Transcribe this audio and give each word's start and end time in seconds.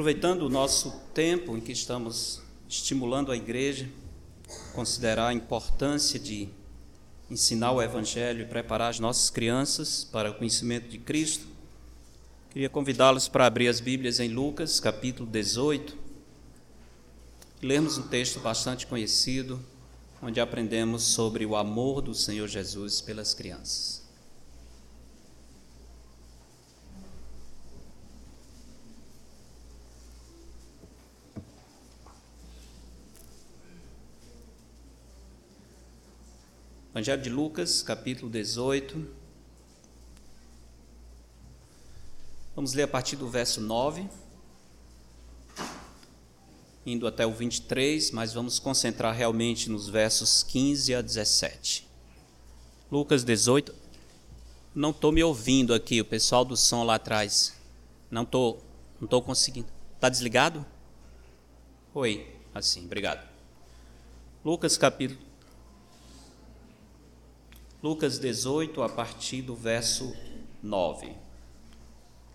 Aproveitando 0.00 0.44
o 0.44 0.48
nosso 0.48 0.92
tempo 1.12 1.54
em 1.54 1.60
que 1.60 1.72
estamos 1.72 2.40
estimulando 2.66 3.30
a 3.30 3.36
igreja, 3.36 3.86
considerar 4.72 5.28
a 5.28 5.34
importância 5.34 6.18
de 6.18 6.48
ensinar 7.30 7.72
o 7.72 7.82
Evangelho 7.82 8.40
e 8.40 8.46
preparar 8.46 8.88
as 8.88 8.98
nossas 8.98 9.28
crianças 9.28 10.02
para 10.02 10.30
o 10.30 10.34
conhecimento 10.34 10.88
de 10.88 10.96
Cristo, 10.96 11.46
queria 12.48 12.70
convidá-los 12.70 13.28
para 13.28 13.44
abrir 13.44 13.68
as 13.68 13.78
Bíblias 13.78 14.20
em 14.20 14.30
Lucas, 14.30 14.80
capítulo 14.80 15.28
18, 15.28 15.94
e 17.60 17.66
lermos 17.66 17.98
um 17.98 18.08
texto 18.08 18.40
bastante 18.40 18.86
conhecido, 18.86 19.62
onde 20.22 20.40
aprendemos 20.40 21.02
sobre 21.02 21.44
o 21.44 21.54
amor 21.54 22.00
do 22.00 22.14
Senhor 22.14 22.48
Jesus 22.48 23.02
pelas 23.02 23.34
crianças. 23.34 23.99
Evangelho 36.92 37.22
de 37.22 37.30
Lucas, 37.30 37.82
capítulo 37.82 38.28
18. 38.28 39.06
Vamos 42.52 42.72
ler 42.72 42.82
a 42.82 42.88
partir 42.88 43.14
do 43.14 43.28
verso 43.28 43.60
9, 43.60 44.08
indo 46.84 47.06
até 47.06 47.24
o 47.24 47.30
23, 47.30 48.10
mas 48.10 48.32
vamos 48.32 48.58
concentrar 48.58 49.14
realmente 49.14 49.70
nos 49.70 49.88
versos 49.88 50.42
15 50.42 50.96
a 50.96 51.00
17. 51.00 51.86
Lucas 52.90 53.22
18. 53.22 53.72
Não 54.74 54.90
estou 54.90 55.12
me 55.12 55.22
ouvindo 55.22 55.72
aqui, 55.72 56.00
o 56.00 56.04
pessoal 56.04 56.44
do 56.44 56.56
som 56.56 56.82
lá 56.82 56.96
atrás. 56.96 57.56
Não 58.10 58.24
estou 58.24 58.60
não 59.00 59.06
tô 59.06 59.22
conseguindo. 59.22 59.68
Está 59.94 60.08
desligado? 60.08 60.66
Oi, 61.94 62.26
assim, 62.52 62.84
obrigado. 62.84 63.24
Lucas 64.44 64.76
capítulo 64.76 65.29
Lucas 67.82 68.18
18, 68.18 68.82
a 68.82 68.90
partir 68.90 69.40
do 69.40 69.54
verso 69.54 70.14
9. 70.62 71.16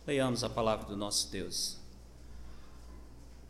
Leiamos 0.08 0.44
a 0.44 0.50
palavra 0.50 0.88
do 0.88 0.98
nosso 0.98 1.32
Deus. 1.32 1.78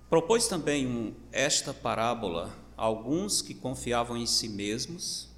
Propôs 0.10 0.46
também 0.50 1.16
esta 1.32 1.74
parábola 1.74 2.54
a 2.76 2.84
alguns 2.84 3.42
que 3.42 3.54
confiavam 3.54 4.18
em 4.18 4.26
si 4.26 4.50
mesmos, 4.50 5.30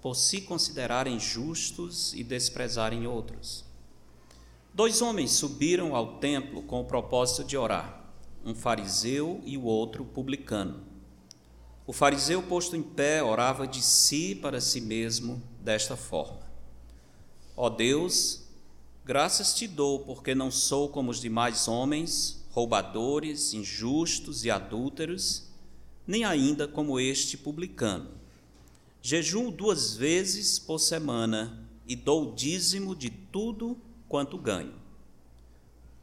por 0.00 0.14
se 0.14 0.40
considerarem 0.40 1.20
justos 1.20 2.14
e 2.14 2.24
desprezarem 2.24 3.06
outros. 3.06 3.66
Dois 4.72 5.02
homens 5.02 5.32
subiram 5.32 5.94
ao 5.94 6.16
templo 6.20 6.62
com 6.62 6.80
o 6.80 6.86
propósito 6.86 7.44
de 7.44 7.54
orar, 7.54 8.10
um 8.46 8.54
fariseu 8.54 9.42
e 9.44 9.58
o 9.58 9.64
outro 9.64 10.06
publicano. 10.06 10.88
O 11.86 11.92
fariseu, 11.92 12.42
posto 12.42 12.76
em 12.76 12.82
pé, 12.82 13.22
orava 13.22 13.66
de 13.66 13.82
si 13.82 14.34
para 14.34 14.58
si 14.58 14.80
mesmo 14.80 15.42
desta 15.68 15.98
forma: 15.98 16.40
Ó 17.54 17.68
Deus, 17.68 18.44
graças 19.04 19.54
te 19.54 19.66
dou, 19.66 20.00
porque 20.00 20.34
não 20.34 20.50
sou 20.50 20.88
como 20.88 21.10
os 21.10 21.20
demais 21.20 21.68
homens, 21.68 22.42
roubadores, 22.52 23.52
injustos 23.52 24.46
e 24.46 24.50
adúlteros, 24.50 25.44
nem 26.06 26.24
ainda 26.24 26.66
como 26.66 26.98
este 26.98 27.36
publicano. 27.36 28.08
Jejuo 29.02 29.50
duas 29.50 29.94
vezes 29.94 30.58
por 30.58 30.78
semana 30.78 31.68
e 31.86 31.94
dou 31.94 32.34
dízimo 32.34 32.96
de 32.96 33.10
tudo 33.10 33.76
quanto 34.08 34.38
ganho. 34.38 34.74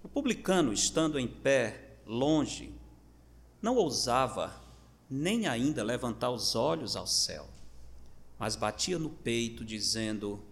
O 0.03 0.07
publicano, 0.07 0.71
estando 0.73 1.17
em 1.17 1.27
pé, 1.27 1.97
longe, 2.05 2.71
não 3.59 3.77
ousava 3.77 4.61
nem 5.09 5.47
ainda 5.47 5.83
levantar 5.83 6.29
os 6.29 6.53
olhos 6.53 6.95
ao 6.95 7.07
céu, 7.07 7.47
mas 8.37 8.55
batia 8.55 8.99
no 8.99 9.09
peito, 9.09 9.63
dizendo: 9.63 10.43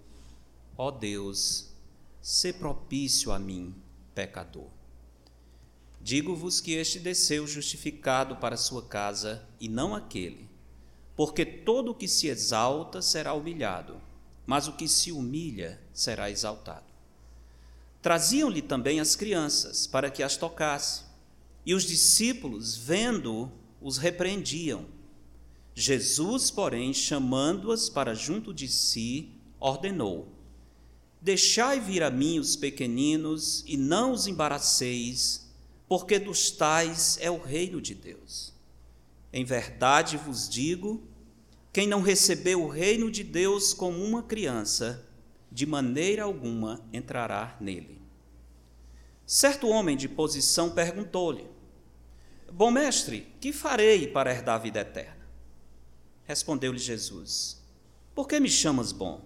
Ó 0.78 0.88
oh 0.88 0.92
Deus, 0.92 1.74
se 2.22 2.54
propício 2.54 3.32
a 3.32 3.40
mim, 3.40 3.76
pecador. 4.16 4.70
Digo-vos 6.02 6.60
que 6.60 6.74
este 6.74 7.00
desceu 7.00 7.48
justificado 7.48 8.36
para 8.36 8.58
sua 8.58 8.84
casa, 8.84 9.48
e 9.60 9.70
não 9.70 9.96
aquele, 9.96 10.50
porque 11.16 11.46
todo 11.46 11.92
o 11.92 11.96
que 11.96 12.08
se 12.08 12.28
exalta 12.28 13.02
será 13.02 13.34
humilhado, 13.34 14.02
mas 14.46 14.68
o 14.68 14.74
que 14.74 14.88
se 14.88 15.12
humilha 15.12 15.82
será 15.94 16.30
exaltado. 16.30 16.92
Traziam-lhe 18.02 18.62
também 18.62 19.00
as 19.00 19.16
crianças, 19.16 19.88
para 19.88 20.12
que 20.12 20.22
as 20.22 20.36
tocasse, 20.36 21.06
e 21.66 21.74
os 21.74 21.84
discípulos, 21.84 22.76
vendo-o, 22.76 23.50
os 23.82 23.98
repreendiam. 23.98 24.86
Jesus, 25.76 26.52
porém, 26.52 26.94
chamando-as 26.94 27.90
para 27.90 28.14
junto 28.14 28.54
de 28.54 28.68
si, 28.68 29.32
ordenou: 29.60 30.28
Deixai 31.20 31.80
vir 31.80 32.04
a 32.04 32.12
mim 32.12 32.38
os 32.38 32.56
pequeninos 32.56 33.64
e 33.66 33.76
não 33.76 34.12
os 34.12 34.28
embaraceis, 34.28 35.50
porque 35.88 36.20
dos 36.20 36.52
tais 36.52 37.18
é 37.22 37.32
o 37.32 37.42
reino 37.42 37.82
de 37.82 37.96
Deus. 37.96 38.54
Em 39.32 39.44
verdade 39.44 40.18
vos 40.18 40.48
digo: 40.48 41.02
quem 41.72 41.88
não 41.88 42.02
recebeu 42.02 42.62
o 42.62 42.70
reino 42.70 43.10
de 43.10 43.24
Deus 43.24 43.74
como 43.74 43.98
uma 44.04 44.22
criança, 44.22 45.04
de 45.52 45.66
maneira 45.66 46.24
alguma 46.24 46.86
entrará 46.94 47.58
nele. 47.60 48.00
Certo 49.26 49.68
homem 49.70 49.98
de 49.98 50.08
posição 50.08 50.70
perguntou-lhe: 50.70 51.48
Bom 52.52 52.70
mestre, 52.70 53.28
que 53.42 53.52
farei 53.52 54.08
para 54.08 54.32
herdar 54.32 54.56
a 54.56 54.60
vida 54.60 54.82
eterna? 54.82 55.23
Respondeu-lhe 56.26 56.80
Jesus: 56.80 57.62
Por 58.16 58.28
que 58.28 58.40
me 58.40 58.50
chamas 58.50 58.92
bom? 58.92 59.22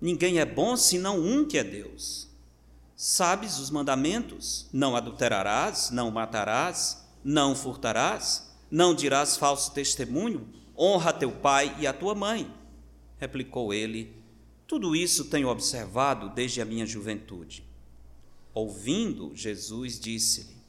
Ninguém 0.00 0.40
é 0.40 0.44
bom 0.44 0.76
senão 0.76 1.18
um 1.18 1.46
que 1.46 1.58
é 1.58 1.64
Deus. 1.64 2.28
Sabes 2.96 3.58
os 3.58 3.70
mandamentos? 3.70 4.68
Não 4.72 4.96
adulterarás, 4.96 5.90
não 5.90 6.10
matarás, 6.10 7.04
não 7.24 7.54
furtarás, 7.54 8.50
não 8.70 8.94
dirás 8.94 9.36
falso 9.36 9.72
testemunho, 9.72 10.48
honra 10.76 11.12
teu 11.12 11.32
pai 11.32 11.76
e 11.78 11.86
a 11.86 11.92
tua 11.92 12.14
mãe. 12.14 12.52
Replicou 13.18 13.72
ele: 13.72 14.14
Tudo 14.66 14.96
isso 14.96 15.26
tenho 15.26 15.48
observado 15.48 16.30
desde 16.30 16.60
a 16.60 16.64
minha 16.64 16.86
juventude. 16.86 17.64
Ouvindo, 18.54 19.34
Jesus 19.34 19.98
disse-lhe: 19.98 20.62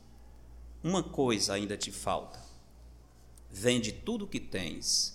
uma 0.83 1.01
coisa 1.01 1.53
ainda 1.53 1.77
te 1.77 1.91
falta. 1.93 2.43
Vende 3.49 3.93
tudo 3.93 4.25
o 4.25 4.27
que 4.27 4.39
tens, 4.39 5.12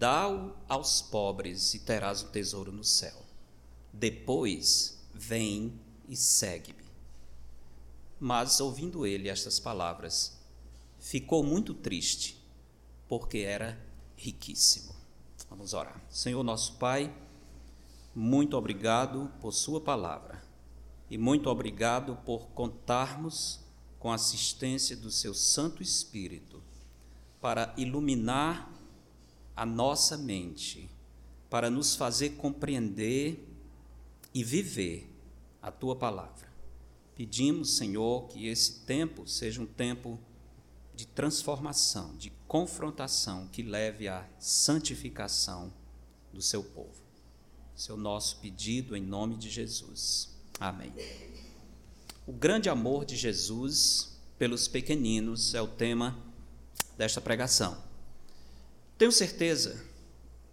dá-o 0.00 0.56
aos 0.66 1.02
pobres 1.02 1.74
e 1.74 1.78
terás 1.78 2.22
o 2.22 2.28
tesouro 2.28 2.72
no 2.72 2.82
céu. 2.82 3.22
Depois, 3.92 4.98
vem 5.12 5.78
e 6.08 6.16
segue-me. 6.16 6.82
Mas, 8.18 8.60
ouvindo 8.60 9.06
ele 9.06 9.28
estas 9.28 9.60
palavras, 9.60 10.38
ficou 10.98 11.44
muito 11.44 11.74
triste, 11.74 12.42
porque 13.06 13.38
era 13.40 13.78
riquíssimo. 14.16 14.94
Vamos 15.50 15.74
orar. 15.74 16.00
Senhor 16.08 16.42
nosso 16.42 16.76
Pai, 16.76 17.14
muito 18.14 18.56
obrigado 18.56 19.30
por 19.38 19.52
Sua 19.52 19.82
palavra 19.82 20.42
e 21.10 21.18
muito 21.18 21.50
obrigado 21.50 22.16
por 22.24 22.46
contarmos 22.48 23.60
com 23.98 24.10
a 24.10 24.14
assistência 24.14 24.96
do 24.96 25.10
seu 25.10 25.34
Santo 25.34 25.82
Espírito, 25.82 26.62
para 27.38 27.74
iluminar 27.76 28.79
a 29.60 29.66
nossa 29.66 30.16
mente, 30.16 30.88
para 31.50 31.68
nos 31.68 31.94
fazer 31.94 32.30
compreender 32.30 33.46
e 34.32 34.42
viver 34.42 35.06
a 35.60 35.70
tua 35.70 35.94
palavra. 35.94 36.48
Pedimos, 37.14 37.76
Senhor, 37.76 38.26
que 38.28 38.46
esse 38.46 38.80
tempo 38.86 39.28
seja 39.28 39.60
um 39.60 39.66
tempo 39.66 40.18
de 40.94 41.06
transformação, 41.06 42.16
de 42.16 42.30
confrontação 42.48 43.48
que 43.48 43.62
leve 43.62 44.08
à 44.08 44.26
santificação 44.38 45.70
do 46.32 46.40
seu 46.40 46.64
povo. 46.64 47.02
Esse 47.76 47.92
é 47.92 47.96
nosso 47.96 48.38
pedido 48.38 48.96
em 48.96 49.02
nome 49.02 49.36
de 49.36 49.50
Jesus. 49.50 50.38
Amém. 50.58 50.90
O 52.26 52.32
grande 52.32 52.70
amor 52.70 53.04
de 53.04 53.14
Jesus 53.14 54.18
pelos 54.38 54.66
pequeninos 54.68 55.52
é 55.52 55.60
o 55.60 55.68
tema 55.68 56.18
desta 56.96 57.20
pregação. 57.20 57.89
Tenho 59.00 59.10
certeza 59.10 59.82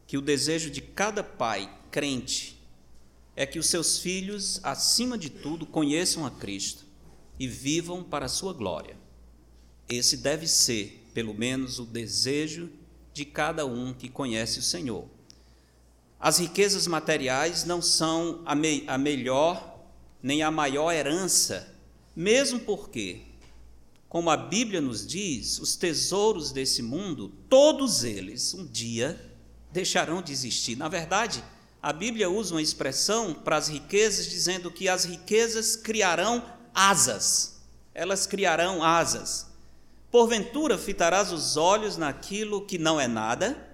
que 0.07 0.17
o 0.17 0.21
desejo 0.21 0.69
de 0.69 0.79
cada 0.79 1.21
pai 1.21 1.69
crente 1.91 2.57
é 3.35 3.45
que 3.45 3.59
os 3.59 3.67
seus 3.67 3.99
filhos, 3.99 4.61
acima 4.63 5.17
de 5.17 5.29
tudo, 5.29 5.65
conheçam 5.65 6.25
a 6.25 6.31
Cristo 6.31 6.85
e 7.37 7.45
vivam 7.45 8.01
para 8.01 8.27
a 8.27 8.29
sua 8.29 8.53
glória. 8.53 8.95
Esse 9.89 10.15
deve 10.15 10.47
ser, 10.47 11.09
pelo 11.13 11.33
menos, 11.33 11.77
o 11.77 11.83
desejo 11.83 12.69
de 13.13 13.25
cada 13.25 13.65
um 13.65 13.93
que 13.93 14.07
conhece 14.07 14.59
o 14.59 14.63
Senhor. 14.63 15.09
As 16.17 16.37
riquezas 16.37 16.87
materiais 16.87 17.65
não 17.65 17.81
são 17.81 18.43
a, 18.45 18.55
me 18.55 18.85
a 18.87 18.97
melhor 18.97 19.77
nem 20.23 20.41
a 20.41 20.49
maior 20.49 20.93
herança, 20.93 21.75
mesmo 22.15 22.61
porque 22.61 23.23
como 24.09 24.29
a 24.29 24.37
Bíblia 24.37 24.79
nos 24.79 25.05
diz, 25.05 25.59
os 25.59 25.75
tesouros 25.75 26.51
desse 26.51 26.81
mundo, 26.81 27.31
todos 27.49 28.03
eles, 28.03 28.53
um 28.53 28.65
dia, 28.65 29.19
deixarão 29.71 30.21
de 30.21 30.31
existir. 30.31 30.77
Na 30.77 30.87
verdade, 30.87 31.43
a 31.81 31.91
Bíblia 31.91 32.29
usa 32.29 32.55
uma 32.55 32.61
expressão 32.61 33.33
para 33.33 33.57
as 33.57 33.67
riquezas, 33.67 34.27
dizendo 34.27 34.71
que 34.71 34.87
as 34.87 35.05
riquezas 35.05 35.75
criarão 35.75 36.43
asas. 36.73 37.61
Elas 37.93 38.25
criarão 38.25 38.83
asas. 38.83 39.47
Porventura 40.09 40.77
fitarás 40.77 41.31
os 41.31 41.57
olhos 41.57 41.97
naquilo 41.97 42.65
que 42.65 42.77
não 42.77 42.99
é 42.99 43.07
nada, 43.07 43.69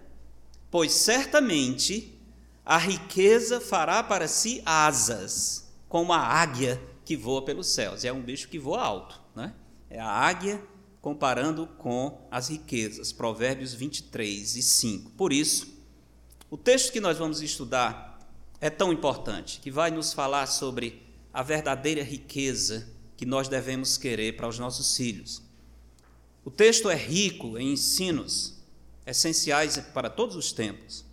pois 0.71 0.91
certamente 0.93 2.19
a 2.65 2.77
riqueza 2.77 3.61
fará 3.61 4.01
para 4.01 4.27
si 4.27 4.61
asas, 4.65 5.69
como 5.87 6.11
a 6.11 6.19
águia 6.19 6.81
que 7.05 7.15
voa 7.15 7.43
pelos 7.43 7.67
céus. 7.67 8.03
É 8.03 8.11
um 8.11 8.21
bicho 8.21 8.47
que 8.47 8.57
voa 8.57 8.81
alto? 8.81 9.22
É 9.93 9.99
a 9.99 10.09
águia 10.09 10.59
comparando 10.99 11.67
com 11.67 12.27
as 12.31 12.47
riquezas. 12.49 13.11
Provérbios 13.11 13.75
23 13.75 14.55
e 14.55 14.63
5. 14.63 15.11
Por 15.11 15.31
isso, 15.31 15.71
o 16.49 16.57
texto 16.57 16.91
que 16.91 16.99
nós 16.99 17.19
vamos 17.19 17.43
estudar 17.43 18.19
é 18.59 18.71
tão 18.71 18.91
importante, 18.91 19.59
que 19.59 19.69
vai 19.69 19.91
nos 19.91 20.11
falar 20.11 20.47
sobre 20.47 21.05
a 21.31 21.43
verdadeira 21.43 22.01
riqueza 22.01 22.89
que 23.15 23.23
nós 23.23 23.47
devemos 23.47 23.95
querer 23.95 24.35
para 24.35 24.47
os 24.47 24.57
nossos 24.57 24.97
filhos. 24.97 25.43
O 26.43 26.49
texto 26.49 26.89
é 26.89 26.95
rico 26.95 27.55
em 27.59 27.73
ensinos 27.73 28.55
essenciais 29.05 29.77
para 29.93 30.09
todos 30.09 30.35
os 30.35 30.51
tempos. 30.51 31.05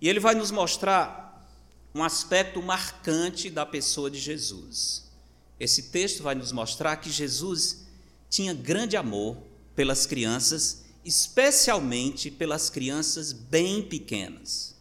E 0.00 0.08
ele 0.08 0.20
vai 0.20 0.36
nos 0.36 0.52
mostrar 0.52 1.44
um 1.92 2.04
aspecto 2.04 2.62
marcante 2.62 3.50
da 3.50 3.66
pessoa 3.66 4.08
de 4.08 4.20
Jesus. 4.20 5.10
Esse 5.58 5.90
texto 5.90 6.22
vai 6.22 6.36
nos 6.36 6.52
mostrar 6.52 6.96
que 6.98 7.10
Jesus 7.10 7.83
tinha 8.28 8.52
grande 8.52 8.96
amor 8.96 9.36
pelas 9.74 10.06
crianças, 10.06 10.84
especialmente 11.04 12.30
pelas 12.30 12.70
crianças 12.70 13.32
bem 13.32 13.82
pequenas. 13.82 14.74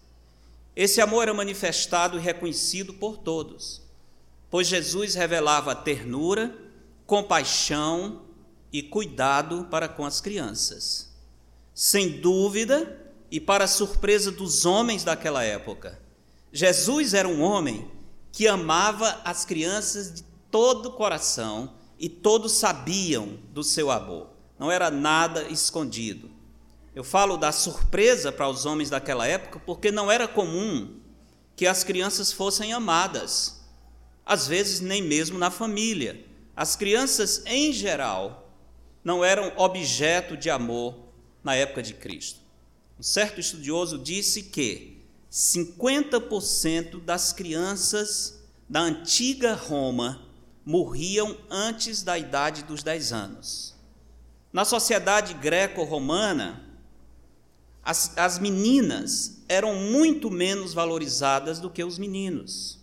Esse 0.75 1.01
amor 1.01 1.23
era 1.23 1.33
manifestado 1.33 2.17
e 2.17 2.21
reconhecido 2.21 2.93
por 2.93 3.17
todos, 3.17 3.81
pois 4.49 4.67
Jesus 4.67 5.15
revelava 5.15 5.75
ternura, 5.75 6.55
compaixão 7.05 8.23
e 8.71 8.81
cuidado 8.81 9.67
para 9.69 9.87
com 9.87 10.05
as 10.05 10.19
crianças. 10.19 11.13
Sem 11.75 12.19
dúvida, 12.19 12.99
e 13.29 13.39
para 13.39 13.65
surpresa 13.65 14.31
dos 14.31 14.63
homens 14.63 15.03
daquela 15.03 15.43
época, 15.43 15.99
Jesus 16.51 17.15
era 17.15 17.27
um 17.27 17.41
homem 17.41 17.89
que 18.31 18.47
amava 18.47 19.19
as 19.25 19.43
crianças 19.43 20.13
de 20.13 20.23
todo 20.51 20.89
o 20.89 20.91
coração 20.91 21.73
e 22.03 22.09
todos 22.09 22.51
sabiam 22.51 23.39
do 23.53 23.63
seu 23.63 23.89
amor. 23.89 24.27
Não 24.59 24.69
era 24.69 24.91
nada 24.91 25.43
escondido. 25.43 26.29
Eu 26.93 27.01
falo 27.01 27.37
da 27.37 27.49
surpresa 27.53 28.29
para 28.29 28.49
os 28.49 28.65
homens 28.65 28.89
daquela 28.89 29.25
época 29.25 29.57
porque 29.65 29.89
não 29.89 30.11
era 30.11 30.27
comum 30.27 30.99
que 31.55 31.65
as 31.65 31.81
crianças 31.81 32.29
fossem 32.29 32.73
amadas, 32.73 33.63
às 34.25 34.45
vezes 34.45 34.81
nem 34.81 35.01
mesmo 35.01 35.39
na 35.39 35.49
família. 35.49 36.25
As 36.53 36.75
crianças, 36.75 37.41
em 37.45 37.71
geral, 37.71 38.53
não 39.01 39.23
eram 39.23 39.53
objeto 39.55 40.35
de 40.35 40.49
amor 40.49 41.07
na 41.41 41.55
época 41.55 41.81
de 41.81 41.93
Cristo. 41.93 42.41
Um 42.99 43.03
certo 43.03 43.39
estudioso 43.39 43.97
disse 43.97 44.43
que 44.43 45.01
50% 45.31 47.01
das 47.01 47.31
crianças 47.31 48.43
da 48.67 48.81
antiga 48.81 49.53
Roma 49.53 50.22
morriam 50.65 51.37
antes 51.49 52.03
da 52.03 52.17
idade 52.17 52.63
dos 52.63 52.83
10 52.83 53.11
anos. 53.11 53.75
Na 54.51 54.63
sociedade 54.63 55.33
greco-romana, 55.33 56.63
as, 57.83 58.17
as 58.17 58.39
meninas 58.39 59.39
eram 59.49 59.75
muito 59.75 60.31
menos 60.31 60.73
valorizadas 60.73 61.59
do 61.59 61.69
que 61.69 61.83
os 61.83 61.97
meninos, 61.97 62.79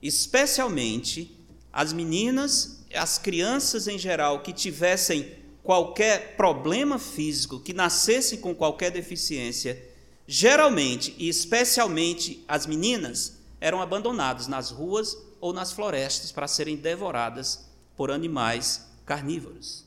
especialmente 0.00 1.34
as 1.72 1.92
meninas, 1.92 2.84
as 2.94 3.18
crianças 3.18 3.88
em 3.88 3.98
geral 3.98 4.42
que 4.42 4.52
tivessem 4.52 5.36
qualquer 5.62 6.36
problema 6.36 6.98
físico, 6.98 7.60
que 7.60 7.72
nascessem 7.72 8.38
com 8.38 8.54
qualquer 8.54 8.90
deficiência, 8.90 9.82
geralmente 10.26 11.14
e 11.18 11.28
especialmente 11.28 12.44
as 12.46 12.66
meninas, 12.66 13.38
eram 13.60 13.82
abandonadas 13.82 14.46
nas 14.46 14.70
ruas 14.70 15.16
ou 15.40 15.52
nas 15.52 15.72
florestas 15.72 16.32
para 16.32 16.48
serem 16.48 16.76
devoradas 16.76 17.68
por 17.96 18.10
animais 18.10 18.88
carnívoros. 19.04 19.84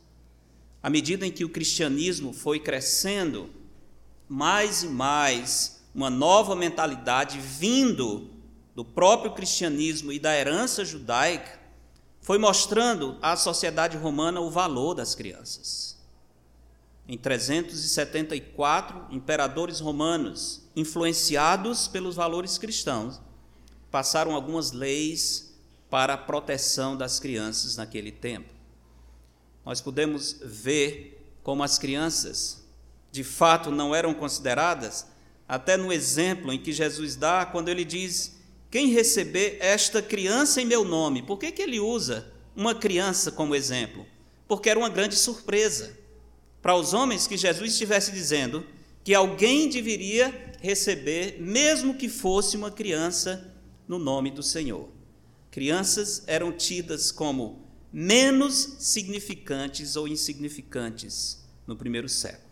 À 0.81 0.89
medida 0.89 1.25
em 1.25 1.31
que 1.31 1.45
o 1.45 1.49
cristianismo 1.49 2.33
foi 2.33 2.59
crescendo, 2.59 3.49
mais 4.27 4.83
e 4.83 4.87
mais 4.87 5.81
uma 5.93 6.09
nova 6.09 6.55
mentalidade 6.55 7.39
vindo 7.39 8.29
do 8.73 8.83
próprio 8.83 9.33
cristianismo 9.33 10.11
e 10.11 10.19
da 10.19 10.35
herança 10.35 10.83
judaica 10.85 11.59
foi 12.21 12.37
mostrando 12.37 13.17
à 13.21 13.35
sociedade 13.35 13.97
romana 13.97 14.39
o 14.39 14.49
valor 14.49 14.93
das 14.93 15.13
crianças. 15.15 15.99
Em 17.07 17.17
374, 17.17 19.07
imperadores 19.09 19.79
romanos, 19.79 20.61
influenciados 20.75 21.87
pelos 21.87 22.15
valores 22.15 22.57
cristãos, 22.57 23.19
passaram 23.91 24.33
algumas 24.33 24.71
leis 24.71 25.53
para 25.89 26.13
a 26.13 26.17
proteção 26.17 26.95
das 26.95 27.19
crianças 27.19 27.75
naquele 27.75 28.11
tempo. 28.11 28.53
Nós 29.65 29.81
podemos 29.81 30.37
ver 30.41 31.21
como 31.43 31.61
as 31.61 31.77
crianças, 31.77 32.63
de 33.11 33.23
fato, 33.23 33.69
não 33.69 33.93
eram 33.93 34.13
consideradas, 34.13 35.05
até 35.47 35.75
no 35.75 35.91
exemplo 35.91 36.51
em 36.53 36.57
que 36.57 36.71
Jesus 36.71 37.15
dá, 37.15 37.45
quando 37.45 37.69
ele 37.69 37.83
diz 37.83 38.39
quem 38.71 38.87
receber 38.87 39.57
esta 39.59 40.01
criança 40.01 40.61
em 40.61 40.65
meu 40.65 40.85
nome, 40.85 41.21
por 41.21 41.37
que, 41.37 41.51
que 41.51 41.61
ele 41.61 41.77
usa 41.77 42.31
uma 42.55 42.73
criança 42.73 43.29
como 43.29 43.53
exemplo? 43.53 44.07
Porque 44.47 44.69
era 44.69 44.79
uma 44.79 44.87
grande 44.87 45.17
surpresa 45.17 45.99
para 46.61 46.73
os 46.75 46.93
homens 46.93 47.27
que 47.27 47.35
Jesus 47.35 47.73
estivesse 47.73 48.13
dizendo 48.13 48.65
que 49.03 49.13
alguém 49.13 49.67
deveria 49.67 50.53
receber, 50.61 51.35
mesmo 51.41 51.95
que 51.95 52.07
fosse 52.07 52.55
uma 52.55 52.71
criança, 52.71 53.50
no 53.91 53.99
nome 53.99 54.31
do 54.31 54.41
Senhor. 54.41 54.87
Crianças 55.51 56.23
eram 56.25 56.53
tidas 56.53 57.11
como 57.11 57.67
menos 57.91 58.77
significantes 58.79 59.97
ou 59.97 60.07
insignificantes 60.07 61.43
no 61.67 61.75
primeiro 61.75 62.07
século. 62.07 62.47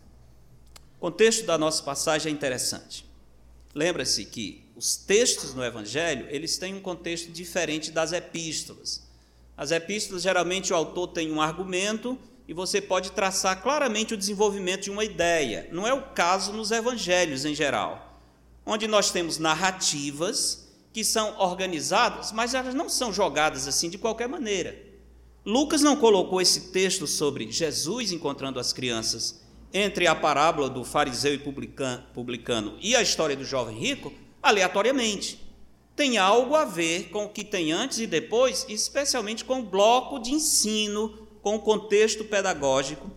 O 0.98 1.00
contexto 1.00 1.46
da 1.46 1.56
nossa 1.56 1.82
passagem 1.82 2.30
é 2.30 2.34
interessante. 2.34 3.06
Lembra-se 3.74 4.26
que 4.26 4.66
os 4.76 4.96
textos 4.96 5.54
no 5.54 5.64
Evangelho, 5.64 6.26
eles 6.28 6.58
têm 6.58 6.74
um 6.74 6.80
contexto 6.82 7.32
diferente 7.32 7.90
das 7.90 8.12
epístolas. 8.12 9.08
As 9.56 9.70
epístolas, 9.70 10.20
geralmente, 10.20 10.74
o 10.74 10.76
autor 10.76 11.08
tem 11.08 11.32
um 11.32 11.40
argumento 11.40 12.18
e 12.46 12.52
você 12.52 12.82
pode 12.82 13.12
traçar 13.12 13.62
claramente 13.62 14.12
o 14.12 14.18
desenvolvimento 14.18 14.82
de 14.82 14.90
uma 14.90 15.06
ideia. 15.06 15.70
Não 15.72 15.86
é 15.86 15.94
o 15.94 16.02
caso 16.10 16.52
nos 16.52 16.70
evangelhos 16.70 17.46
em 17.46 17.54
geral, 17.54 18.20
onde 18.66 18.86
nós 18.86 19.10
temos 19.10 19.38
narrativas 19.38 20.68
que 20.92 21.04
são 21.04 21.38
organizadas, 21.38 22.32
mas 22.32 22.54
elas 22.54 22.74
não 22.74 22.88
são 22.88 23.12
jogadas 23.12 23.68
assim 23.68 23.88
de 23.88 23.98
qualquer 23.98 24.28
maneira. 24.28 24.90
Lucas 25.44 25.82
não 25.82 25.96
colocou 25.96 26.40
esse 26.40 26.72
texto 26.72 27.06
sobre 27.06 27.50
Jesus 27.50 28.12
encontrando 28.12 28.58
as 28.58 28.72
crianças 28.72 29.40
entre 29.72 30.06
a 30.06 30.14
parábola 30.14 30.68
do 30.68 30.84
fariseu 30.84 31.32
e 31.34 31.38
publicano 31.38 32.76
e 32.80 32.94
a 32.96 33.02
história 33.02 33.36
do 33.36 33.44
jovem 33.44 33.78
rico 33.78 34.12
aleatoriamente. 34.42 35.40
Tem 35.94 36.18
algo 36.18 36.54
a 36.54 36.64
ver 36.64 37.10
com 37.10 37.24
o 37.24 37.28
que 37.28 37.44
tem 37.44 37.72
antes 37.72 37.98
e 37.98 38.06
depois, 38.06 38.66
especialmente 38.68 39.44
com 39.44 39.60
o 39.60 39.64
bloco 39.64 40.18
de 40.18 40.32
ensino, 40.32 41.26
com 41.42 41.56
o 41.56 41.60
contexto 41.60 42.24
pedagógico 42.24 43.10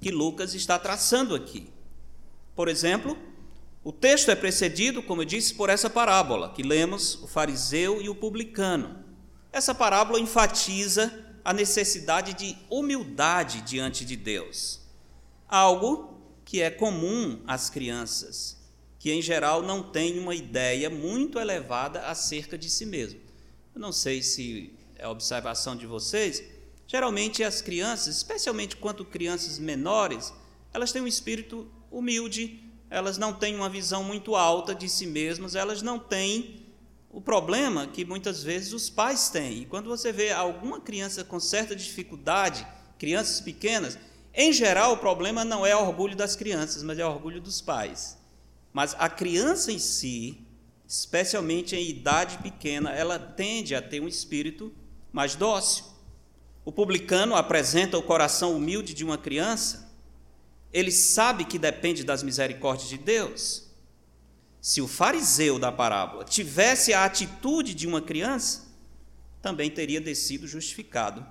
que 0.00 0.10
Lucas 0.10 0.54
está 0.54 0.78
traçando 0.78 1.34
aqui. 1.34 1.68
Por 2.54 2.68
exemplo, 2.68 3.16
o 3.84 3.92
texto 3.92 4.30
é 4.30 4.34
precedido, 4.34 5.02
como 5.02 5.22
eu 5.22 5.26
disse, 5.26 5.54
por 5.54 5.70
essa 5.70 5.88
parábola 5.88 6.52
que 6.52 6.62
lemos, 6.62 7.22
o 7.22 7.28
fariseu 7.28 8.02
e 8.02 8.08
o 8.08 8.14
publicano. 8.14 9.04
Essa 9.52 9.74
parábola 9.74 10.18
enfatiza 10.18 11.12
a 11.44 11.52
necessidade 11.52 12.34
de 12.34 12.56
humildade 12.68 13.60
diante 13.60 14.04
de 14.04 14.16
Deus, 14.16 14.80
algo 15.46 16.18
que 16.44 16.60
é 16.60 16.70
comum 16.70 17.42
às 17.46 17.70
crianças 17.70 18.64
que 19.04 19.12
em 19.12 19.20
geral 19.20 19.60
não 19.60 19.82
tem 19.82 20.18
uma 20.18 20.34
ideia 20.34 20.88
muito 20.88 21.38
elevada 21.38 22.06
acerca 22.06 22.56
de 22.56 22.70
si 22.70 22.86
mesmo. 22.86 23.20
Eu 23.74 23.78
não 23.78 23.92
sei 23.92 24.22
se 24.22 24.72
é 24.96 25.06
observação 25.06 25.76
de 25.76 25.84
vocês, 25.84 26.42
geralmente 26.86 27.44
as 27.44 27.60
crianças, 27.60 28.16
especialmente 28.16 28.76
quanto 28.76 29.04
crianças 29.04 29.58
menores, 29.58 30.32
elas 30.72 30.90
têm 30.90 31.02
um 31.02 31.06
espírito 31.06 31.70
humilde, 31.90 32.64
elas 32.94 33.18
não 33.18 33.32
têm 33.32 33.56
uma 33.56 33.68
visão 33.68 34.04
muito 34.04 34.36
alta 34.36 34.72
de 34.72 34.88
si 34.88 35.04
mesmas, 35.04 35.56
elas 35.56 35.82
não 35.82 35.98
têm 35.98 36.64
o 37.10 37.20
problema 37.20 37.88
que 37.88 38.04
muitas 38.04 38.42
vezes 38.42 38.72
os 38.72 38.88
pais 38.88 39.28
têm. 39.28 39.62
E 39.62 39.66
quando 39.66 39.88
você 39.88 40.12
vê 40.12 40.30
alguma 40.30 40.80
criança 40.80 41.24
com 41.24 41.40
certa 41.40 41.74
dificuldade 41.74 42.64
crianças 42.96 43.40
pequenas, 43.40 43.98
em 44.32 44.52
geral 44.52 44.92
o 44.92 44.98
problema 44.98 45.44
não 45.44 45.66
é 45.66 45.74
orgulho 45.74 46.16
das 46.16 46.36
crianças, 46.36 46.84
mas 46.84 46.96
é 46.96 47.04
orgulho 47.04 47.40
dos 47.40 47.60
pais. 47.60 48.16
Mas 48.72 48.94
a 48.96 49.08
criança 49.08 49.72
em 49.72 49.78
si, 49.80 50.38
especialmente 50.86 51.74
em 51.74 51.88
idade 51.88 52.38
pequena, 52.38 52.92
ela 52.92 53.18
tende 53.18 53.74
a 53.74 53.82
ter 53.82 54.00
um 54.00 54.08
espírito 54.08 54.72
mais 55.12 55.34
dócil. 55.34 55.84
O 56.64 56.70
publicano 56.70 57.34
apresenta 57.34 57.98
o 57.98 58.02
coração 58.02 58.56
humilde 58.56 58.94
de 58.94 59.04
uma 59.04 59.18
criança, 59.18 59.83
ele 60.74 60.90
sabe 60.90 61.44
que 61.44 61.56
depende 61.56 62.02
das 62.02 62.24
misericórdias 62.24 62.88
de 62.88 62.98
Deus. 62.98 63.70
Se 64.60 64.82
o 64.82 64.88
fariseu 64.88 65.56
da 65.56 65.70
parábola 65.70 66.24
tivesse 66.24 66.92
a 66.92 67.04
atitude 67.04 67.74
de 67.74 67.86
uma 67.86 68.02
criança, 68.02 68.64
também 69.40 69.70
teria 69.70 70.00
descido 70.00 70.48
justificado 70.48 71.24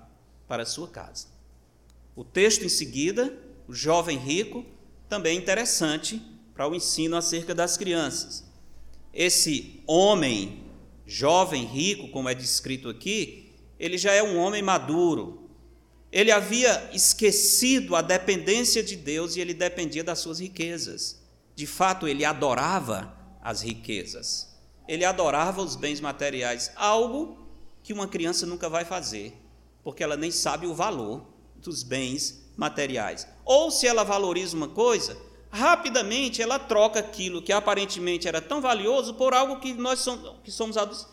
para 0.47 0.65
sua 0.65 0.88
casa. 0.88 1.27
O 2.15 2.23
texto 2.23 2.63
em 2.63 2.69
seguida, 2.69 3.38
o 3.67 3.73
jovem 3.73 4.17
rico, 4.17 4.65
também 5.09 5.38
interessante 5.38 6.21
para 6.53 6.67
o 6.67 6.73
ensino 6.73 7.17
acerca 7.17 7.53
das 7.53 7.75
crianças. 7.75 8.45
Esse 9.13 9.83
homem, 9.85 10.63
jovem 11.05 11.65
rico, 11.65 12.07
como 12.09 12.29
é 12.29 12.33
descrito 12.33 12.88
aqui, 12.88 13.51
ele 13.77 13.97
já 13.97 14.13
é 14.13 14.23
um 14.23 14.38
homem 14.38 14.62
maduro. 14.62 15.42
Ele 16.13 16.32
havia 16.32 16.91
esquecido 16.93 17.96
a 17.96 18.01
dependência 18.03 18.84
de 18.84 18.96
Deus 18.96 19.36
e 19.36 19.41
ele 19.41 19.51
dependia 19.51 20.03
das 20.03 20.20
suas 20.20 20.39
riquezas. 20.39 21.20
De 21.55 21.65
fato, 21.65 22.08
ele 22.08 22.24
adorava 22.24 23.17
as 23.41 23.63
riquezas. 23.63 24.55
Ele 24.88 25.03
adorava 25.03 25.60
os 25.60 25.75
bens 25.75 26.00
materiais, 26.00 26.72
algo 26.75 27.48
que 27.82 27.91
uma 27.91 28.08
criança 28.08 28.46
nunca 28.46 28.70
vai 28.70 28.86
fazer, 28.86 29.34
porque 29.84 30.03
ela 30.03 30.15
nem 30.15 30.29
sabe 30.29 30.67
o 30.67 30.75
valor 30.75 31.25
dos 31.58 31.82
bens 31.82 32.43
materiais. 32.55 33.27
Ou 33.43 33.72
se 33.72 33.88
ela 33.88 34.03
valoriza 34.03 34.55
uma 34.55 34.67
coisa, 34.67 35.17
rapidamente 35.50 36.43
ela 36.43 36.60
troca 36.60 37.00
aquilo 37.00 37.41
que 37.41 37.51
aparentemente 37.51 38.27
era 38.27 38.39
tão 38.39 38.62
valioso 38.62 39.15
por 39.15 39.34
algo 39.34 39.60
que 39.60 39.74
nós 39.74 40.01
somos, 40.01 40.36
que 40.43 40.51
somos 40.51 40.77
adultos. 40.77 41.08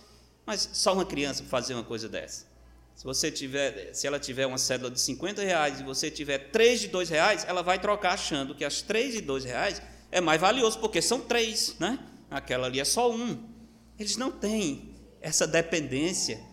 Mas 0.44 0.68
só 0.74 0.92
uma 0.92 1.06
criança 1.06 1.42
fazer 1.44 1.72
uma 1.72 1.84
coisa 1.84 2.06
dessa. 2.06 2.49
Se 3.00 3.06
você 3.06 3.30
tiver, 3.30 3.94
se 3.94 4.06
ela 4.06 4.20
tiver 4.20 4.44
uma 4.44 4.58
cédula 4.58 4.90
de 4.90 5.00
50 5.00 5.40
reais 5.40 5.80
e 5.80 5.82
você 5.82 6.10
tiver 6.10 6.50
três 6.50 6.80
de 6.80 6.88
dois 6.88 7.08
reais, 7.08 7.46
ela 7.48 7.62
vai 7.62 7.78
trocar 7.78 8.12
achando 8.12 8.54
que 8.54 8.62
as 8.62 8.82
três 8.82 9.14
de 9.14 9.22
dois 9.22 9.42
reais 9.42 9.80
é 10.12 10.20
mais 10.20 10.38
valioso, 10.38 10.78
porque 10.78 11.00
são 11.00 11.18
três, 11.18 11.76
né? 11.80 11.98
Aquela 12.30 12.66
ali 12.66 12.78
é 12.78 12.84
só 12.84 13.10
um. 13.10 13.42
Eles 13.98 14.18
não 14.18 14.30
têm 14.30 14.94
essa 15.18 15.46
dependência 15.46 16.44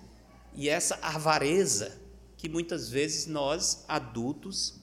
e 0.56 0.70
essa 0.70 0.98
avareza 1.02 2.00
que 2.38 2.48
muitas 2.48 2.90
vezes 2.90 3.28
nós, 3.28 3.84
adultos, 3.86 4.80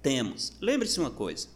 temos. 0.00 0.52
Lembre-se 0.60 1.00
uma 1.00 1.10
coisa: 1.10 1.48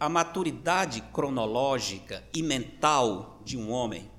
a 0.00 0.08
maturidade 0.08 1.02
cronológica 1.12 2.24
e 2.32 2.42
mental 2.42 3.42
de 3.44 3.58
um 3.58 3.70
homem 3.70 4.10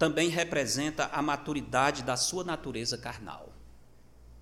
também 0.00 0.30
representa 0.30 1.10
a 1.12 1.20
maturidade 1.20 2.02
da 2.02 2.16
sua 2.16 2.42
natureza 2.42 2.96
carnal. 2.96 3.52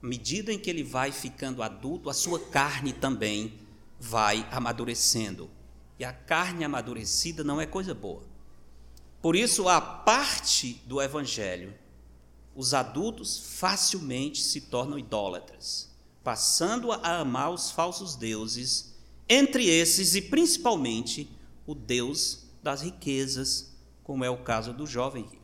À 0.01 0.07
medida 0.07 0.53
em 0.53 0.59
que 0.59 0.71
ele 0.71 0.85
vai 0.85 1.11
ficando 1.11 1.65
adulto, 1.65 2.09
a 2.09 2.15
sua 2.15 2.39
carne 2.39 2.93
também 2.93 3.59
vai 3.99 4.47
amadurecendo. 4.53 5.51
E 5.99 6.05
a 6.05 6.13
carne 6.13 6.63
amadurecida 6.63 7.43
não 7.43 7.61
é 7.61 7.67
coisa 7.67 7.93
boa. 7.93 8.23
Por 9.21 9.35
isso, 9.35 9.69
a 9.69 9.81
parte 9.81 10.81
do 10.87 11.03
evangelho, 11.03 11.75
os 12.55 12.73
adultos 12.73 13.57
facilmente 13.57 14.41
se 14.41 14.61
tornam 14.61 14.97
idólatras, 14.97 15.91
passando 16.23 16.93
a 16.93 17.19
amar 17.19 17.51
os 17.51 17.73
falsos 17.73 18.15
deuses, 18.15 18.95
entre 19.29 19.67
esses 19.67 20.15
e 20.15 20.23
principalmente 20.23 21.29
o 21.67 21.75
Deus 21.75 22.45
das 22.63 22.81
riquezas, 22.81 23.73
como 24.05 24.25
é 24.25 24.31
o 24.31 24.39
caso 24.39 24.73
do 24.73 24.87
jovem 24.87 25.25
rico. 25.25 25.38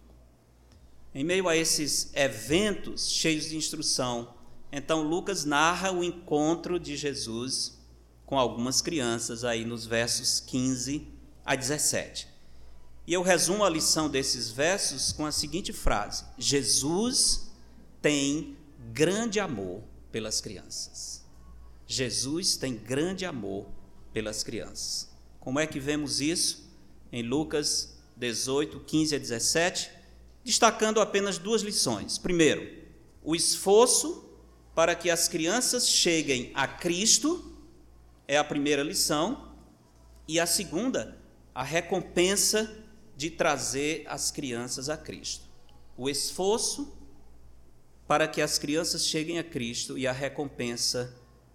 Em 1.14 1.22
meio 1.22 1.48
a 1.48 1.56
esses 1.56 2.10
eventos 2.12 3.08
cheios 3.08 3.44
de 3.44 3.56
instrução, 3.56 4.34
então 4.72 5.02
Lucas 5.02 5.44
narra 5.44 5.92
o 5.92 6.02
encontro 6.02 6.80
de 6.80 6.96
Jesus 6.96 7.78
com 8.26 8.36
algumas 8.36 8.80
crianças 8.82 9.44
aí 9.44 9.64
nos 9.64 9.86
versos 9.86 10.40
15 10.40 11.06
a 11.44 11.54
17. 11.54 12.26
E 13.06 13.12
eu 13.12 13.22
resumo 13.22 13.62
a 13.62 13.70
lição 13.70 14.10
desses 14.10 14.50
versos 14.50 15.12
com 15.12 15.24
a 15.24 15.30
seguinte 15.30 15.72
frase: 15.72 16.24
Jesus 16.36 17.52
tem 18.02 18.56
grande 18.92 19.38
amor 19.38 19.84
pelas 20.10 20.40
crianças. 20.40 21.24
Jesus 21.86 22.56
tem 22.56 22.74
grande 22.74 23.24
amor 23.24 23.68
pelas 24.12 24.42
crianças. 24.42 25.08
Como 25.38 25.60
é 25.60 25.66
que 25.66 25.78
vemos 25.78 26.20
isso? 26.20 26.68
Em 27.12 27.22
Lucas 27.22 27.96
18, 28.16 28.80
15 28.80 29.14
a 29.14 29.18
17 29.18 30.03
destacando 30.44 31.00
apenas 31.00 31.38
duas 31.38 31.62
lições. 31.62 32.18
Primeiro, 32.18 32.70
o 33.22 33.34
esforço 33.34 34.28
para 34.74 34.94
que 34.94 35.10
as 35.10 35.26
crianças 35.26 35.88
cheguem 35.88 36.52
a 36.54 36.68
Cristo 36.68 37.52
é 38.28 38.36
a 38.36 38.44
primeira 38.44 38.82
lição, 38.82 39.52
e 40.26 40.40
a 40.40 40.46
segunda, 40.46 41.18
a 41.54 41.62
recompensa 41.62 42.84
de 43.16 43.30
trazer 43.30 44.04
as 44.08 44.30
crianças 44.30 44.88
a 44.88 44.96
Cristo. 44.96 45.44
O 45.96 46.08
esforço 46.08 46.96
para 48.06 48.26
que 48.26 48.40
as 48.40 48.58
crianças 48.58 49.06
cheguem 49.06 49.38
a 49.38 49.44
Cristo 49.44 49.96
e 49.96 50.06
a 50.06 50.12
recompensa 50.12 51.14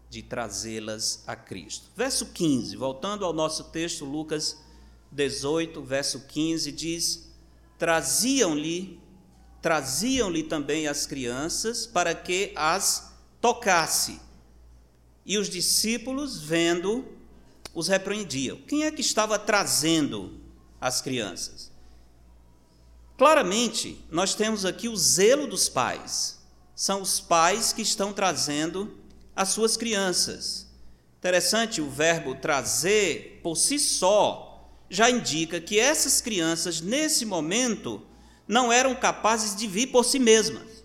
de 0.10 0.24
trazê-las 0.24 1.24
a 1.28 1.36
Cristo. 1.36 1.90
Verso 1.96 2.28
15, 2.28 2.76
voltando 2.76 3.26
ao 3.26 3.34
nosso 3.34 3.66
texto, 3.66 4.06
Lucas 4.06 4.64
18, 5.12 5.82
verso 5.84 6.22
15, 6.28 6.72
diz: 6.72 7.29
traziam-lhe 7.80 9.00
traziam-lhe 9.62 10.44
também 10.44 10.88
as 10.88 11.06
crianças 11.06 11.86
para 11.86 12.16
que 12.16 12.52
as 12.56 13.14
tocasse. 13.42 14.20
E 15.26 15.38
os 15.38 15.50
discípulos, 15.50 16.42
vendo, 16.42 17.06
os 17.74 17.88
repreendiam. 17.88 18.58
Quem 18.68 18.86
é 18.86 18.92
que 18.92 19.02
estava 19.02 19.38
trazendo 19.38 20.40
as 20.80 21.02
crianças? 21.02 21.72
Claramente, 23.18 24.04
nós 24.10 24.34
temos 24.34 24.66
aqui 24.66 24.88
o 24.88 24.96
zelo 24.96 25.46
dos 25.46 25.68
pais. 25.68 26.40
São 26.74 27.02
os 27.02 27.20
pais 27.20 27.74
que 27.74 27.82
estão 27.82 28.14
trazendo 28.14 28.98
as 29.36 29.50
suas 29.50 29.76
crianças. 29.76 30.68
Interessante 31.18 31.82
o 31.82 31.90
verbo 31.90 32.36
trazer 32.36 33.42
por 33.44 33.58
si 33.58 33.78
só 33.78 34.49
já 34.90 35.10
indica 35.10 35.62
que 35.62 35.80
essas 35.80 36.20
crianças, 36.20 36.82
nesse 36.82 37.26
momento, 37.26 38.02
não 38.48 38.72
eram 38.72 38.96
capazes 38.96 39.56
de 39.56 39.68
vir 39.68 39.88
por 39.88 40.04
si 40.04 40.18
mesmas. 40.18 40.84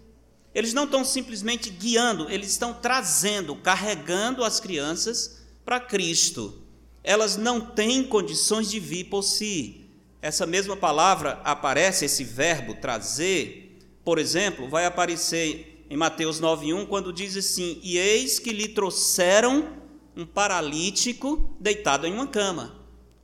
Eles 0.54 0.72
não 0.72 0.84
estão 0.84 1.04
simplesmente 1.04 1.70
guiando, 1.70 2.30
eles 2.30 2.50
estão 2.50 2.74
trazendo, 2.74 3.56
carregando 3.56 4.44
as 4.44 4.60
crianças 4.60 5.42
para 5.64 5.80
Cristo. 5.80 6.62
Elas 7.02 7.36
não 7.36 7.60
têm 7.60 8.04
condições 8.04 8.70
de 8.70 8.78
vir 8.78 9.04
por 9.04 9.22
si. 9.22 9.86
Essa 10.22 10.46
mesma 10.46 10.76
palavra 10.76 11.40
aparece, 11.42 12.04
esse 12.04 12.22
verbo 12.22 12.74
trazer, 12.74 13.78
por 14.04 14.18
exemplo, 14.18 14.68
vai 14.68 14.84
aparecer 14.86 15.84
em 15.90 15.96
Mateus 15.96 16.40
9:1 16.40 16.86
quando 16.86 17.12
diz 17.12 17.36
assim: 17.36 17.80
"E 17.82 17.98
eis 17.98 18.38
que 18.38 18.52
lhe 18.52 18.68
trouxeram 18.68 19.76
um 20.16 20.24
paralítico 20.24 21.56
deitado 21.58 22.06
em 22.06 22.14
uma 22.14 22.26
cama". 22.26 22.74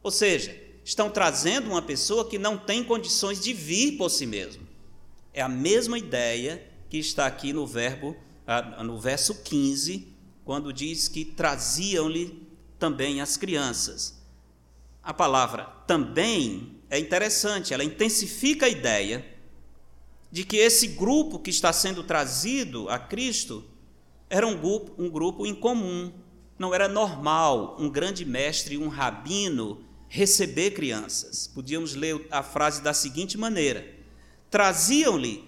Ou 0.03 0.11
seja, 0.11 0.60
estão 0.91 1.09
trazendo 1.09 1.71
uma 1.71 1.81
pessoa 1.81 2.29
que 2.29 2.37
não 2.37 2.59
tem 2.59 2.83
condições 2.83 3.39
de 3.39 3.53
vir 3.53 3.97
por 3.97 4.11
si 4.11 4.27
mesmo. 4.27 4.67
É 5.33 5.41
a 5.41 5.49
mesma 5.49 5.97
ideia 5.97 6.67
que 6.89 6.99
está 6.99 7.27
aqui 7.27 7.53
no 7.53 7.65
verbo, 7.65 8.17
ah, 8.45 8.83
no 8.83 8.99
verso 8.99 9.41
15, 9.41 10.09
quando 10.45 10.73
diz 10.73 11.07
que 11.07 11.25
traziam-lhe 11.25 12.45
também 12.77 13.21
as 13.21 13.37
crianças. 13.37 14.21
A 15.01 15.15
palavra 15.15 15.67
também 15.87 16.81
é 16.91 16.99
interessante, 16.99 17.73
ela 17.73 17.85
intensifica 17.85 18.67
a 18.67 18.69
ideia 18.69 19.25
de 20.29 20.43
que 20.43 20.57
esse 20.57 20.89
grupo 20.89 21.39
que 21.39 21.51
está 21.51 21.73
sendo 21.73 22.03
trazido 22.03 22.89
a 22.89 22.99
Cristo 22.99 23.65
era 24.29 24.45
um 24.45 24.57
grupo, 24.57 25.01
um 25.01 25.09
grupo 25.09 25.47
incomum. 25.47 26.13
Não 26.59 26.75
era 26.75 26.89
normal 26.89 27.77
um 27.79 27.89
grande 27.89 28.25
mestre, 28.25 28.77
um 28.77 28.89
rabino, 28.89 29.85
receber 30.11 30.73
crianças. 30.73 31.47
Podíamos 31.47 31.95
ler 31.95 32.27
a 32.31 32.43
frase 32.43 32.83
da 32.83 32.93
seguinte 32.93 33.39
maneira: 33.39 33.91
traziam-lhe 34.51 35.43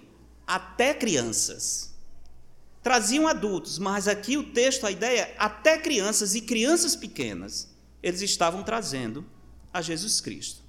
até 0.47 0.95
crianças. 0.95 1.93
Traziam 2.81 3.27
adultos, 3.27 3.77
mas 3.77 4.07
aqui 4.07 4.35
o 4.37 4.51
texto, 4.51 4.87
a 4.87 4.91
ideia 4.91 5.21
é 5.21 5.35
até 5.37 5.77
crianças 5.77 6.33
e 6.33 6.41
crianças 6.41 6.95
pequenas, 6.95 7.69
eles 8.01 8.21
estavam 8.21 8.63
trazendo 8.63 9.23
a 9.71 9.81
Jesus 9.81 10.19
Cristo. 10.19 10.61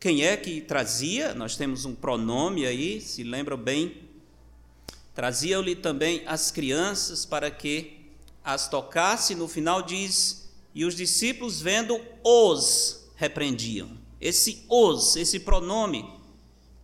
Quem 0.00 0.24
é 0.24 0.36
que 0.36 0.62
trazia? 0.62 1.34
Nós 1.34 1.56
temos 1.56 1.84
um 1.84 1.94
pronome 1.94 2.66
aí, 2.66 3.00
se 3.00 3.22
lembram 3.22 3.56
bem, 3.56 4.06
Traziam-lhe 5.16 5.74
também 5.74 6.22
as 6.26 6.50
crianças 6.50 7.24
para 7.24 7.50
que 7.50 8.06
as 8.44 8.68
tocasse. 8.68 9.34
No 9.34 9.48
final 9.48 9.80
diz: 9.80 10.45
E 10.76 10.84
os 10.84 10.94
discípulos, 10.94 11.58
vendo, 11.58 11.98
os 12.22 13.08
repreendiam. 13.16 13.96
Esse 14.20 14.62
os, 14.68 15.16
esse 15.16 15.40
pronome 15.40 16.04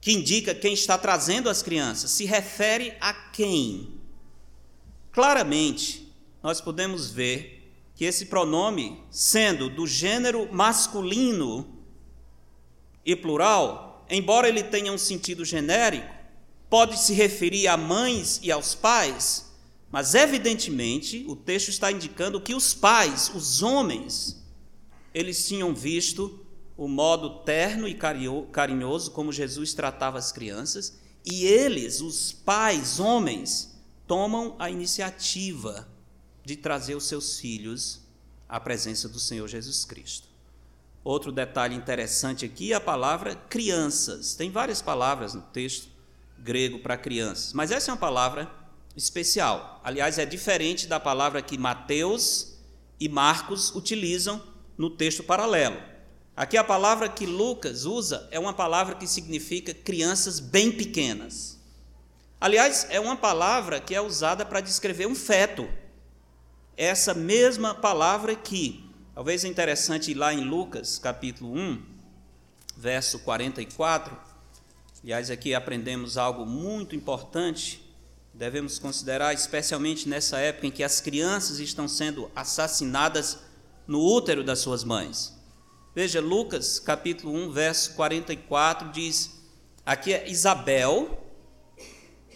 que 0.01 0.13
indica 0.13 0.55
quem 0.55 0.73
está 0.73 0.97
trazendo 0.97 1.51
as 1.51 1.63
crianças, 1.63 2.11
se 2.11 2.25
refere 2.25 2.95
a 2.99 3.13
quem? 3.13 4.01
Claramente, 5.13 6.11
nós 6.43 6.59
podemos 6.59 7.11
ver 7.11 7.71
que 7.95 8.07
esse 8.07 8.27
pronome, 8.27 8.99
sendo 9.11 9.69
do 9.69 9.87
gênero 9.87 10.51
masculino 10.51 11.85
e 13.05 13.15
plural, 13.15 14.07
embora 14.09 14.49
ele 14.49 14.63
tenha 14.63 14.91
um 14.91 14.97
sentido 14.97 15.45
genérico, 15.45 16.09
pode 16.71 16.99
se 16.99 17.13
referir 17.13 17.69
a 17.69 17.77
mães 17.77 18.41
e 18.43 18.51
aos 18.51 18.75
pais, 18.75 19.52
mas 19.93 20.15
evidentemente 20.15 21.23
o 21.29 21.37
texto 21.37 21.69
está 21.69 21.93
indicando 21.93 22.41
que 22.41 22.55
os 22.55 22.73
pais, 22.73 23.31
os 23.35 23.63
homens, 23.63 24.43
eles 25.13 25.47
tinham 25.47 25.75
visto 25.75 26.41
o 26.79 26.89
modo 26.89 27.41
terno 27.45 27.87
e 27.87 27.95
carinhoso 28.51 29.11
como 29.11 29.31
Jesus 29.31 29.75
tratava 29.75 30.19
as 30.19 30.33
crianças, 30.33 30.99
e 31.25 31.45
eles, 31.45 32.01
os 32.01 32.33
pais, 32.33 32.99
homens, 32.99 33.79
tomam 34.07 34.57
a 34.59 34.71
iniciativa 34.71 35.87
de 36.43 36.57
trazer 36.57 36.97
os 36.97 37.05
seus 37.05 37.39
filhos 37.39 38.01
à 38.49 38.59
presença 38.59 39.09
do 39.09 39.21
Senhor 39.21 39.47
Jesus 39.47 39.85
Cristo. 39.85 40.27
Outro 41.05 41.31
detalhe 41.31 41.77
interessante 41.77 42.45
aqui 42.47 42.73
é 42.73 42.77
a 42.77 42.81
palavra 42.81 43.35
crianças. 43.35 44.35
Tem 44.35 44.51
várias 44.51 44.81
palavras 44.81 45.35
no 45.35 45.43
texto 45.43 45.89
grego 46.39 46.79
para 46.79 46.97
crianças, 46.97 47.53
mas 47.53 47.71
essa 47.71 47.91
é 47.91 47.93
uma 47.93 48.01
palavra 48.01 48.62
especial. 48.97 49.81
Aliás, 49.83 50.19
é 50.19 50.27
diferente 50.27 50.87
da 50.87 51.01
palavra 51.01 51.43
que 51.43 51.59
Mateus 51.59 52.59
e 52.99 53.09
Marcos 53.09 53.75
utilizam 53.75 54.43
no 54.77 54.91
texto 54.91 55.23
paralelo. 55.23 55.81
Aqui 56.37 56.57
a 56.57 56.65
palavra 56.65 57.09
que 57.09 57.27
Lucas 57.27 57.85
usa 57.85 58.29
é 58.31 58.39
uma 58.39 58.53
palavra 58.53 58.95
que 58.95 59.07
significa 59.07 59.75
crianças 59.75 60.41
bem 60.41 60.73
pequenas. 60.73 61.61
Aliás, 62.41 62.87
é 62.91 62.99
uma 62.99 63.17
palavra 63.17 63.81
que 63.81 63.95
é 63.95 64.01
usada 64.01 64.45
para 64.45 64.61
descrever 64.61 65.07
um 65.07 65.15
feto. 65.15 65.69
Essa 66.77 67.15
mesma 67.15 67.75
palavra 67.75 68.35
que, 68.35 68.89
talvez 69.15 69.45
é 69.45 69.49
interessante 69.49 70.11
ir 70.11 70.15
lá 70.15 70.33
em 70.33 70.41
Lucas, 70.41 70.99
capítulo 70.99 71.55
1, 71.55 71.83
verso 72.77 73.19
44, 73.21 74.17
Aliás, 75.05 75.33
aqui 75.33 75.53
aprendemos 75.53 76.17
algo 76.17 76.47
muito 76.47 76.95
importante. 76.95 77.82
Devemos 78.43 78.77
considerar, 78.77 79.33
especialmente 79.33 80.09
nessa 80.09 80.37
época 80.37 80.67
em 80.67 80.71
que 80.73 80.83
as 80.83 81.01
crianças 81.01 81.61
estão 81.61 81.87
sendo 81.87 82.29
assassinadas 82.35 83.39
no 83.87 84.05
útero 84.05 84.43
das 84.43 84.59
suas 84.59 84.83
mães. 84.83 85.33
Veja, 85.95 86.21
Lucas 86.21 86.81
capítulo 86.81 87.33
1, 87.33 87.53
verso 87.53 87.95
44 87.95 88.91
diz: 88.91 89.31
aqui 89.87 90.13
é 90.13 90.29
Isabel 90.29 91.23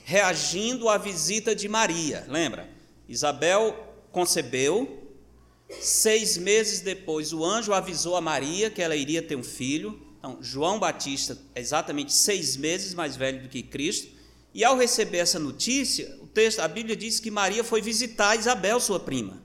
reagindo 0.04 0.88
à 0.88 0.96
visita 0.96 1.56
de 1.56 1.68
Maria. 1.68 2.24
Lembra? 2.28 2.70
Isabel 3.08 3.76
concebeu, 4.12 5.12
seis 5.80 6.38
meses 6.38 6.82
depois 6.82 7.32
o 7.32 7.44
anjo 7.44 7.72
avisou 7.72 8.14
a 8.14 8.20
Maria 8.20 8.70
que 8.70 8.80
ela 8.80 8.94
iria 8.94 9.22
ter 9.22 9.34
um 9.34 9.42
filho. 9.42 10.00
Então, 10.20 10.38
João 10.40 10.78
Batista 10.78 11.36
é 11.52 11.60
exatamente 11.60 12.12
seis 12.12 12.56
meses 12.56 12.94
mais 12.94 13.16
velho 13.16 13.42
do 13.42 13.48
que 13.48 13.60
Cristo, 13.60 14.15
e 14.56 14.64
ao 14.64 14.74
receber 14.74 15.18
essa 15.18 15.38
notícia, 15.38 16.16
o 16.22 16.26
texto, 16.26 16.60
a 16.60 16.66
Bíblia 16.66 16.96
diz 16.96 17.20
que 17.20 17.30
Maria 17.30 17.62
foi 17.62 17.82
visitar 17.82 18.34
Isabel, 18.36 18.80
sua 18.80 18.98
prima. 18.98 19.42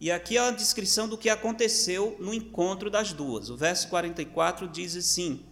E 0.00 0.08
aqui 0.08 0.36
é 0.36 0.40
a 0.40 0.52
descrição 0.52 1.08
do 1.08 1.18
que 1.18 1.28
aconteceu 1.28 2.16
no 2.20 2.32
encontro 2.32 2.88
das 2.88 3.12
duas. 3.12 3.50
O 3.50 3.56
verso 3.56 3.88
44 3.88 4.68
diz 4.68 4.94
assim: 4.94 5.44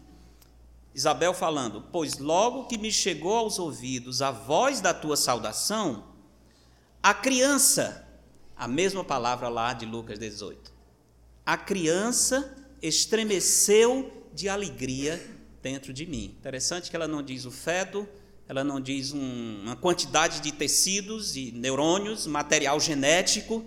Isabel 0.94 1.34
falando: 1.34 1.86
Pois 1.90 2.18
logo 2.18 2.68
que 2.68 2.78
me 2.78 2.92
chegou 2.92 3.36
aos 3.36 3.58
ouvidos 3.58 4.22
a 4.22 4.30
voz 4.30 4.80
da 4.80 4.94
tua 4.94 5.16
saudação, 5.16 6.14
a 7.02 7.12
criança, 7.12 8.08
a 8.56 8.68
mesma 8.68 9.02
palavra 9.02 9.48
lá 9.48 9.72
de 9.72 9.86
Lucas 9.86 10.20
18, 10.20 10.72
a 11.44 11.56
criança 11.56 12.56
estremeceu 12.80 14.28
de 14.32 14.48
alegria 14.48 15.20
dentro 15.60 15.92
de 15.92 16.06
mim. 16.06 16.36
Interessante 16.38 16.88
que 16.88 16.94
ela 16.94 17.08
não 17.08 17.24
diz 17.24 17.44
o 17.44 17.50
feto, 17.50 18.08
ela 18.48 18.64
não 18.64 18.80
diz 18.80 19.12
um, 19.12 19.60
uma 19.62 19.76
quantidade 19.76 20.40
de 20.40 20.50
tecidos 20.50 21.36
e 21.36 21.52
neurônios, 21.52 22.26
material 22.26 22.80
genético, 22.80 23.64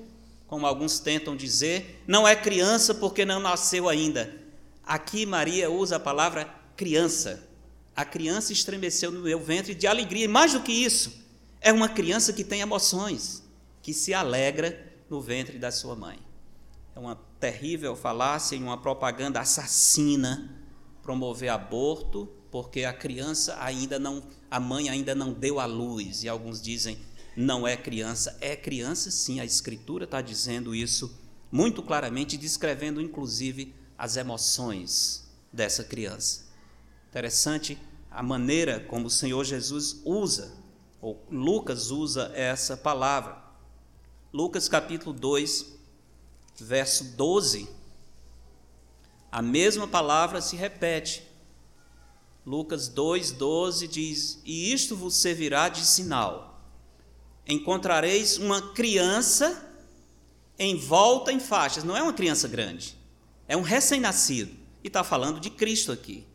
como 0.48 0.66
alguns 0.66 1.00
tentam 1.00 1.36
dizer. 1.36 2.04
Não 2.08 2.28
é 2.28 2.36
criança 2.36 2.96
porque 2.96 3.24
não 3.24 3.40
nasceu 3.40 3.88
ainda. 3.88 4.36
Aqui 4.84 5.26
Maria 5.26 5.70
usa 5.70 5.98
a 5.98 6.00
palavra 6.00 6.46
criança. 6.76 7.48
A 7.96 8.04
criança 8.04 8.52
estremeceu 8.52 9.12
no 9.12 9.22
meu 9.22 9.40
ventre 9.40 9.76
de 9.76 9.86
alegria. 9.86 10.26
E 10.26 10.28
mais 10.28 10.54
do 10.54 10.62
que 10.62 10.72
isso, 10.72 11.14
é 11.62 11.72
uma 11.72 11.88
criança 11.88 12.34
que 12.34 12.44
tem 12.44 12.62
emoções, 12.62 13.44
que 13.84 13.94
se 13.94 14.16
alegra 14.16 14.92
no 15.08 15.22
ventre 15.22 15.60
da 15.60 15.72
sua 15.72 15.96
mãe. 15.96 16.18
É 16.96 17.00
uma 17.00 17.16
terrível 17.40 17.96
falácia 17.96 18.56
e 18.56 18.60
uma 18.60 18.78
propaganda 18.78 19.40
assassina 19.40 20.60
promover 21.04 21.50
aborto 21.50 22.28
porque 22.50 22.84
a 22.84 22.94
criança 22.94 23.58
ainda 23.62 23.98
não, 23.98 24.22
a 24.52 24.60
mãe 24.60 24.90
ainda 24.90 25.16
não 25.16 25.34
deu 25.34 25.60
à 25.60 25.66
luz. 25.66 26.24
E 26.24 26.30
alguns 26.30 26.62
dizem, 26.62 27.00
não 27.36 27.66
é 27.68 27.76
criança. 27.78 28.38
É 28.40 28.56
criança, 28.56 29.10
sim, 29.10 29.40
a 29.40 29.46
Escritura 29.46 30.04
está 30.04 30.22
dizendo 30.22 30.76
isso 30.76 31.18
muito 31.50 31.82
claramente, 31.82 32.38
descrevendo 32.38 33.02
inclusive 33.02 33.74
as 33.98 34.18
emoções 34.18 35.28
dessa 35.52 35.84
criança. 35.84 36.46
Interessante 37.10 37.78
a 38.12 38.22
maneira 38.22 38.82
como 38.82 39.08
o 39.08 39.10
Senhor 39.10 39.44
Jesus 39.46 40.02
usa, 40.04 40.54
ou 41.02 41.26
Lucas 41.32 41.90
usa 41.90 42.32
essa 42.36 42.76
palavra. 42.76 43.42
Lucas 44.34 44.68
capítulo 44.68 45.14
2, 45.14 45.66
verso 46.60 47.16
12 47.16 47.82
a 49.32 49.42
mesma 49.42 49.88
palavra 49.88 50.42
se 50.42 50.58
repete. 50.58 51.26
Lucas 52.46 52.90
2,12 52.90 53.88
diz: 53.88 54.42
E 54.44 54.74
isto 54.74 54.96
vos 54.96 55.16
servirá 55.16 55.70
de 55.70 55.86
sinal. 55.86 56.62
Encontrareis 57.48 58.38
uma 58.38 58.74
criança 58.74 59.70
envolta 60.58 61.32
em 61.32 61.40
faixas. 61.40 61.84
Não 61.84 61.96
é 61.96 62.02
uma 62.02 62.14
criança 62.14 62.48
grande, 62.48 62.98
é 63.48 63.56
um 63.56 63.62
recém-nascido. 63.62 64.60
E 64.84 64.88
está 64.88 65.04
falando 65.04 65.40
de 65.40 65.50
Cristo 65.50 65.92
aqui. 65.92 66.26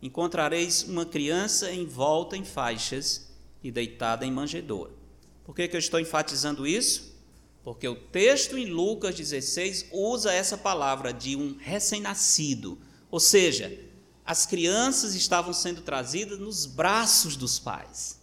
Encontrareis 0.00 0.84
uma 0.84 1.04
criança 1.04 1.72
envolta 1.72 2.36
em 2.36 2.44
faixas 2.44 3.28
e 3.62 3.72
deitada 3.72 4.24
em 4.24 4.30
manjedoura. 4.30 4.92
Por 5.44 5.54
que, 5.54 5.66
que 5.66 5.74
eu 5.74 5.80
estou 5.80 5.98
enfatizando 5.98 6.66
isso? 6.66 7.16
Porque 7.64 7.88
o 7.88 7.96
texto 7.96 8.56
em 8.56 8.66
Lucas 8.66 9.16
16 9.16 9.86
usa 9.92 10.32
essa 10.32 10.56
palavra 10.56 11.12
de 11.12 11.34
um 11.34 11.56
recém-nascido, 11.58 12.78
ou 13.10 13.18
seja, 13.18 13.76
as 14.28 14.44
crianças 14.44 15.14
estavam 15.14 15.54
sendo 15.54 15.80
trazidas 15.80 16.38
nos 16.38 16.66
braços 16.66 17.34
dos 17.34 17.58
pais. 17.58 18.20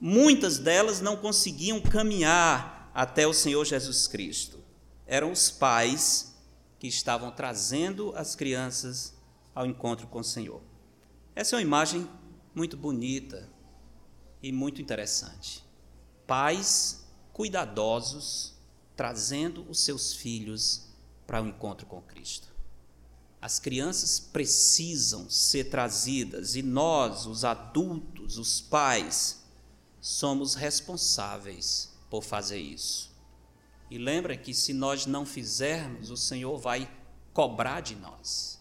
Muitas 0.00 0.56
delas 0.56 1.02
não 1.02 1.14
conseguiam 1.14 1.78
caminhar 1.78 2.90
até 2.94 3.26
o 3.26 3.34
Senhor 3.34 3.66
Jesus 3.66 4.06
Cristo. 4.06 4.58
Eram 5.06 5.30
os 5.30 5.50
pais 5.50 6.34
que 6.78 6.88
estavam 6.88 7.30
trazendo 7.30 8.14
as 8.16 8.34
crianças 8.34 9.12
ao 9.54 9.66
encontro 9.66 10.06
com 10.06 10.20
o 10.20 10.24
Senhor. 10.24 10.62
Essa 11.36 11.54
é 11.54 11.58
uma 11.58 11.62
imagem 11.62 12.08
muito 12.54 12.78
bonita 12.78 13.46
e 14.42 14.50
muito 14.50 14.80
interessante. 14.80 15.62
Pais 16.26 17.06
cuidadosos, 17.34 18.54
trazendo 18.96 19.66
os 19.68 19.80
seus 19.80 20.14
filhos 20.14 20.86
para 21.26 21.42
o 21.42 21.46
encontro 21.46 21.84
com 21.84 22.00
Cristo. 22.00 22.48
As 23.40 23.58
crianças 23.58 24.20
precisam 24.20 25.28
ser 25.30 25.64
trazidas 25.64 26.56
e 26.56 26.62
nós, 26.62 27.26
os 27.26 27.44
adultos, 27.44 28.38
os 28.38 28.60
pais, 28.60 29.42
somos 30.00 30.54
responsáveis 30.54 31.90
por 32.10 32.22
fazer 32.22 32.58
isso. 32.58 33.10
E 33.90 33.98
lembra 33.98 34.36
que 34.36 34.52
se 34.52 34.72
nós 34.72 35.06
não 35.06 35.24
fizermos, 35.24 36.10
o 36.10 36.16
Senhor 36.16 36.58
vai 36.58 36.90
cobrar 37.32 37.80
de 37.80 37.96
nós. 37.96 38.58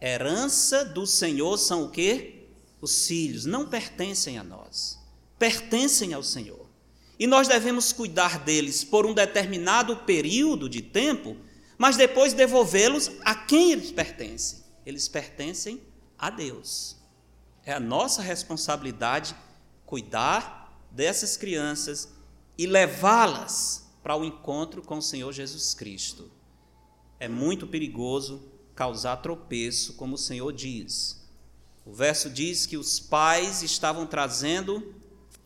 Herança 0.00 0.84
do 0.84 1.06
Senhor 1.06 1.56
são 1.56 1.84
o 1.84 1.90
quê? 1.90 2.48
Os 2.80 3.06
filhos 3.06 3.44
não 3.44 3.68
pertencem 3.68 4.36
a 4.36 4.42
nós, 4.42 4.98
pertencem 5.38 6.12
ao 6.12 6.22
Senhor 6.22 6.62
e 7.22 7.26
nós 7.28 7.46
devemos 7.46 7.92
cuidar 7.92 8.40
deles 8.40 8.82
por 8.82 9.06
um 9.06 9.14
determinado 9.14 9.96
período 9.98 10.68
de 10.68 10.82
tempo, 10.82 11.36
mas 11.82 11.96
depois 11.96 12.32
devolvê-los 12.32 13.10
a 13.24 13.34
quem 13.34 13.72
eles 13.72 13.90
pertencem. 13.90 14.60
Eles 14.86 15.08
pertencem 15.08 15.82
a 16.16 16.30
Deus. 16.30 16.96
É 17.64 17.72
a 17.72 17.80
nossa 17.80 18.22
responsabilidade 18.22 19.34
cuidar 19.84 20.80
dessas 20.92 21.36
crianças 21.36 22.08
e 22.56 22.68
levá-las 22.68 23.90
para 24.00 24.14
o 24.14 24.24
encontro 24.24 24.80
com 24.80 24.98
o 24.98 25.02
Senhor 25.02 25.32
Jesus 25.32 25.74
Cristo. 25.74 26.30
É 27.18 27.26
muito 27.26 27.66
perigoso 27.66 28.48
causar 28.76 29.16
tropeço, 29.16 29.94
como 29.94 30.14
o 30.14 30.18
Senhor 30.18 30.52
diz. 30.52 31.28
O 31.84 31.92
verso 31.92 32.30
diz 32.30 32.64
que 32.64 32.76
os 32.76 33.00
pais 33.00 33.60
estavam 33.60 34.06
trazendo 34.06 34.94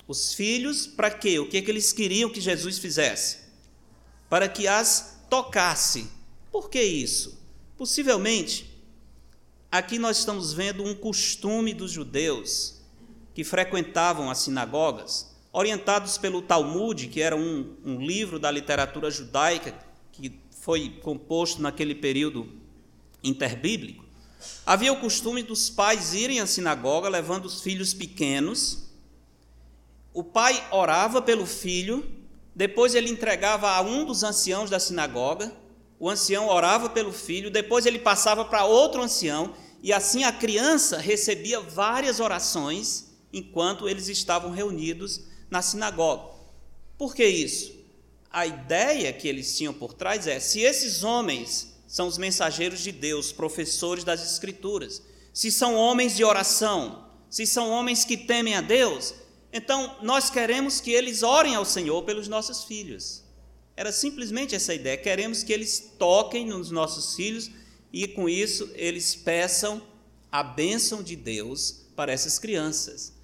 os 0.07 0.35
filhos 0.35 0.87
para 0.87 1.11
quê? 1.11 1.39
O 1.39 1.49
que, 1.49 1.57
é 1.57 1.63
que 1.63 1.71
eles 1.71 1.95
queriam 1.95 2.29
que 2.29 2.43
Jesus 2.43 2.77
fizesse? 2.77 3.39
Para 4.29 4.51
que 4.51 4.69
as 4.69 5.17
tocasse. 5.31 6.15
Por 6.51 6.71
que 6.71 6.83
isso? 6.83 7.39
Possivelmente, 7.77 8.71
aqui 9.71 9.99
nós 9.99 10.19
estamos 10.19 10.53
vendo 10.53 10.83
um 10.85 10.95
costume 10.95 11.75
dos 11.75 11.91
judeus 11.91 12.81
que 13.35 13.45
frequentavam 13.45 14.31
as 14.31 14.39
sinagogas, 14.39 15.35
orientados 15.53 16.17
pelo 16.17 16.41
Talmud, 16.41 17.09
que 17.09 17.21
era 17.21 17.37
um, 17.37 17.77
um 17.85 18.01
livro 18.01 18.39
da 18.39 18.51
literatura 18.51 19.11
judaica 19.11 19.75
que 20.11 20.39
foi 20.51 20.99
composto 21.03 21.61
naquele 21.61 21.95
período 21.95 22.49
interbíblico. 23.23 24.05
Havia 24.65 24.93
o 24.93 25.01
costume 25.01 25.43
dos 25.43 25.71
pais 25.71 26.15
irem 26.15 26.41
à 26.41 26.47
sinagoga 26.47 27.09
levando 27.09 27.47
os 27.47 27.61
filhos 27.61 27.93
pequenos. 27.93 28.85
O 30.13 30.25
pai 30.25 30.67
orava 30.71 31.21
pelo 31.21 31.47
filho, 31.47 32.05
depois 32.55 32.95
ele 32.95 33.11
entregava 33.11 33.71
a 33.71 33.81
um 33.81 34.05
dos 34.05 34.23
anciãos 34.23 34.71
da 34.71 34.81
sinagoga, 34.81 35.53
o 35.99 36.11
ancião 36.11 36.49
orava 36.49 36.91
pelo 36.91 37.13
filho, 37.13 37.51
depois 37.51 37.87
ele 37.87 37.99
passava 37.99 38.45
para 38.45 38.65
outro 38.65 39.03
ancião, 39.03 39.55
e 39.83 39.93
assim 39.93 40.25
a 40.25 40.33
criança 40.33 40.99
recebia 40.99 41.61
várias 41.61 42.21
orações 42.21 43.07
enquanto 43.33 43.89
eles 43.89 44.09
estavam 44.09 44.51
reunidos 44.51 45.23
na 45.51 45.63
sinagoga. 45.63 46.35
Por 46.99 47.15
que 47.15 47.27
isso? 47.27 47.75
A 48.31 48.47
ideia 48.47 49.13
que 49.13 49.29
eles 49.29 49.57
tinham 49.57 49.73
por 49.73 49.95
trás 49.95 50.27
é: 50.27 50.41
se 50.41 50.61
esses 50.61 51.03
homens 51.03 51.75
são 51.87 52.07
os 52.07 52.19
mensageiros 52.19 52.81
de 52.81 52.93
Deus, 52.93 53.33
professores 53.33 54.05
das 54.05 54.23
Escrituras, 54.23 55.03
se 55.33 55.51
são 55.51 55.75
homens 55.75 56.17
de 56.17 56.25
oração, 56.25 57.07
se 57.31 57.47
são 57.47 57.71
homens 57.71 58.05
que 58.05 58.17
temem 58.17 58.55
a 58.55 58.61
Deus, 58.61 59.15
então 59.53 59.97
nós 60.03 60.31
queremos 60.31 60.81
que 60.81 60.91
eles 60.91 61.23
orem 61.23 61.55
ao 61.55 61.65
Senhor 61.65 62.03
pelos 62.03 62.29
nossos 62.29 62.65
filhos. 62.65 63.26
Era 63.77 63.93
simplesmente 63.93 64.55
essa 64.55 64.75
ideia: 64.75 64.97
queremos 64.97 65.43
que 65.43 65.53
eles 65.53 65.93
toquem 65.99 66.47
nos 66.47 66.71
nossos 66.71 67.15
filhos 67.15 67.51
e 67.93 68.09
com 68.09 68.29
isso 68.29 68.71
eles 68.75 69.15
peçam 69.15 69.83
a 70.33 70.43
bênção 70.43 71.03
de 71.03 71.15
Deus 71.15 71.87
para 71.95 72.13
essas 72.13 72.39
crianças. 72.39 73.15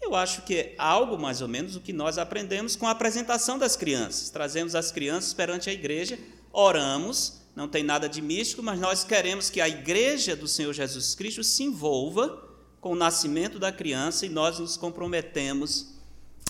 Eu 0.00 0.14
acho 0.14 0.42
que 0.42 0.56
é 0.56 0.74
algo 0.78 1.18
mais 1.18 1.42
ou 1.42 1.48
menos 1.48 1.76
o 1.76 1.80
que 1.80 1.92
nós 1.92 2.16
aprendemos 2.16 2.74
com 2.74 2.86
a 2.86 2.90
apresentação 2.90 3.58
das 3.58 3.76
crianças. 3.76 4.30
Trazemos 4.30 4.74
as 4.74 4.90
crianças 4.90 5.34
perante 5.34 5.68
a 5.68 5.72
igreja, 5.72 6.18
oramos, 6.52 7.40
não 7.54 7.68
tem 7.68 7.82
nada 7.82 8.08
de 8.08 8.22
místico, 8.22 8.62
mas 8.62 8.80
nós 8.80 9.04
queremos 9.04 9.50
que 9.50 9.60
a 9.60 9.68
igreja 9.68 10.34
do 10.34 10.48
Senhor 10.48 10.72
Jesus 10.72 11.14
Cristo 11.14 11.44
se 11.44 11.64
envolva 11.64 12.48
com 12.80 12.92
o 12.92 12.96
nascimento 12.96 13.58
da 13.58 13.70
criança 13.70 14.24
e 14.24 14.30
nós 14.30 14.58
nos 14.58 14.76
comprometemos. 14.76 15.89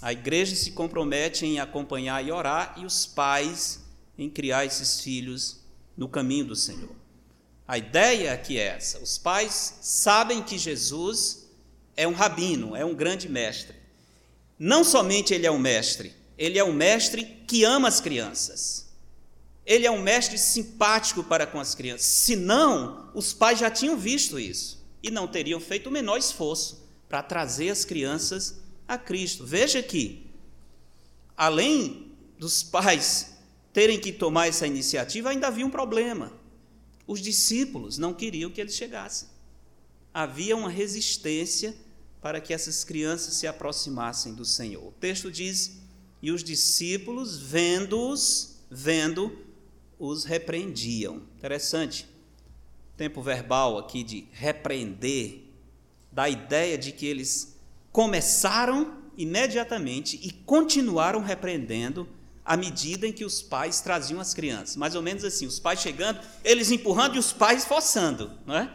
A 0.02 0.12
igreja 0.12 0.56
se 0.56 0.72
compromete 0.72 1.44
em 1.44 1.60
acompanhar 1.60 2.24
e 2.24 2.32
orar 2.32 2.74
e 2.78 2.86
os 2.86 3.06
pais 3.06 3.80
em 4.16 4.30
criar 4.30 4.64
esses 4.64 5.00
filhos 5.00 5.60
no 5.96 6.08
caminho 6.08 6.46
do 6.46 6.56
Senhor. 6.56 6.94
A 7.68 7.78
ideia 7.78 8.32
aqui 8.32 8.58
é 8.58 8.68
essa: 8.68 8.98
os 8.98 9.18
pais 9.18 9.78
sabem 9.80 10.42
que 10.42 10.58
Jesus 10.58 11.48
é 11.96 12.08
um 12.08 12.12
rabino, 12.12 12.74
é 12.74 12.84
um 12.84 12.94
grande 12.94 13.28
mestre. 13.28 13.76
Não 14.58 14.82
somente 14.82 15.32
ele 15.32 15.46
é 15.46 15.50
um 15.50 15.58
mestre, 15.58 16.14
ele 16.36 16.58
é 16.58 16.64
um 16.64 16.72
mestre 16.72 17.24
que 17.46 17.64
ama 17.64 17.88
as 17.88 18.00
crianças. 18.00 18.88
Ele 19.64 19.86
é 19.86 19.90
um 19.90 20.02
mestre 20.02 20.36
simpático 20.38 21.22
para 21.22 21.46
com 21.46 21.60
as 21.60 21.74
crianças. 21.74 22.06
Senão, 22.06 23.10
os 23.14 23.32
pais 23.32 23.58
já 23.58 23.70
tinham 23.70 23.96
visto 23.96 24.38
isso 24.38 24.84
e 25.02 25.10
não 25.10 25.28
teriam 25.28 25.60
feito 25.60 25.88
o 25.88 25.92
menor 25.92 26.16
esforço 26.16 26.86
para 27.08 27.22
trazer 27.22 27.70
as 27.70 27.84
crianças 27.84 28.59
a 28.90 28.98
Cristo. 28.98 29.46
Veja 29.46 29.80
que, 29.80 30.26
além 31.36 32.10
dos 32.36 32.60
pais 32.64 33.36
terem 33.72 34.00
que 34.00 34.10
tomar 34.10 34.48
essa 34.48 34.66
iniciativa, 34.66 35.30
ainda 35.30 35.46
havia 35.46 35.64
um 35.64 35.70
problema. 35.70 36.32
Os 37.06 37.20
discípulos 37.20 37.98
não 37.98 38.12
queriam 38.12 38.50
que 38.50 38.60
eles 38.60 38.74
chegassem. 38.74 39.28
Havia 40.12 40.56
uma 40.56 40.68
resistência 40.68 41.72
para 42.20 42.40
que 42.40 42.52
essas 42.52 42.82
crianças 42.82 43.34
se 43.34 43.46
aproximassem 43.46 44.34
do 44.34 44.44
Senhor. 44.44 44.88
O 44.88 44.92
texto 44.98 45.30
diz: 45.30 45.78
e 46.20 46.32
os 46.32 46.42
discípulos, 46.42 47.36
vendo-os, 47.36 48.56
vendo, 48.68 49.38
os 50.00 50.24
repreendiam. 50.24 51.22
Interessante. 51.38 52.08
Tempo 52.96 53.22
verbal 53.22 53.78
aqui 53.78 54.02
de 54.02 54.26
repreender, 54.32 55.44
dá 56.10 56.24
a 56.24 56.30
ideia 56.30 56.76
de 56.76 56.90
que 56.90 57.06
eles 57.06 57.59
começaram 57.92 58.98
imediatamente 59.16 60.18
e 60.22 60.30
continuaram 60.30 61.20
repreendendo 61.20 62.08
à 62.44 62.56
medida 62.56 63.06
em 63.06 63.12
que 63.12 63.24
os 63.24 63.42
pais 63.42 63.80
traziam 63.80 64.20
as 64.20 64.34
crianças. 64.34 64.76
Mais 64.76 64.94
ou 64.94 65.02
menos 65.02 65.24
assim, 65.24 65.46
os 65.46 65.60
pais 65.60 65.80
chegando, 65.80 66.20
eles 66.44 66.70
empurrando 66.70 67.16
e 67.16 67.18
os 67.18 67.32
pais 67.32 67.64
forçando, 67.64 68.32
não 68.46 68.56
é? 68.56 68.72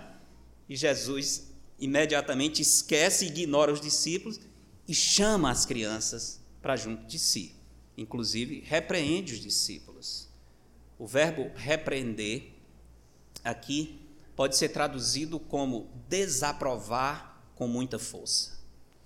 E 0.70 0.76
Jesus 0.76 1.52
imediatamente 1.80 2.62
esquece 2.62 3.26
e 3.26 3.28
ignora 3.28 3.74
os 3.74 3.82
discípulos 3.82 4.40
e 4.88 4.94
chama 4.94 5.52
as 5.52 5.66
crianças 5.66 6.40
para 6.62 6.76
junto 6.76 7.06
de 7.06 7.20
si. 7.20 7.56
Inclusive, 7.98 8.64
repreende 8.66 9.34
os 9.34 9.40
discípulos. 9.40 10.28
O 10.98 11.06
verbo 11.06 11.52
repreender 11.56 12.54
aqui 13.44 14.00
pode 14.36 14.56
ser 14.56 14.70
traduzido 14.70 15.40
como 15.40 15.90
desaprovar 16.08 17.42
com 17.56 17.68
muita 17.68 18.00
força. 18.00 18.55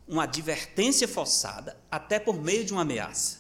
Uma 0.10 0.24
advertência 0.24 1.08
forçada, 1.08 1.78
até 1.90 2.20
por 2.20 2.42
meio 2.42 2.66
de 2.66 2.74
uma 2.74 2.82
ameaça. 2.82 3.38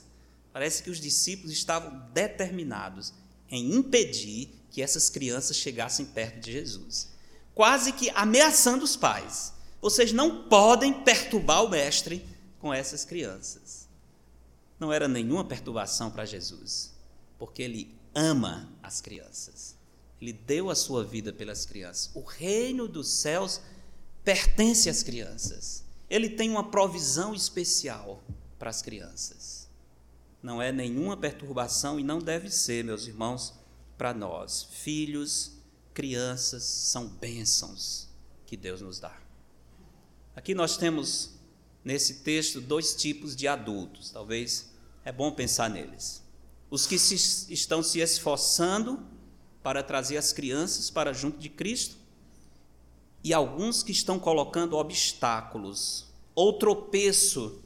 Parece 0.53 0.81
que 0.81 0.89
os 0.89 1.01
discípulos 1.01 1.51
estavam 1.51 2.07
determinados 2.13 3.13
em 3.49 3.75
impedir 3.75 4.49
que 4.71 4.81
essas 4.81 5.09
crianças 5.09 5.57
chegassem 5.57 6.05
perto 6.05 6.39
de 6.39 6.53
Jesus 6.53 7.09
quase 7.59 7.91
que 7.91 8.09
ameaçando 8.11 8.85
os 8.85 8.95
pais. 8.95 9.51
Vocês 9.81 10.13
não 10.13 10.47
podem 10.47 11.03
perturbar 11.03 11.61
o 11.65 11.69
mestre 11.69 12.25
com 12.57 12.73
essas 12.73 13.03
crianças. 13.03 13.85
Não 14.79 14.93
era 14.93 15.09
nenhuma 15.09 15.43
perturbação 15.43 16.09
para 16.09 16.23
Jesus, 16.23 16.93
porque 17.37 17.61
ele 17.61 17.93
ama 18.15 18.71
as 18.81 19.01
crianças. 19.01 19.75
Ele 20.21 20.31
deu 20.31 20.69
a 20.69 20.75
sua 20.75 21.03
vida 21.03 21.33
pelas 21.33 21.65
crianças. 21.65 22.09
O 22.13 22.21
reino 22.21 22.87
dos 22.87 23.09
céus 23.09 23.59
pertence 24.23 24.89
às 24.89 25.03
crianças. 25.03 25.83
Ele 26.09 26.29
tem 26.29 26.49
uma 26.49 26.69
provisão 26.69 27.33
especial 27.33 28.23
para 28.57 28.69
as 28.69 28.81
crianças. 28.81 29.69
Não 30.41 30.61
é 30.61 30.71
nenhuma 30.71 31.15
perturbação 31.15 31.99
e 31.99 32.03
não 32.03 32.19
deve 32.19 32.49
ser, 32.49 32.83
meus 32.83 33.07
irmãos, 33.07 33.53
para 33.97 34.13
nós, 34.13 34.63
filhos 34.71 35.59
crianças 35.93 36.63
são 36.63 37.07
bênçãos 37.07 38.07
que 38.45 38.55
Deus 38.55 38.81
nos 38.81 38.99
dá. 38.99 39.15
Aqui 40.35 40.55
nós 40.55 40.77
temos 40.77 41.31
nesse 41.83 42.15
texto 42.15 42.61
dois 42.61 42.95
tipos 42.95 43.35
de 43.35 43.47
adultos, 43.47 44.09
talvez 44.09 44.69
é 45.03 45.11
bom 45.11 45.31
pensar 45.31 45.69
neles. 45.69 46.23
Os 46.71 46.87
que 46.87 46.97
se, 46.97 47.51
estão 47.51 47.83
se 47.83 47.99
esforçando 47.99 49.05
para 49.61 49.83
trazer 49.83 50.17
as 50.17 50.31
crianças 50.31 50.89
para 50.89 51.11
junto 51.11 51.37
de 51.37 51.49
Cristo 51.49 51.97
e 53.23 53.33
alguns 53.33 53.83
que 53.83 53.91
estão 53.91 54.17
colocando 54.17 54.77
obstáculos 54.77 56.07
ou 56.33 56.53
tropeço 56.53 57.61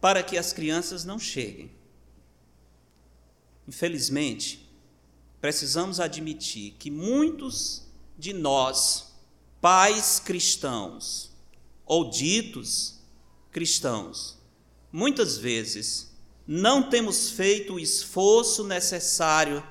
para 0.00 0.22
que 0.22 0.38
as 0.38 0.52
crianças 0.52 1.04
não 1.04 1.18
cheguem. 1.18 1.70
Infelizmente, 3.66 4.68
precisamos 5.40 6.00
admitir 6.00 6.74
que 6.78 6.90
muitos 6.90 7.82
de 8.16 8.32
nós, 8.32 9.12
pais 9.60 10.20
cristãos, 10.20 11.32
ou 11.84 12.08
ditos 12.08 13.00
cristãos, 13.50 14.38
muitas 14.92 15.36
vezes 15.36 16.12
não 16.46 16.88
temos 16.88 17.30
feito 17.30 17.74
o 17.74 17.80
esforço 17.80 18.64
necessário 18.64 19.62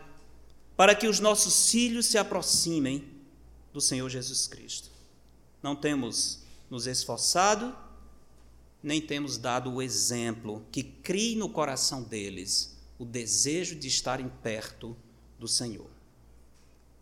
para 0.75 0.93
que 0.93 1.07
os 1.07 1.19
nossos 1.19 1.71
filhos 1.71 2.05
se 2.05 2.17
aproximem 2.17 3.16
do 3.77 3.81
Senhor 3.81 4.09
Jesus 4.09 4.47
Cristo. 4.47 4.89
Não 5.61 5.75
temos 5.75 6.41
nos 6.69 6.87
esforçado, 6.87 7.75
nem 8.81 9.01
temos 9.01 9.37
dado 9.37 9.71
o 9.71 9.81
exemplo 9.81 10.65
que 10.71 10.83
crie 10.83 11.35
no 11.35 11.49
coração 11.49 12.03
deles 12.03 12.77
o 12.99 13.05
desejo 13.05 13.75
de 13.75 13.87
estarem 13.87 14.29
perto 14.41 14.97
do 15.39 15.47
Senhor. 15.47 15.89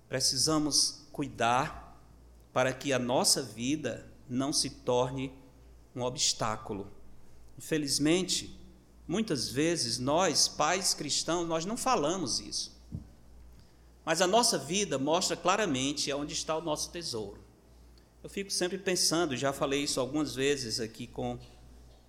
Precisamos 0.10 1.04
cuidar 1.12 2.00
para 2.52 2.74
que 2.74 2.92
a 2.94 3.00
nossa 3.00 3.42
vida 3.42 4.06
não 4.30 4.52
se 4.52 4.70
torne 4.70 5.32
um 5.96 6.02
obstáculo 6.02 6.92
Infelizmente, 7.58 8.58
muitas 9.08 9.50
vezes 9.50 9.98
nós, 9.98 10.48
pais 10.48 10.94
cristãos, 10.94 11.48
nós 11.48 11.66
não 11.66 11.78
falamos 11.78 12.40
isso. 12.40 12.75
Mas 14.06 14.22
a 14.22 14.28
nossa 14.28 14.58
vida 14.58 15.00
mostra 15.00 15.36
claramente 15.36 16.14
onde 16.14 16.34
está 16.34 16.56
o 16.56 16.62
nosso 16.62 16.92
tesouro. 16.92 17.44
Eu 18.24 18.30
fico 18.30 18.52
sempre 18.52 18.78
pensando, 18.78 19.36
já 19.36 19.52
falei 19.52 19.84
isso 19.84 20.00
algumas 20.00 20.36
vezes 20.36 20.80
aqui 20.80 21.08
com, 21.08 21.40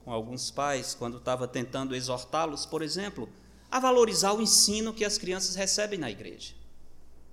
com 0.04 0.12
alguns 0.12 0.50
pais, 0.50 0.94
quando 0.94 1.16
estava 1.16 1.48
tentando 1.48 1.96
exortá-los, 1.96 2.66
por 2.66 2.82
exemplo, 2.82 3.28
a 3.70 3.80
valorizar 3.80 4.32
o 4.32 4.42
ensino 4.42 4.92
que 4.92 5.04
as 5.04 5.18
crianças 5.18 5.54
recebem 5.56 5.98
na 5.98 6.10
igreja. 6.10 6.54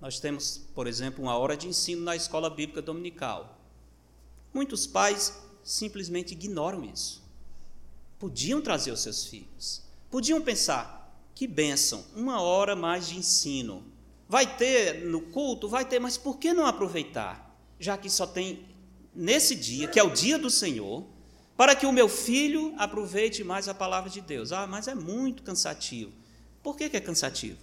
Nós 0.02 0.20
temos, 0.20 0.62
por 0.74 0.88
exemplo, 0.88 1.24
uma 1.24 1.38
hora 1.38 1.56
de 1.56 1.68
ensino 1.68 2.02
na 2.02 2.16
escola 2.16 2.50
bíblica 2.50 2.82
dominical. 2.82 3.58
Muitos 4.54 4.86
pais 4.86 5.34
simplesmente 5.64 6.34
ignoram 6.34 6.84
isso. 6.84 7.24
Podiam 8.20 8.62
trazer 8.62 8.92
os 8.92 9.02
seus 9.02 9.26
filhos, 9.26 9.82
podiam 10.12 10.42
pensar: 10.42 11.18
que 11.34 11.48
bênção, 11.48 12.04
uma 12.16 12.42
hora 12.42 12.76
mais 12.76 13.08
de 13.08 13.18
ensino. 13.18 13.93
Vai 14.34 14.48
ter 14.48 15.06
no 15.06 15.22
culto? 15.22 15.70
Vai 15.70 15.86
ter, 15.86 16.00
mas 16.00 16.18
por 16.18 16.40
que 16.40 16.56
não 16.56 16.66
aproveitar? 16.66 17.56
Já 17.80 17.96
que 17.96 18.10
só 18.10 18.26
tem 18.26 18.66
nesse 19.14 19.54
dia, 19.54 19.88
que 19.88 20.00
é 20.00 20.04
o 20.04 20.10
dia 20.10 20.40
do 20.40 20.50
Senhor, 20.50 21.06
para 21.56 21.76
que 21.76 21.86
o 21.86 21.92
meu 21.92 22.10
filho 22.10 22.74
aproveite 22.80 23.44
mais 23.44 23.68
a 23.68 23.76
palavra 23.76 24.10
de 24.10 24.22
Deus. 24.22 24.52
Ah, 24.52 24.66
mas 24.66 24.88
é 24.88 24.96
muito 24.96 25.44
cansativo. 25.44 26.12
Por 26.64 26.76
que, 26.76 26.90
que 26.90 26.98
é 26.98 27.00
cansativo? 27.00 27.60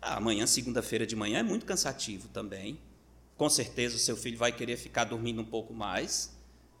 Ah, 0.00 0.18
amanhã, 0.18 0.46
segunda-feira 0.46 1.04
de 1.04 1.16
manhã, 1.16 1.40
é 1.40 1.42
muito 1.42 1.66
cansativo 1.66 2.28
também. 2.28 2.78
Com 3.36 3.50
certeza 3.50 3.96
o 3.96 3.98
seu 3.98 4.16
filho 4.16 4.38
vai 4.38 4.52
querer 4.52 4.76
ficar 4.76 5.02
dormindo 5.02 5.42
um 5.42 5.44
pouco 5.44 5.74
mais, 5.74 6.30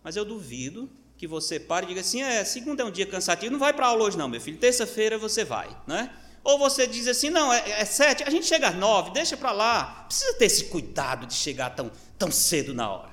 mas 0.00 0.14
eu 0.14 0.24
duvido 0.24 0.88
que 1.18 1.26
você 1.26 1.58
pare 1.58 1.86
e 1.86 1.88
diga 1.88 2.02
assim: 2.02 2.22
é, 2.22 2.44
segunda 2.44 2.84
é 2.84 2.86
um 2.86 2.92
dia 2.92 3.04
cansativo, 3.04 3.50
não 3.50 3.58
vai 3.58 3.72
para 3.72 3.88
aula 3.88 4.04
hoje, 4.04 4.16
não, 4.16 4.28
meu 4.28 4.40
filho, 4.40 4.58
terça-feira 4.58 5.18
você 5.18 5.44
vai, 5.44 5.76
né? 5.88 6.16
Ou 6.42 6.58
você 6.58 6.86
diz 6.86 7.06
assim: 7.06 7.30
não, 7.30 7.52
é, 7.52 7.80
é 7.80 7.84
sete, 7.84 8.22
a 8.22 8.30
gente 8.30 8.46
chega 8.46 8.68
às 8.68 8.76
nove, 8.76 9.10
deixa 9.10 9.36
para 9.36 9.52
lá. 9.52 10.04
Precisa 10.06 10.34
ter 10.34 10.46
esse 10.46 10.64
cuidado 10.66 11.26
de 11.26 11.34
chegar 11.34 11.70
tão, 11.70 11.90
tão 12.18 12.30
cedo 12.30 12.72
na 12.74 12.90
hora. 12.90 13.10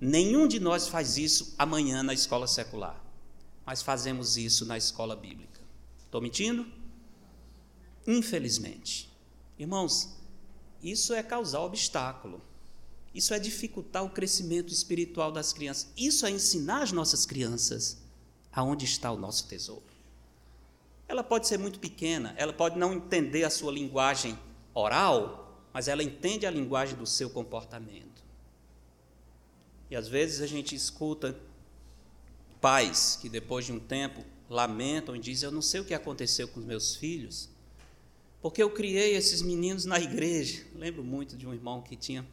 Nenhum 0.00 0.48
de 0.48 0.58
nós 0.58 0.88
faz 0.88 1.16
isso 1.16 1.54
amanhã 1.58 2.02
na 2.02 2.12
escola 2.12 2.46
secular, 2.48 3.00
mas 3.64 3.82
fazemos 3.82 4.36
isso 4.36 4.66
na 4.66 4.76
escola 4.76 5.14
bíblica. 5.14 5.60
Estou 6.04 6.20
mentindo? 6.20 6.66
Infelizmente. 8.06 9.10
Irmãos, 9.58 10.08
isso 10.82 11.14
é 11.14 11.22
causar 11.22 11.60
obstáculo. 11.60 12.42
Isso 13.14 13.34
é 13.34 13.38
dificultar 13.38 14.02
o 14.02 14.10
crescimento 14.10 14.72
espiritual 14.72 15.30
das 15.30 15.52
crianças. 15.52 15.88
Isso 15.96 16.26
é 16.26 16.30
ensinar 16.30 16.82
as 16.82 16.92
nossas 16.92 17.24
crianças 17.26 17.98
aonde 18.52 18.84
está 18.84 19.12
o 19.12 19.18
nosso 19.18 19.46
tesouro. 19.46 19.91
Ela 21.12 21.22
pode 21.22 21.46
ser 21.46 21.58
muito 21.58 21.78
pequena, 21.78 22.32
ela 22.38 22.54
pode 22.54 22.78
não 22.78 22.94
entender 22.94 23.44
a 23.44 23.50
sua 23.50 23.70
linguagem 23.70 24.34
oral, 24.72 25.62
mas 25.70 25.86
ela 25.86 26.02
entende 26.02 26.46
a 26.46 26.50
linguagem 26.50 26.96
do 26.96 27.04
seu 27.04 27.28
comportamento. 27.28 28.24
E 29.90 29.94
às 29.94 30.08
vezes 30.08 30.40
a 30.40 30.46
gente 30.46 30.74
escuta 30.74 31.38
pais 32.62 33.18
que 33.20 33.28
depois 33.28 33.66
de 33.66 33.72
um 33.72 33.78
tempo 33.78 34.24
lamentam 34.48 35.14
e 35.14 35.18
dizem: 35.18 35.46
Eu 35.46 35.52
não 35.52 35.60
sei 35.60 35.82
o 35.82 35.84
que 35.84 35.92
aconteceu 35.92 36.48
com 36.48 36.60
os 36.60 36.64
meus 36.64 36.96
filhos, 36.96 37.50
porque 38.40 38.62
eu 38.62 38.70
criei 38.70 39.14
esses 39.14 39.42
meninos 39.42 39.84
na 39.84 40.00
igreja. 40.00 40.64
Lembro 40.74 41.04
muito 41.04 41.36
de 41.36 41.46
um 41.46 41.52
irmão 41.52 41.82
que 41.82 41.94
tinha 41.94 42.26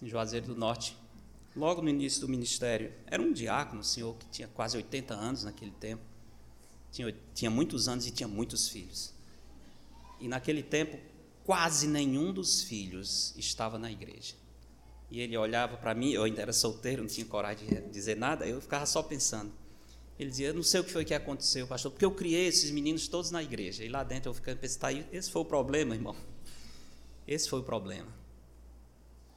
em 0.00 0.06
Juazeiro 0.08 0.46
do 0.46 0.54
Norte, 0.54 0.96
logo 1.56 1.82
no 1.82 1.88
início 1.88 2.20
do 2.20 2.28
ministério. 2.28 2.92
Era 3.08 3.20
um 3.20 3.32
diácono, 3.32 3.80
um 3.80 3.82
senhor 3.82 4.14
que 4.14 4.26
tinha 4.26 4.46
quase 4.46 4.76
80 4.76 5.14
anos 5.14 5.42
naquele 5.42 5.72
tempo. 5.72 6.02
Tinha, 6.90 7.14
tinha 7.34 7.50
muitos 7.50 7.88
anos 7.88 8.06
e 8.06 8.10
tinha 8.10 8.28
muitos 8.28 8.68
filhos. 8.68 9.12
E 10.20 10.28
naquele 10.28 10.62
tempo, 10.62 10.98
quase 11.44 11.86
nenhum 11.86 12.32
dos 12.32 12.62
filhos 12.62 13.34
estava 13.36 13.78
na 13.78 13.90
igreja. 13.90 14.34
E 15.10 15.20
ele 15.20 15.36
olhava 15.36 15.76
para 15.76 15.94
mim, 15.94 16.10
eu 16.10 16.24
ainda 16.24 16.42
era 16.42 16.52
solteiro, 16.52 17.02
não 17.02 17.08
tinha 17.08 17.24
coragem 17.26 17.68
de 17.68 17.80
dizer 17.88 18.16
nada, 18.16 18.46
eu 18.46 18.60
ficava 18.60 18.84
só 18.84 19.02
pensando. 19.02 19.52
Ele 20.18 20.30
dizia: 20.30 20.48
Eu 20.48 20.54
não 20.54 20.62
sei 20.62 20.80
o 20.80 20.84
que 20.84 20.90
foi 20.90 21.04
que 21.04 21.14
aconteceu, 21.14 21.66
pastor, 21.66 21.92
porque 21.92 22.04
eu 22.04 22.10
criei 22.10 22.46
esses 22.46 22.70
meninos 22.70 23.06
todos 23.06 23.30
na 23.30 23.42
igreja. 23.42 23.84
E 23.84 23.88
lá 23.88 24.02
dentro 24.02 24.30
eu 24.30 24.34
ficando 24.34 24.58
pensando: 24.58 24.80
tá, 24.80 24.92
esse 24.92 25.30
foi 25.30 25.42
o 25.42 25.44
problema, 25.44 25.94
irmão. 25.94 26.16
Esse 27.26 27.48
foi 27.48 27.60
o 27.60 27.62
problema. 27.62 28.12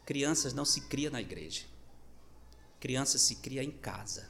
Crianças 0.06 0.54
não 0.54 0.66
se 0.66 0.82
cria 0.82 1.10
na 1.10 1.22
igreja. 1.22 1.64
Criança 2.80 3.18
se 3.20 3.36
cria 3.36 3.64
em 3.64 3.72
casa. 3.72 4.28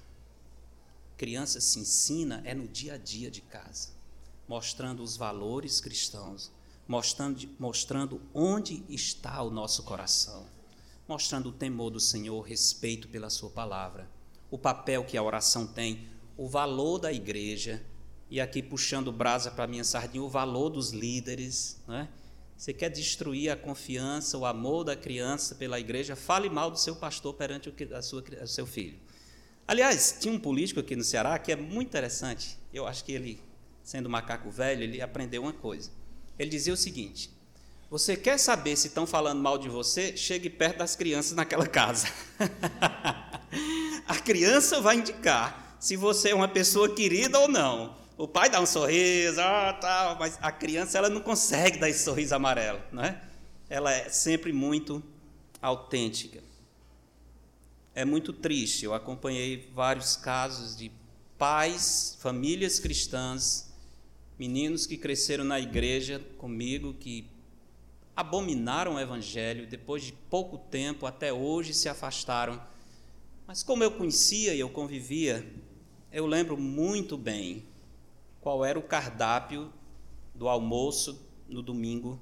Criança 1.22 1.62
se 1.62 1.80
ensina 1.80 2.42
é 2.46 2.56
no 2.56 2.68
dia 2.68 2.96
a 2.96 2.98
dia 2.98 3.30
de 3.30 3.42
casa, 3.42 3.90
mostrando 4.48 5.04
os 5.04 5.16
valores 5.16 5.80
cristãos, 5.80 6.52
mostrando, 6.88 7.48
mostrando 7.60 8.20
onde 8.34 8.84
está 8.90 9.40
o 9.44 9.52
nosso 9.52 9.84
coração, 9.84 10.48
mostrando 11.08 11.50
o 11.50 11.52
temor 11.52 11.92
do 11.92 12.00
Senhor, 12.00 12.42
respeito 12.42 13.08
pela 13.08 13.30
Sua 13.30 13.52
palavra, 13.52 14.10
o 14.50 14.58
papel 14.58 15.06
que 15.06 15.16
a 15.16 15.22
oração 15.22 15.68
tem 15.68 16.10
o 16.36 16.50
valor 16.50 16.98
da 16.98 17.14
igreja, 17.14 17.86
e 18.28 18.42
aqui 18.42 18.64
puxando 18.64 19.12
brasa 19.12 19.52
para 19.52 19.66
a 19.66 19.68
minha 19.68 19.84
sardinha, 19.84 20.24
o 20.24 20.28
valor 20.28 20.72
dos 20.72 20.90
líderes. 20.90 21.80
Né? 21.88 22.10
Você 22.58 22.74
quer 22.74 22.90
destruir 22.90 23.52
a 23.52 23.56
confiança, 23.56 24.40
o 24.40 24.46
amor 24.48 24.84
da 24.84 24.96
criança 24.96 25.54
pela 25.54 25.80
igreja, 25.80 26.16
fale 26.16 26.50
mal 26.50 26.72
do 26.72 26.80
seu 26.80 26.96
pastor 26.96 27.36
perante 27.36 27.70
o, 27.70 27.96
a 27.96 28.02
sua, 28.02 28.24
o 28.42 28.48
seu 28.48 28.66
filho. 28.66 28.98
Aliás, 29.68 30.18
tinha 30.20 30.34
um 30.34 30.40
político 30.40 30.80
aqui 30.80 30.96
no 30.96 31.04
Ceará 31.04 31.38
que 31.40 31.52
é 31.52 31.56
muito 31.56 31.90
interessante. 31.90 32.58
Eu 32.74 32.88
acho 32.88 33.04
que 33.04 33.12
ele, 33.12 33.42
sendo 33.84 34.10
macaco 34.10 34.50
velho, 34.50 34.84
ele 34.84 35.02
aprendeu 35.02 35.44
uma 35.44 35.54
coisa. 35.54 35.92
Ele 36.38 36.50
dizia 36.50 36.74
o 36.74 36.78
seguinte: 36.78 37.30
Você 37.90 38.18
quer 38.18 38.38
saber 38.38 38.76
se 38.76 38.88
estão 38.88 39.06
falando 39.06 39.42
mal 39.42 39.58
de 39.58 39.70
você? 39.70 40.16
Chegue 40.18 40.50
perto 40.50 40.80
das 40.80 40.96
crianças 40.96 41.34
naquela 41.34 41.68
casa. 41.68 42.08
a 44.08 44.16
criança 44.20 44.82
vai 44.82 44.98
indicar 44.98 45.78
se 45.80 45.96
você 45.96 46.30
é 46.30 46.36
uma 46.36 46.48
pessoa 46.48 46.94
querida 46.94 47.40
ou 47.40 47.48
não. 47.48 47.96
O 48.18 48.28
pai 48.28 48.50
dá 48.50 48.62
um 48.62 48.68
sorriso, 48.68 49.42
ah, 49.42 49.74
tal, 49.82 50.20
mas 50.20 50.38
a 50.42 50.52
criança 50.52 50.98
ela 50.98 51.10
não 51.10 51.22
consegue 51.22 51.80
dar 51.80 51.90
esse 51.90 52.04
sorriso 52.04 52.36
amarelo, 52.36 52.80
não 52.92 53.04
é? 53.04 53.20
Ela 53.68 53.92
é 53.92 54.10
sempre 54.10 54.54
muito 54.54 55.02
autêntica. 55.60 56.44
É 57.94 58.06
muito 58.06 58.32
triste, 58.32 58.86
eu 58.86 58.94
acompanhei 58.94 59.70
vários 59.74 60.16
casos 60.16 60.76
de 60.76 60.92
pais, 61.38 62.18
famílias 62.20 62.80
cristãs, 62.80 63.74
meninos 64.40 64.86
que 64.86 64.98
cresceram 64.98 65.44
na 65.44 65.60
igreja 65.60 66.20
comigo, 66.38 66.94
que 66.94 67.28
abominaram 68.16 68.96
o 68.96 69.00
evangelho, 69.00 69.68
depois 69.68 70.04
de 70.04 70.14
pouco 70.14 70.58
tempo, 70.58 71.06
até 71.06 71.34
hoje 71.34 71.74
se 71.74 71.90
afastaram. 71.90 72.62
Mas 73.46 73.62
como 73.64 73.84
eu 73.84 73.92
conhecia 73.92 74.54
e 74.54 74.60
eu 74.60 74.70
convivia 74.70 75.46
eu 76.12 76.26
lembro 76.26 76.58
muito 76.58 77.18
bem 77.18 77.66
qual 78.42 78.66
era 78.66 78.78
o 78.78 78.84
cardápio 78.84 79.72
do 80.36 80.50
almoço 80.50 81.26
no 81.48 81.62
domingo, 81.62 82.20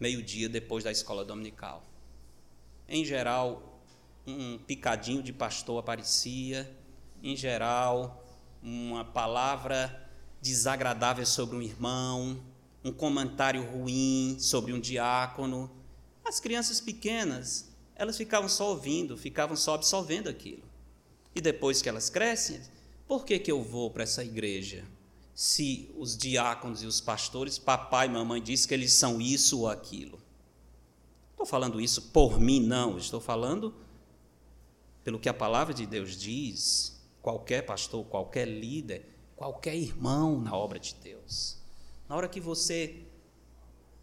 meio-dia, 0.00 0.48
depois 0.48 0.82
da 0.82 0.90
escola 0.90 1.24
dominical. 1.24 1.84
Em 2.88 3.04
geral, 3.04 3.73
um 4.26 4.58
picadinho 4.58 5.22
de 5.22 5.32
pastor 5.32 5.78
aparecia, 5.78 6.70
em 7.22 7.36
geral, 7.36 8.24
uma 8.62 9.04
palavra 9.04 10.08
desagradável 10.40 11.24
sobre 11.26 11.56
um 11.56 11.62
irmão, 11.62 12.38
um 12.84 12.92
comentário 12.92 13.64
ruim 13.64 14.36
sobre 14.38 14.72
um 14.72 14.80
diácono. 14.80 15.70
As 16.24 16.40
crianças 16.40 16.80
pequenas, 16.80 17.70
elas 17.94 18.16
ficavam 18.16 18.48
só 18.48 18.70
ouvindo, 18.70 19.16
ficavam 19.16 19.56
só 19.56 19.74
absorvendo 19.74 20.28
aquilo. 20.28 20.62
E 21.34 21.40
depois 21.40 21.82
que 21.82 21.88
elas 21.88 22.08
crescem, 22.08 22.60
por 23.06 23.24
que, 23.24 23.38
que 23.38 23.50
eu 23.50 23.62
vou 23.62 23.90
para 23.90 24.04
essa 24.04 24.24
igreja? 24.24 24.84
Se 25.34 25.90
os 25.98 26.16
diáconos 26.16 26.82
e 26.82 26.86
os 26.86 27.00
pastores, 27.00 27.58
papai 27.58 28.06
e 28.06 28.10
mamãe 28.10 28.40
dizem 28.40 28.68
que 28.68 28.74
eles 28.74 28.92
são 28.92 29.20
isso 29.20 29.60
ou 29.60 29.68
aquilo. 29.68 30.18
Estou 31.32 31.44
falando 31.44 31.80
isso 31.80 32.02
por 32.02 32.38
mim, 32.38 32.60
não. 32.60 32.96
Estou 32.96 33.20
falando 33.20 33.74
pelo 35.04 35.20
que 35.20 35.28
a 35.28 35.34
palavra 35.34 35.74
de 35.74 35.86
Deus 35.86 36.16
diz. 36.16 37.00
Qualquer 37.22 37.62
pastor, 37.62 38.04
qualquer 38.06 38.46
líder, 38.46 39.08
qualquer 39.36 39.76
irmão 39.76 40.40
na 40.40 40.56
obra 40.56 40.78
de 40.78 40.94
Deus. 40.96 41.58
Na 42.08 42.16
hora 42.16 42.28
que 42.28 42.40
você 42.40 43.06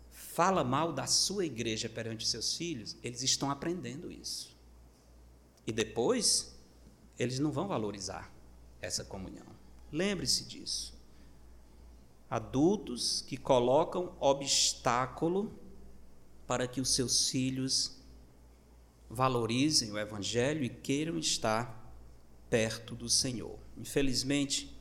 fala 0.10 0.64
mal 0.64 0.94
da 0.94 1.06
sua 1.06 1.46
igreja 1.46 1.90
perante 1.90 2.28
seus 2.28 2.56
filhos, 2.56 2.96
eles 3.04 3.22
estão 3.22 3.52
aprendendo 3.52 4.12
isso. 4.12 4.56
E 5.68 5.72
depois 5.72 6.56
eles 7.20 7.38
não 7.38 7.52
vão 7.52 7.68
valorizar 7.68 8.32
essa 8.82 9.04
comunhão. 9.04 9.46
Lembre-se 9.92 10.46
disso. 10.46 10.94
Adultos 12.30 13.22
que 13.28 13.38
colocam 13.38 14.16
obstáculo 14.20 15.54
para 16.48 16.68
que 16.68 16.82
os 16.82 16.96
seus 16.96 17.30
filhos 17.30 18.01
valorizem 19.12 19.92
o 19.92 20.00
Evangelho 20.00 20.64
e 20.64 20.70
queiram 20.70 21.18
estar 21.18 21.94
perto 22.50 22.96
do 22.96 23.10
Senhor. 23.10 23.58
Infelizmente, 23.78 24.76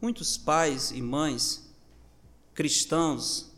muitos 0.00 0.36
pais 0.36 0.90
e 0.90 1.00
mães 1.02 1.70
cristãos 2.54 3.52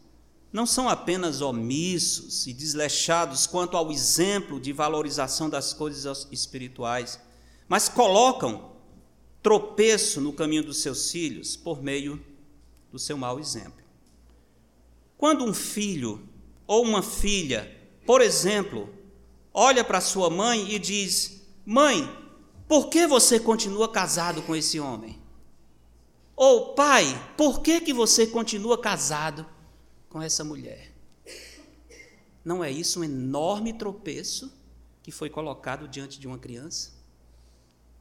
não 0.52 0.64
são 0.64 0.88
apenas 0.88 1.40
omissos 1.40 2.46
e 2.46 2.52
desleixados 2.52 3.46
quanto 3.46 3.76
ao 3.76 3.92
exemplo 3.92 4.58
de 4.58 4.72
valorização 4.72 5.50
das 5.50 5.72
coisas 5.72 6.26
espirituais, 6.32 7.20
mas 7.68 7.88
colocam 7.88 8.72
tropeço 9.42 10.20
no 10.20 10.32
caminho 10.32 10.64
dos 10.64 10.78
seus 10.78 11.10
filhos 11.10 11.56
por 11.56 11.82
meio 11.82 12.24
do 12.90 12.98
seu 12.98 13.18
mau 13.18 13.38
exemplo. 13.38 13.84
Quando 15.18 15.44
um 15.44 15.52
filho 15.52 16.26
ou 16.66 16.82
uma 16.82 17.02
filha, 17.02 17.74
por 18.04 18.20
exemplo, 18.20 18.88
olha 19.56 19.82
para 19.82 20.02
sua 20.02 20.28
mãe 20.28 20.70
e 20.70 20.78
diz: 20.78 21.40
Mãe, 21.64 22.06
por 22.68 22.90
que 22.90 23.06
você 23.06 23.40
continua 23.40 23.90
casado 23.90 24.42
com 24.42 24.54
esse 24.54 24.78
homem? 24.78 25.18
Ou 26.36 26.74
pai, 26.74 27.04
por 27.38 27.62
que, 27.62 27.80
que 27.80 27.94
você 27.94 28.26
continua 28.26 28.78
casado 28.78 29.46
com 30.10 30.20
essa 30.20 30.44
mulher? 30.44 30.92
Não 32.44 32.62
é 32.62 32.70
isso 32.70 33.00
um 33.00 33.04
enorme 33.04 33.72
tropeço 33.72 34.52
que 35.02 35.10
foi 35.10 35.30
colocado 35.30 35.88
diante 35.88 36.20
de 36.20 36.26
uma 36.28 36.38
criança? 36.38 36.92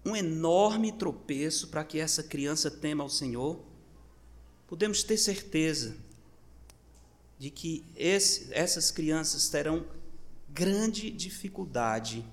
Um 0.06 0.15
enorme 0.15 0.91
tropeço 0.91 1.70
para 1.70 1.86
que 1.86 1.98
essa 1.98 2.22
criança 2.22 2.70
tema 2.70 3.04
ao 3.04 3.10
Senhor? 3.10 3.63
Podemos 4.68 5.02
ter 5.04 5.18
certeza 5.18 5.96
de 7.39 7.50
que 7.50 7.86
esse, 7.96 8.50
essas 8.52 8.91
crianças 8.91 9.50
terão 9.50 9.86
grande 10.56 11.12
dificuldade 11.12 12.26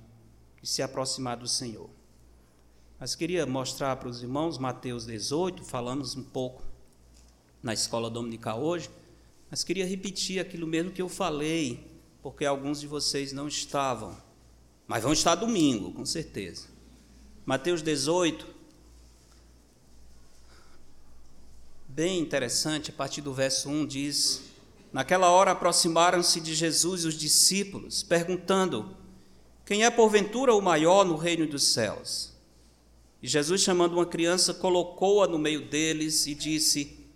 de 0.63 0.69
se 0.69 0.81
aproximar 0.81 1.37
do 1.37 1.49
Senhor. 1.49 1.91
Mas 3.01 3.17
queria 3.17 3.45
mostrar 3.45 3.97
para 3.97 4.09
os 4.09 4.23
irmãos 4.23 4.59
Mateus 4.59 5.05
18, 5.05 5.65
falamos 5.65 6.15
um 6.15 6.23
pouco 6.23 6.63
na 7.61 7.75
escola 7.75 8.09
dominical 8.09 8.63
hoje, 8.63 8.89
mas 9.51 9.65
queria 9.65 9.85
repetir 9.85 10.39
aquilo 10.39 10.69
mesmo 10.69 10.93
que 10.93 11.03
eu 11.03 11.09
falei, 11.09 11.85
porque 12.23 12.45
alguns 12.45 12.81
de 12.81 12.87
vocês 12.87 13.33
não 13.33 13.49
estavam, 13.49 14.17
mas 14.87 15.03
vão 15.03 15.13
estar 15.13 15.35
domingo, 15.35 15.93
com 15.93 16.07
certeza. 16.07 16.69
Mateus 17.45 17.83
18, 17.83 18.47
bem 21.89 22.21
interessante, 22.21 22.93
a 22.93 22.95
partir 22.95 23.21
do 23.21 23.35
verso 23.35 23.69
1 23.69 23.85
diz: 23.85 24.52
Naquela 24.93 25.31
hora 25.31 25.53
aproximaram-se 25.53 26.41
de 26.41 26.55
Jesus 26.55 27.05
os 27.05 27.15
discípulos, 27.15 28.03
perguntando: 28.03 28.95
Quem 29.65 29.85
é 29.85 29.91
porventura 29.91 30.55
o 30.55 30.61
maior 30.61 31.05
no 31.05 31.17
reino 31.17 31.47
dos 31.47 31.63
céus? 31.63 32.33
E 33.23 33.29
Jesus, 33.29 33.63
chamando 33.63 33.95
uma 33.95 34.05
criança, 34.05 34.53
colocou-a 34.53 35.27
no 35.27 35.39
meio 35.39 35.63
deles 35.67 36.27
e 36.27 36.35
disse: 36.35 37.07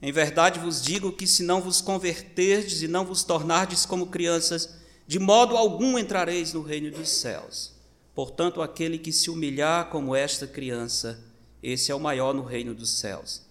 Em 0.00 0.12
verdade 0.12 0.60
vos 0.60 0.80
digo 0.80 1.10
que 1.10 1.26
se 1.26 1.42
não 1.42 1.60
vos 1.60 1.80
converterdes 1.80 2.82
e 2.82 2.88
não 2.88 3.04
vos 3.04 3.24
tornardes 3.24 3.84
como 3.84 4.06
crianças, 4.06 4.76
de 5.06 5.18
modo 5.18 5.56
algum 5.56 5.98
entrareis 5.98 6.52
no 6.52 6.62
reino 6.62 6.90
dos 6.90 7.08
céus. 7.08 7.72
Portanto, 8.14 8.62
aquele 8.62 8.96
que 8.96 9.10
se 9.10 9.28
humilhar 9.28 9.90
como 9.90 10.14
esta 10.14 10.46
criança, 10.46 11.20
esse 11.60 11.90
é 11.90 11.94
o 11.94 12.00
maior 12.00 12.32
no 12.32 12.44
reino 12.44 12.72
dos 12.74 12.90
céus. 12.90 13.42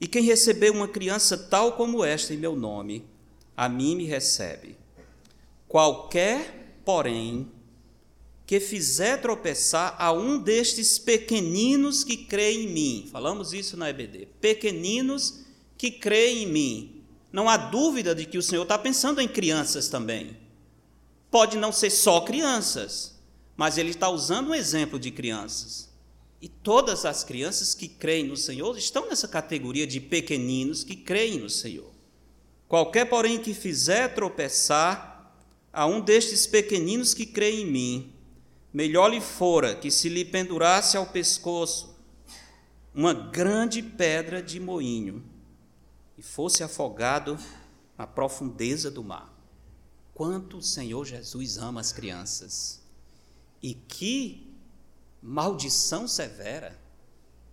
E 0.00 0.06
quem 0.06 0.22
receber 0.22 0.70
uma 0.70 0.86
criança 0.86 1.36
tal 1.36 1.72
como 1.72 2.04
esta 2.04 2.32
em 2.32 2.36
meu 2.36 2.54
nome, 2.54 3.04
a 3.56 3.68
mim 3.68 3.96
me 3.96 4.04
recebe. 4.04 4.76
Qualquer, 5.68 6.80
porém, 6.84 7.50
que 8.46 8.60
fizer 8.60 9.20
tropeçar 9.20 9.96
a 9.98 10.12
um 10.12 10.38
destes 10.38 10.98
pequeninos 10.98 12.04
que 12.04 12.16
creem 12.16 12.64
em 12.64 12.68
mim. 12.68 13.08
Falamos 13.10 13.52
isso 13.52 13.76
na 13.76 13.88
EBD. 13.88 14.28
Pequeninos 14.40 15.40
que 15.78 15.90
creem 15.90 16.42
em 16.42 16.46
mim. 16.46 17.02
Não 17.32 17.48
há 17.48 17.56
dúvida 17.56 18.14
de 18.14 18.26
que 18.26 18.36
o 18.36 18.42
Senhor 18.42 18.62
está 18.62 18.78
pensando 18.78 19.20
em 19.20 19.28
crianças 19.28 19.88
também. 19.88 20.36
Pode 21.30 21.56
não 21.56 21.72
ser 21.72 21.88
só 21.88 22.20
crianças, 22.20 23.18
mas 23.56 23.78
ele 23.78 23.90
está 23.90 24.10
usando 24.10 24.50
um 24.50 24.54
exemplo 24.54 24.98
de 24.98 25.10
crianças. 25.10 25.90
E 26.42 26.48
todas 26.48 27.04
as 27.04 27.22
crianças 27.22 27.74
que 27.74 27.88
creem 27.88 28.26
no 28.26 28.36
Senhor 28.36 28.76
estão 28.76 29.08
nessa 29.08 29.28
categoria 29.28 29.86
de 29.86 30.00
pequeninos 30.00 30.84
que 30.84 30.96
creem 30.96 31.38
no 31.38 31.48
Senhor. 31.48 31.91
Qualquer, 32.72 33.04
porém, 33.04 33.38
que 33.38 33.52
fizer 33.52 34.14
tropeçar 34.14 35.30
a 35.70 35.84
um 35.84 36.00
destes 36.00 36.46
pequeninos 36.46 37.12
que 37.12 37.26
creem 37.26 37.66
em 37.66 37.70
mim, 37.70 38.12
melhor 38.72 39.08
lhe 39.08 39.20
fora 39.20 39.76
que 39.76 39.90
se 39.90 40.08
lhe 40.08 40.24
pendurasse 40.24 40.96
ao 40.96 41.04
pescoço 41.04 41.94
uma 42.94 43.12
grande 43.12 43.82
pedra 43.82 44.42
de 44.42 44.58
moinho 44.58 45.22
e 46.16 46.22
fosse 46.22 46.62
afogado 46.62 47.38
na 47.98 48.06
profundeza 48.06 48.90
do 48.90 49.04
mar. 49.04 49.30
Quanto 50.14 50.56
o 50.56 50.62
Senhor 50.62 51.04
Jesus 51.04 51.58
ama 51.58 51.82
as 51.82 51.92
crianças 51.92 52.80
e 53.62 53.74
que 53.74 54.50
maldição 55.20 56.08
severa 56.08 56.80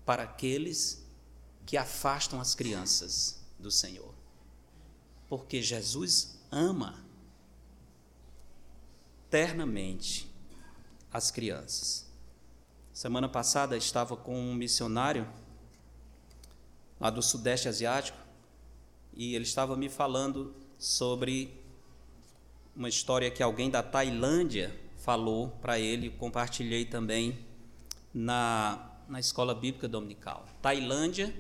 para 0.05 0.23
aqueles 0.23 1.05
que 1.65 1.75
afastam 1.75 2.39
as 2.39 2.55
crianças 2.55 3.43
do 3.60 3.69
Senhor. 3.69 4.18
Porque 5.29 5.61
Jesus 5.61 6.39
ama 6.51 7.05
ternamente 9.29 10.29
as 11.13 11.31
crianças. 11.31 12.09
Semana 12.91 13.29
passada 13.29 13.77
estava 13.77 14.17
com 14.17 14.37
um 14.37 14.53
missionário 14.53 15.27
lá 16.99 17.09
do 17.09 17.21
Sudeste 17.21 17.69
Asiático 17.69 18.17
e 19.13 19.35
ele 19.35 19.45
estava 19.45 19.77
me 19.77 19.87
falando 19.87 20.53
sobre 20.77 21.53
uma 22.75 22.89
história 22.89 23.29
que 23.29 23.43
alguém 23.43 23.69
da 23.69 23.83
Tailândia 23.83 24.77
falou 24.97 25.49
para 25.61 25.79
ele, 25.79 26.09
compartilhei 26.09 26.85
também 26.85 27.39
na, 28.13 28.91
na 29.07 29.19
escola 29.19 29.55
bíblica 29.55 29.87
dominical. 29.87 30.45
Tailândia 30.61 31.33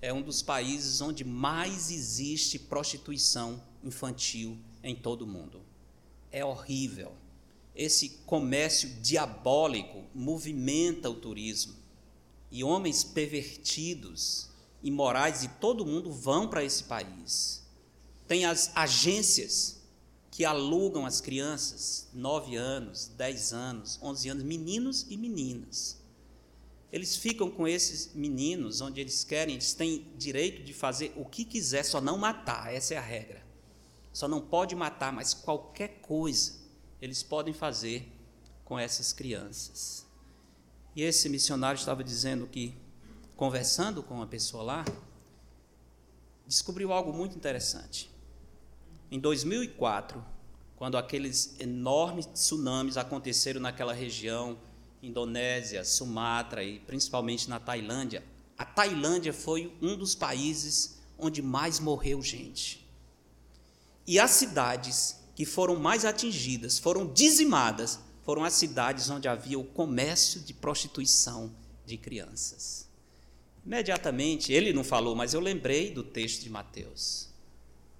é 0.00 0.12
um 0.12 0.22
dos 0.22 0.42
países 0.42 1.00
onde 1.00 1.24
mais 1.24 1.90
existe 1.90 2.58
prostituição 2.58 3.62
infantil 3.82 4.58
em 4.82 4.94
todo 4.94 5.22
o 5.22 5.26
mundo. 5.26 5.60
É 6.30 6.44
horrível 6.44 7.12
esse 7.74 8.10
comércio 8.26 8.88
diabólico 9.00 10.04
movimenta 10.14 11.08
o 11.08 11.14
turismo. 11.14 11.74
E 12.50 12.64
homens 12.64 13.04
pervertidos, 13.04 14.48
imorais 14.82 15.40
de 15.42 15.48
todo 15.48 15.86
mundo 15.86 16.12
vão 16.12 16.48
para 16.48 16.64
esse 16.64 16.84
país. 16.84 17.62
Tem 18.26 18.44
as 18.44 18.70
agências 18.74 19.80
que 20.30 20.44
alugam 20.44 21.06
as 21.06 21.20
crianças, 21.20 22.08
9 22.12 22.56
anos, 22.56 23.10
10 23.16 23.52
anos, 23.52 23.98
11 24.02 24.28
anos, 24.28 24.44
meninos 24.44 25.06
e 25.08 25.16
meninas. 25.16 25.99
Eles 26.92 27.16
ficam 27.16 27.50
com 27.50 27.68
esses 27.68 28.12
meninos 28.14 28.80
onde 28.80 29.00
eles 29.00 29.22
querem, 29.22 29.54
eles 29.54 29.72
têm 29.72 30.12
direito 30.16 30.62
de 30.62 30.74
fazer 30.74 31.12
o 31.16 31.24
que 31.24 31.44
quiser, 31.44 31.84
só 31.84 32.00
não 32.00 32.18
matar, 32.18 32.74
essa 32.74 32.94
é 32.94 32.96
a 32.96 33.02
regra. 33.02 33.44
Só 34.12 34.26
não 34.26 34.40
pode 34.40 34.74
matar, 34.74 35.12
mas 35.12 35.32
qualquer 35.32 36.00
coisa 36.00 36.54
eles 37.00 37.22
podem 37.22 37.54
fazer 37.54 38.10
com 38.64 38.78
essas 38.78 39.12
crianças. 39.12 40.06
E 40.94 41.02
esse 41.02 41.28
missionário 41.28 41.78
estava 41.78 42.02
dizendo 42.02 42.46
que, 42.46 42.74
conversando 43.36 44.02
com 44.02 44.14
uma 44.14 44.26
pessoa 44.26 44.62
lá, 44.62 44.84
descobriu 46.46 46.92
algo 46.92 47.12
muito 47.12 47.36
interessante. 47.36 48.10
Em 49.10 49.20
2004, 49.20 50.24
quando 50.76 50.96
aqueles 50.96 51.54
enormes 51.60 52.26
tsunamis 52.26 52.96
aconteceram 52.96 53.60
naquela 53.60 53.92
região, 53.92 54.58
Indonésia, 55.02 55.84
Sumatra 55.84 56.62
e 56.62 56.78
principalmente 56.78 57.48
na 57.48 57.58
Tailândia, 57.58 58.22
a 58.56 58.64
Tailândia 58.64 59.32
foi 59.32 59.72
um 59.80 59.96
dos 59.96 60.14
países 60.14 60.98
onde 61.18 61.40
mais 61.40 61.80
morreu 61.80 62.20
gente. 62.22 62.86
E 64.06 64.18
as 64.18 64.32
cidades 64.32 65.16
que 65.34 65.46
foram 65.46 65.76
mais 65.76 66.04
atingidas, 66.04 66.78
foram 66.78 67.06
dizimadas, 67.06 67.98
foram 68.22 68.44
as 68.44 68.52
cidades 68.54 69.08
onde 69.08 69.28
havia 69.28 69.58
o 69.58 69.64
comércio 69.64 70.40
de 70.40 70.52
prostituição 70.52 71.50
de 71.86 71.96
crianças. 71.96 72.86
Imediatamente, 73.64 74.52
ele 74.52 74.72
não 74.72 74.84
falou, 74.84 75.14
mas 75.14 75.32
eu 75.32 75.40
lembrei 75.40 75.90
do 75.90 76.02
texto 76.02 76.42
de 76.42 76.50
Mateus. 76.50 77.28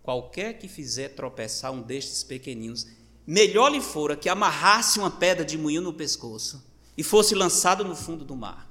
Qualquer 0.03 0.59
que 0.59 0.69
fizer 0.69 1.11
tropeçar 1.11 1.73
um 1.73 1.83
destes 1.83 2.23
pequeninos, 2.23 2.87
melhor 3.27 3.71
lhe 3.71 3.81
fora 3.81 4.17
que 4.17 4.29
amarrasse 4.29 4.99
uma 4.99 5.11
pedra 5.11 5.45
de 5.45 5.57
moinho 5.57 5.83
no 5.83 5.93
pescoço 5.93 6.70
e 7.01 7.03
fosse 7.03 7.35
lançado 7.35 7.83
no 7.83 7.97
fundo 7.97 8.27
do 8.27 8.37
mar. 8.37 8.71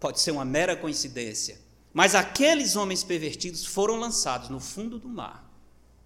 Pode 0.00 0.18
ser 0.18 0.30
uma 0.30 0.46
mera 0.46 0.74
coincidência, 0.74 1.60
mas 1.92 2.14
aqueles 2.14 2.74
homens 2.74 3.04
pervertidos 3.04 3.66
foram 3.66 4.00
lançados 4.00 4.48
no 4.48 4.58
fundo 4.58 4.98
do 4.98 5.10
mar 5.10 5.46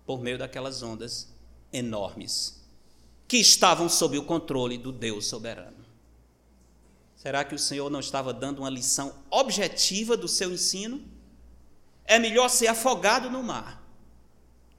por 0.04 0.20
meio 0.20 0.36
daquelas 0.36 0.82
ondas 0.82 1.32
enormes 1.72 2.60
que 3.28 3.36
estavam 3.36 3.88
sob 3.88 4.18
o 4.18 4.24
controle 4.24 4.76
do 4.76 4.90
Deus 4.90 5.26
soberano. 5.26 5.76
Será 7.14 7.44
que 7.44 7.54
o 7.54 7.58
Senhor 7.58 7.88
não 7.88 8.00
estava 8.00 8.34
dando 8.34 8.58
uma 8.58 8.70
lição 8.70 9.14
objetiva 9.30 10.16
do 10.16 10.26
seu 10.26 10.50
ensino? 10.50 11.00
É 12.04 12.18
melhor 12.18 12.48
ser 12.48 12.66
afogado 12.66 13.30
no 13.30 13.44
mar 13.44 13.80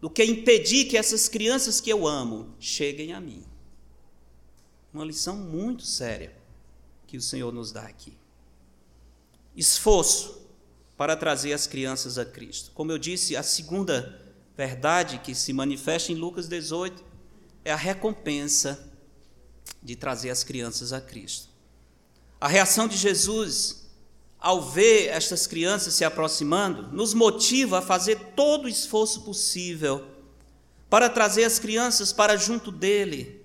do 0.01 0.09
que 0.09 0.25
impedir 0.25 0.89
que 0.89 0.97
essas 0.97 1.29
crianças 1.29 1.79
que 1.79 1.89
eu 1.89 2.05
amo 2.05 2.53
cheguem 2.59 3.13
a 3.13 3.21
mim. 3.21 3.45
Uma 4.97 5.05
lição 5.05 5.37
muito 5.37 5.83
séria 5.83 6.33
que 7.05 7.17
o 7.17 7.21
Senhor 7.21 7.53
nos 7.53 7.71
dá 7.71 7.83
aqui. 7.83 8.17
Esforço 9.55 10.41
para 10.97 11.15
trazer 11.15 11.53
as 11.53 11.67
crianças 11.67 12.17
a 12.17 12.25
Cristo. 12.25 12.71
Como 12.73 12.91
eu 12.91 12.97
disse, 12.97 13.37
a 13.37 13.43
segunda 13.43 14.19
verdade 14.57 15.19
que 15.19 15.35
se 15.35 15.53
manifesta 15.53 16.11
em 16.11 16.15
Lucas 16.15 16.47
18 16.47 17.05
é 17.63 17.71
a 17.71 17.75
recompensa 17.75 18.91
de 19.83 19.95
trazer 19.95 20.31
as 20.31 20.43
crianças 20.43 20.91
a 20.91 20.99
Cristo. 20.99 21.47
A 22.41 22.47
reação 22.47 22.87
de 22.87 22.97
Jesus 22.97 23.87
ao 24.39 24.63
ver 24.63 25.09
estas 25.09 25.45
crianças 25.45 25.93
se 25.93 26.05
aproximando, 26.05 26.91
nos 26.91 27.13
motiva 27.13 27.77
a 27.77 27.83
fazer 27.83 28.17
todo 28.35 28.65
o 28.65 28.69
esforço 28.69 29.21
possível 29.21 30.07
para 30.89 31.07
trazer 31.07 31.43
as 31.43 31.59
crianças 31.59 32.11
para 32.11 32.35
junto 32.35 32.71
dele. 32.71 33.36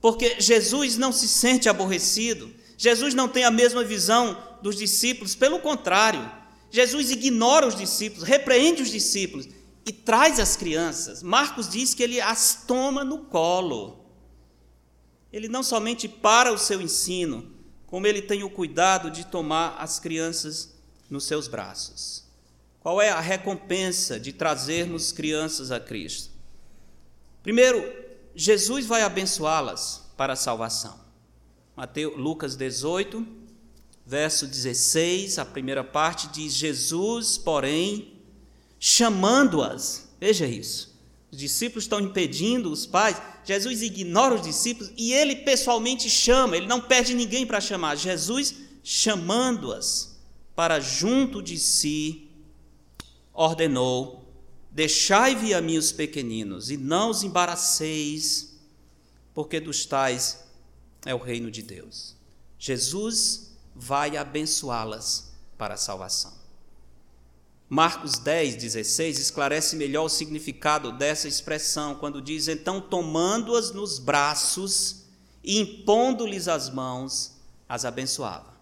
Porque 0.00 0.40
Jesus 0.40 0.96
não 0.96 1.12
se 1.12 1.26
sente 1.26 1.68
aborrecido, 1.68 2.52
Jesus 2.76 3.14
não 3.14 3.28
tem 3.28 3.44
a 3.44 3.50
mesma 3.50 3.82
visão 3.82 4.36
dos 4.62 4.76
discípulos, 4.76 5.34
pelo 5.34 5.58
contrário, 5.58 6.30
Jesus 6.70 7.10
ignora 7.10 7.66
os 7.66 7.74
discípulos, 7.74 8.26
repreende 8.26 8.82
os 8.82 8.90
discípulos 8.90 9.48
e 9.86 9.92
traz 9.92 10.38
as 10.38 10.56
crianças. 10.56 11.22
Marcos 11.22 11.68
diz 11.68 11.94
que 11.94 12.02
ele 12.02 12.20
as 12.20 12.64
toma 12.66 13.02
no 13.02 13.24
colo. 13.24 14.04
Ele 15.32 15.48
não 15.48 15.62
somente 15.62 16.06
para 16.08 16.52
o 16.52 16.58
seu 16.58 16.80
ensino, 16.80 17.50
como 17.86 18.06
ele 18.06 18.20
tem 18.22 18.42
o 18.42 18.50
cuidado 18.50 19.10
de 19.10 19.26
tomar 19.26 19.76
as 19.78 19.98
crianças 19.98 20.74
nos 21.08 21.24
seus 21.24 21.48
braços. 21.48 22.24
Qual 22.80 23.00
é 23.00 23.10
a 23.10 23.20
recompensa 23.20 24.20
de 24.20 24.32
trazermos 24.32 25.10
crianças 25.10 25.70
a 25.70 25.80
Cristo? 25.80 26.30
Primeiro, 27.42 27.82
Jesus 28.40 28.86
vai 28.86 29.02
abençoá-las 29.02 30.12
para 30.16 30.34
a 30.34 30.36
salvação. 30.36 30.96
Mateus, 31.76 32.16
Lucas 32.16 32.54
18, 32.54 33.26
verso 34.06 34.46
16, 34.46 35.40
a 35.40 35.44
primeira 35.44 35.82
parte 35.82 36.28
diz: 36.28 36.54
Jesus, 36.54 37.36
porém, 37.36 38.12
chamando-as, 38.78 40.08
veja 40.20 40.46
isso, 40.46 40.96
os 41.32 41.36
discípulos 41.36 41.82
estão 41.82 41.98
impedindo 41.98 42.70
os 42.70 42.86
pais, 42.86 43.20
Jesus 43.44 43.82
ignora 43.82 44.36
os 44.36 44.42
discípulos 44.42 44.92
e 44.96 45.12
ele 45.12 45.34
pessoalmente 45.34 46.08
chama, 46.08 46.56
ele 46.56 46.68
não 46.68 46.80
pede 46.80 47.14
ninguém 47.14 47.44
para 47.44 47.60
chamar. 47.60 47.96
Jesus 47.96 48.54
chamando-as 48.84 50.16
para 50.54 50.78
junto 50.78 51.42
de 51.42 51.58
si, 51.58 52.30
ordenou: 53.34 54.27
Deixai-vi 54.78 55.54
a 55.54 55.60
mim 55.60 55.76
os 55.76 55.90
pequeninos, 55.90 56.70
e 56.70 56.76
não 56.76 57.10
os 57.10 57.24
embaraceis, 57.24 58.56
porque 59.34 59.58
dos 59.58 59.84
tais 59.84 60.44
é 61.04 61.12
o 61.12 61.18
reino 61.18 61.50
de 61.50 61.62
Deus. 61.62 62.14
Jesus 62.60 63.56
vai 63.74 64.16
abençoá-las 64.16 65.32
para 65.58 65.74
a 65.74 65.76
salvação. 65.76 66.32
Marcos 67.68 68.20
10, 68.20 68.54
16 68.54 69.18
esclarece 69.18 69.74
melhor 69.74 70.04
o 70.04 70.08
significado 70.08 70.92
dessa 70.92 71.26
expressão, 71.26 71.96
quando 71.96 72.22
diz: 72.22 72.46
Então, 72.46 72.80
tomando-as 72.80 73.72
nos 73.72 73.98
braços 73.98 75.06
e 75.42 75.58
impondo-lhes 75.58 76.46
as 76.46 76.70
mãos, 76.70 77.32
as 77.68 77.84
abençoava. 77.84 78.54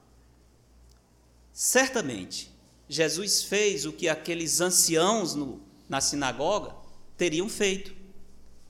Certamente, 1.53 2.51
Jesus 2.89 3.43
fez 3.43 3.85
o 3.85 3.93
que 3.93 4.09
aqueles 4.09 4.63
anciãos 4.63 5.35
no, 5.35 5.66
na 5.89 6.01
sinagoga 6.01 6.75
teriam 7.17 7.49
feito. 7.49 7.95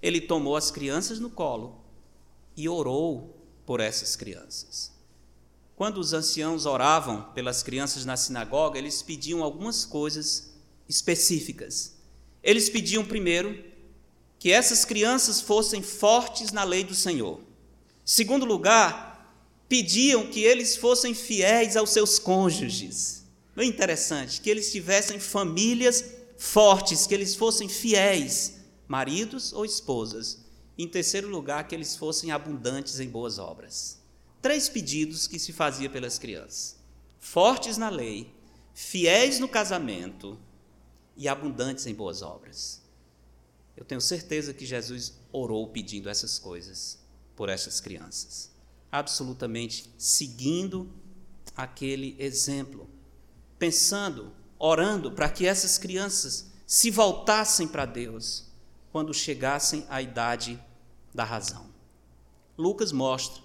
Ele 0.01 0.21
tomou 0.21 0.57
as 0.57 0.71
crianças 0.71 1.19
no 1.19 1.31
colo 1.31 1.81
e 2.57 2.69
orou 2.69 3.37
por 3.65 3.81
essas 3.81 4.15
crianças. 4.15 4.93
Quando 5.75 5.99
os 5.99 6.13
anciãos 6.13 6.65
oravam 6.65 7.25
pelas 7.35 7.63
crianças 7.63 8.05
na 8.05 8.17
sinagoga, 8.17 8.79
eles 8.79 9.03
pediam 9.03 9.43
algumas 9.43 9.85
coisas 9.85 10.55
específicas. 10.89 11.97
Eles 12.43 12.71
pediam 12.71 13.05
primeiro 13.05 13.63
que 14.39 14.53
essas 14.53 14.85
crianças 14.85 15.41
fossem 15.41 15.83
fortes 15.83 16.53
na 16.53 16.65
lei 16.65 16.85
do 16.85 16.95
Senhor. 16.95 17.41
Segundo 18.05 18.47
lugar, 18.47 19.17
pediam 19.69 20.29
que 20.29 20.41
eles 20.41 20.77
fossem 20.77 21.13
fiéis 21.13 21.77
aos 21.77 21.91
seus 21.91 22.19
cônjuges. 22.19 23.25
Não 23.55 23.65
é 23.65 23.67
interessante 23.67 24.41
que 24.41 24.49
eles 24.49 24.71
tivessem 24.71 25.19
famílias 25.19 26.05
fortes, 26.39 27.07
que 27.07 27.15
eles 27.15 27.35
fossem 27.35 27.69
fiéis, 27.69 28.61
maridos 28.87 29.53
ou 29.53 29.65
esposas. 29.65 30.45
Em 30.79 30.87
terceiro 30.87 31.29
lugar, 31.29 31.67
que 31.67 31.75
eles 31.75 31.97
fossem 31.97 32.31
abundantes 32.31 33.01
em 33.01 33.09
boas 33.09 33.39
obras 33.39 34.05
três 34.47 34.69
pedidos 34.69 35.27
que 35.27 35.41
se 35.41 35.53
fazia 35.53 35.91
pelas 35.91 36.21
crianças: 36.21 36.77
fortes 37.19 37.77
na 37.77 37.89
lei, 37.89 38.33
fiéis 38.73 39.41
no 39.41 39.49
casamento 39.49 40.39
e 41.17 41.27
abundantes 41.27 41.85
em 41.87 41.93
boas 41.93 42.23
obras. 42.23 42.81
Eu 43.77 43.85
tenho 43.85 44.01
certeza 44.01 44.55
que 44.55 44.65
Jesus 44.65 45.15
orou 45.33 45.67
pedindo 45.69 46.09
essas 46.09 46.39
coisas 46.39 46.97
por 47.35 47.49
essas 47.49 47.81
crianças, 47.81 48.53
absolutamente 48.91 49.93
seguindo 49.99 50.93
aquele 51.57 52.15
exemplo, 52.17 52.89
pensando, 53.59 54.33
orando 54.59 55.13
para 55.13 55.29
que 55.29 55.47
essas 55.47 55.79
crianças 55.79 56.51
se 56.67 56.91
voltassem 56.91 57.69
para 57.69 57.87
Deus 57.87 58.47
quando 58.91 59.13
chegassem 59.13 59.87
à 59.89 60.01
idade 60.01 60.63
da 61.15 61.25
razão. 61.25 61.67
Lucas 62.57 62.93
mostra 62.93 63.43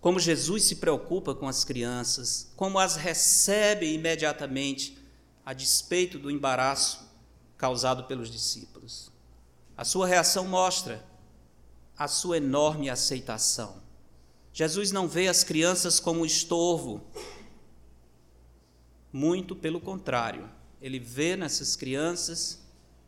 como 0.00 0.20
Jesus 0.20 0.64
se 0.64 0.76
preocupa 0.76 1.34
com 1.34 1.48
as 1.48 1.64
crianças, 1.64 2.52
como 2.56 2.78
as 2.78 2.96
recebe 2.96 3.92
imediatamente, 3.92 4.96
a 5.44 5.52
despeito 5.52 6.18
do 6.18 6.30
embaraço 6.30 7.08
causado 7.56 8.04
pelos 8.04 8.30
discípulos. 8.30 9.10
A 9.76 9.84
sua 9.84 10.06
reação 10.06 10.46
mostra 10.46 11.04
a 11.96 12.06
sua 12.06 12.36
enorme 12.36 12.88
aceitação. 12.88 13.82
Jesus 14.52 14.92
não 14.92 15.08
vê 15.08 15.26
as 15.26 15.42
crianças 15.42 15.98
como 15.98 16.24
estorvo, 16.24 17.00
muito 19.12 19.56
pelo 19.56 19.80
contrário, 19.80 20.48
ele 20.80 20.98
vê 20.98 21.36
nessas 21.36 21.74
crianças 21.76 22.60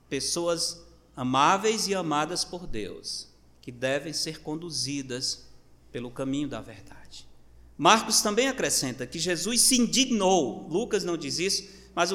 pessoas 0.09 0.83
amáveis 1.17 1.87
e 1.87 1.95
amadas 1.95 2.45
por 2.45 2.67
Deus, 2.67 3.29
que 3.61 3.71
devem 3.71 4.13
ser 4.13 4.41
conduzidas 4.41 5.47
pelo 5.93 6.11
caminho 6.11 6.49
da 6.49 6.61
verdade. 6.61 7.29
Marcos 7.77 8.21
também 8.21 8.49
acrescenta 8.49 9.07
que 9.07 9.19
Jesus 9.19 9.63
se 9.63 9.81
indignou, 9.81 10.69
Lucas 10.69 11.05
não 11.05 11.17
diz 11.17 11.39
isso, 11.39 11.69
mas 11.95 12.11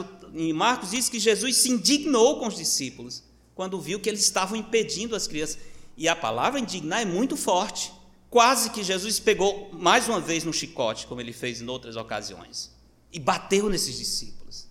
Marcos 0.53 0.91
diz 0.91 1.09
que 1.09 1.19
Jesus 1.19 1.57
se 1.57 1.69
indignou 1.69 2.39
com 2.39 2.47
os 2.47 2.55
discípulos 2.55 3.23
quando 3.55 3.79
viu 3.79 3.99
que 3.99 4.09
eles 4.09 4.21
estavam 4.21 4.57
impedindo 4.57 5.15
as 5.15 5.27
crianças. 5.27 5.57
E 5.97 6.07
a 6.09 6.15
palavra 6.15 6.59
indignar 6.59 7.01
é 7.01 7.05
muito 7.05 7.37
forte. 7.37 7.91
Quase 8.29 8.69
que 8.69 8.83
Jesus 8.83 9.19
pegou 9.19 9.69
mais 9.71 10.09
uma 10.09 10.19
vez 10.19 10.43
no 10.43 10.51
chicote, 10.51 11.07
como 11.07 11.21
ele 11.21 11.31
fez 11.31 11.61
em 11.61 11.67
outras 11.67 11.95
ocasiões, 11.95 12.74
e 13.11 13.19
bateu 13.19 13.69
nesses 13.69 13.97
discípulos. 13.97 14.67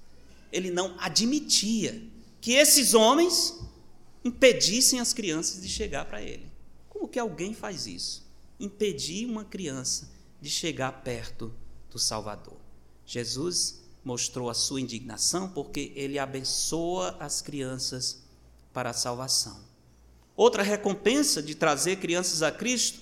Ele 0.53 0.71
não 0.71 0.95
admitia 0.99 2.03
que 2.41 2.53
esses 2.53 2.95
homens 2.95 3.59
impedissem 4.25 5.01
as 5.01 5.13
crianças 5.13 5.63
de 5.63 5.69
chegar 5.69 6.05
para 6.05 6.23
ele. 6.23 6.51
Como 6.89 7.09
que 7.09 7.19
alguém 7.19 7.55
faz 7.55 7.87
isso? 7.87 8.25
impedir 8.59 9.27
uma 9.27 9.45
criança 9.45 10.11
de 10.41 10.51
chegar 10.51 11.03
perto 11.03 11.53
do 11.91 11.99
Salvador. 11.99 12.57
Jesus 13.07 13.83
mostrou 14.05 14.51
a 14.51 14.55
sua 14.55 14.81
indignação 14.81 15.49
porque 15.51 15.93
ele 15.95 16.19
abençoa 16.19 17.17
as 17.19 17.41
crianças 17.41 18.23
para 18.73 18.91
a 18.91 18.95
salvação. 18.95 19.59
Outra 20.37 20.63
recompensa 20.63 21.43
de 21.43 21.55
trazer 21.55 21.97
crianças 21.97 22.43
a 22.43 22.51
Cristo, 22.51 23.01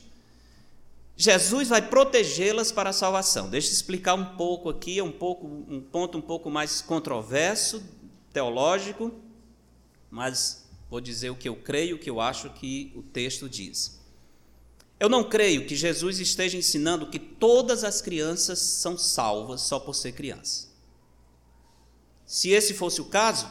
Jesus 1.17 1.69
vai 1.69 1.83
protegê-las 1.83 2.73
para 2.73 2.91
a 2.91 2.93
salvação. 2.93 3.49
Deixa 3.49 3.69
eu 3.69 3.73
explicar 3.73 4.15
um 4.15 4.37
pouco 4.37 4.69
aqui, 4.69 5.01
um 5.01 5.13
pouco 5.13 5.47
um 5.47 5.81
ponto 5.81 6.19
um 6.19 6.21
pouco 6.21 6.51
mais 6.51 6.81
controverso, 6.81 7.83
teológico, 8.33 9.13
mas 10.11 10.69
vou 10.91 11.01
dizer 11.01 11.31
o 11.31 11.37
que 11.37 11.49
eu 11.49 11.57
creio, 11.57 11.97
o 11.97 11.99
que 11.99 12.11
eu 12.11 12.21
acho 12.21 12.51
que 12.51 12.93
o 12.97 13.03
texto 13.03 13.49
diz. 13.49 14.01
Eu 14.99 15.09
não 15.09 15.25
creio 15.25 15.67
que 15.67 15.75
Jesus 15.75 16.21
esteja 16.21 16.57
ensinando 16.57 17.09
que 17.09 17.19
todas 17.19 17.83
as 17.83 18.01
crianças 18.01 18.59
são 18.59 18.97
salvas 18.97 19.63
só 19.63 19.81
por 19.81 19.95
ser 19.95 20.13
criança. 20.13 20.69
Se 22.25 22.51
esse 22.51 22.73
fosse 22.73 23.01
o 23.01 23.07
caso, 23.07 23.51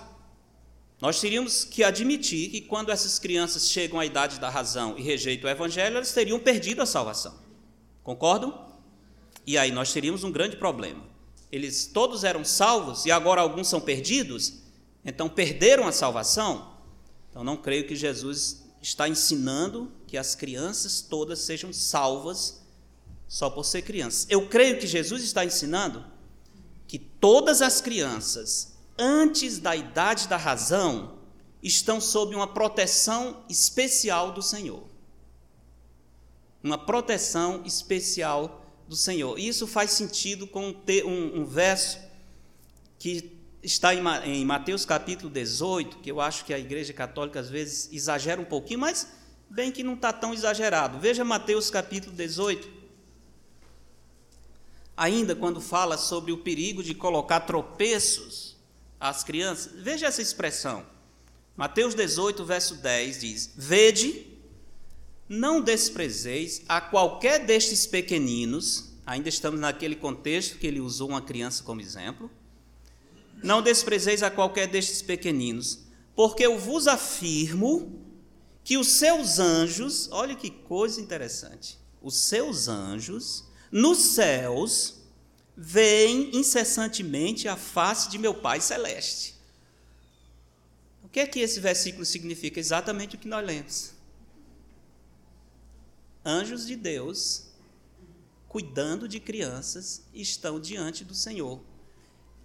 nós 0.99 1.19
teríamos 1.19 1.63
que 1.63 1.83
admitir 1.83 2.49
que 2.51 2.61
quando 2.61 2.91
essas 2.91 3.19
crianças 3.19 3.69
chegam 3.69 3.99
à 3.99 4.05
idade 4.05 4.39
da 4.39 4.49
razão 4.49 4.97
e 4.97 5.01
rejeitam 5.01 5.49
o 5.49 5.51
evangelho, 5.51 5.97
elas 5.97 6.13
teriam 6.13 6.39
perdido 6.39 6.81
a 6.81 6.85
salvação. 6.85 7.50
Concordam? 8.03 8.67
E 9.45 9.57
aí 9.57 9.71
nós 9.71 9.91
teríamos 9.91 10.23
um 10.23 10.31
grande 10.31 10.57
problema. 10.57 11.03
Eles 11.51 11.85
todos 11.85 12.23
eram 12.23 12.45
salvos 12.45 13.05
e 13.05 13.11
agora 13.11 13.41
alguns 13.41 13.67
são 13.67 13.81
perdidos, 13.81 14.53
então 15.03 15.27
perderam 15.27 15.87
a 15.87 15.91
salvação. 15.91 16.75
Então 17.29 17.43
não 17.43 17.57
creio 17.57 17.87
que 17.87 17.95
Jesus 17.95 18.63
está 18.81 19.07
ensinando 19.07 19.91
que 20.07 20.17
as 20.17 20.35
crianças 20.35 21.01
todas 21.01 21.39
sejam 21.39 21.71
salvas 21.71 22.61
só 23.27 23.49
por 23.49 23.63
ser 23.63 23.81
crianças. 23.83 24.25
Eu 24.29 24.47
creio 24.47 24.79
que 24.79 24.87
Jesus 24.87 25.23
está 25.23 25.45
ensinando 25.45 26.03
que 26.87 26.99
todas 26.99 27.61
as 27.61 27.79
crianças, 27.79 28.73
antes 28.97 29.57
da 29.59 29.75
idade 29.75 30.27
da 30.27 30.35
razão, 30.35 31.19
estão 31.63 32.01
sob 32.01 32.35
uma 32.35 32.47
proteção 32.47 33.43
especial 33.47 34.33
do 34.33 34.41
Senhor. 34.41 34.90
Uma 36.63 36.77
proteção 36.77 37.63
especial 37.65 38.65
do 38.87 38.95
Senhor. 38.95 39.39
Isso 39.39 39.65
faz 39.65 39.91
sentido 39.91 40.45
com 40.45 40.75
um, 41.05 41.41
um 41.41 41.45
verso 41.45 41.97
que 42.99 43.31
está 43.63 43.93
em 43.95 44.45
Mateus 44.45 44.85
capítulo 44.85 45.29
18, 45.29 45.99
que 45.99 46.11
eu 46.11 46.19
acho 46.19 46.45
que 46.45 46.53
a 46.53 46.59
Igreja 46.59 46.93
Católica 46.93 47.39
às 47.39 47.49
vezes 47.49 47.89
exagera 47.91 48.41
um 48.41 48.45
pouquinho, 48.45 48.79
mas 48.79 49.07
bem 49.49 49.71
que 49.71 49.83
não 49.83 49.93
está 49.93 50.11
tão 50.11 50.33
exagerado. 50.33 50.99
Veja 50.99 51.23
Mateus 51.23 51.69
capítulo 51.69 52.15
18. 52.15 52.67
Ainda 54.97 55.35
quando 55.35 55.61
fala 55.61 55.97
sobre 55.97 56.31
o 56.31 56.37
perigo 56.37 56.83
de 56.83 56.93
colocar 56.93 57.41
tropeços 57.41 58.57
às 58.99 59.23
crianças, 59.23 59.71
veja 59.73 60.07
essa 60.07 60.21
expressão. 60.21 60.85
Mateus 61.55 61.93
18, 61.93 62.43
verso 62.45 62.75
10 62.75 63.19
diz: 63.19 63.53
Vede, 63.55 64.30
não 65.31 65.61
desprezeis 65.61 66.61
a 66.67 66.81
qualquer 66.81 67.45
destes 67.45 67.87
pequeninos, 67.87 68.93
ainda 69.05 69.29
estamos 69.29 69.59
naquele 69.59 69.95
contexto 69.95 70.57
que 70.57 70.67
ele 70.67 70.79
usou 70.79 71.09
uma 71.09 71.21
criança 71.21 71.63
como 71.63 71.81
exemplo 71.81 72.29
não 73.43 73.61
desprezeis 73.61 74.21
a 74.23 74.29
qualquer 74.29 74.67
destes 74.67 75.01
pequeninos, 75.01 75.79
porque 76.15 76.45
eu 76.45 76.57
vos 76.57 76.87
afirmo 76.87 77.99
que 78.63 78.77
os 78.77 78.87
seus 78.87 79.39
anjos, 79.39 80.09
olha 80.11 80.35
que 80.35 80.49
coisa 80.49 81.01
interessante, 81.01 81.79
os 82.01 82.15
seus 82.15 82.67
anjos 82.67 83.45
nos 83.71 83.97
céus 83.99 85.01
veem 85.57 86.35
incessantemente 86.35 87.47
a 87.47 87.55
face 87.55 88.09
de 88.09 88.17
meu 88.17 88.33
Pai 88.33 88.61
celeste. 88.61 89.35
O 91.03 91.09
que 91.09 91.19
é 91.19 91.27
que 91.27 91.39
esse 91.39 91.59
versículo 91.59 92.05
significa? 92.05 92.59
Exatamente 92.59 93.15
o 93.15 93.19
que 93.19 93.27
nós 93.27 93.45
lemos. 93.45 93.91
Anjos 96.23 96.67
de 96.67 96.75
Deus, 96.75 97.47
cuidando 98.47 99.07
de 99.07 99.19
crianças, 99.19 100.05
estão 100.13 100.59
diante 100.59 101.03
do 101.03 101.15
Senhor. 101.15 101.59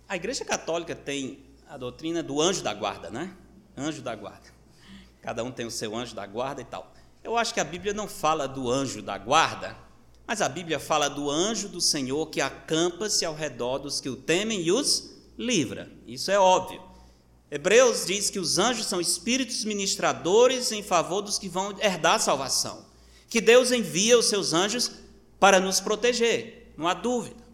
A 0.09 0.16
Igreja 0.16 0.47
Católica 0.47 0.95
tem 0.95 1.45
a 1.68 1.77
doutrina 1.77 2.22
do 2.22 2.41
anjo 2.41 2.62
da 2.62 2.72
guarda, 2.72 3.11
né? 3.11 3.37
Anjo 3.77 4.01
da 4.01 4.14
guarda. 4.14 4.49
Cada 5.20 5.45
um 5.45 5.53
tem 5.53 5.66
o 5.66 5.70
seu 5.70 5.95
anjo 5.95 6.14
da 6.14 6.24
guarda 6.24 6.62
e 6.62 6.64
tal. 6.64 6.95
Eu 7.22 7.37
acho 7.37 7.53
que 7.53 7.61
a 7.61 7.64
Bíblia 7.64 7.93
não 7.93 8.09
fala 8.09 8.49
do 8.49 8.70
anjo 8.70 9.03
da 9.03 9.18
guarda, 9.18 9.77
mas 10.27 10.41
a 10.41 10.49
Bíblia 10.49 10.81
fala 10.81 11.11
do 11.11 11.31
anjo 11.31 11.68
do 11.68 11.81
Senhor 11.81 12.31
que 12.31 12.41
acampa-se 12.41 13.27
ao 13.27 13.35
redor 13.35 13.79
dos 13.79 14.01
que 14.01 14.09
o 14.09 14.16
temem 14.16 14.62
e 14.62 14.72
os 14.72 15.11
livra. 15.37 15.93
Isso 16.07 16.31
é 16.31 16.39
óbvio. 16.39 16.83
Hebreus 17.51 18.07
diz 18.07 18.31
que 18.31 18.39
os 18.39 18.59
anjos 18.59 18.87
são 18.87 19.03
espíritos 19.03 19.64
ministradores 19.64 20.72
em 20.72 20.83
favor 20.83 21.20
dos 21.20 21.39
que 21.39 21.49
vão 21.49 21.77
herdar 21.79 22.14
a 22.14 22.18
salvação. 22.18 22.86
Que 23.29 23.41
Deus 23.41 23.72
envia 23.72 24.18
os 24.18 24.27
seus 24.27 24.53
anjos 24.53 24.93
para 25.39 25.61
nos 25.61 25.81
proteger, 25.81 26.72
não 26.77 26.87
há 26.87 26.95
dúvida. 26.95 27.47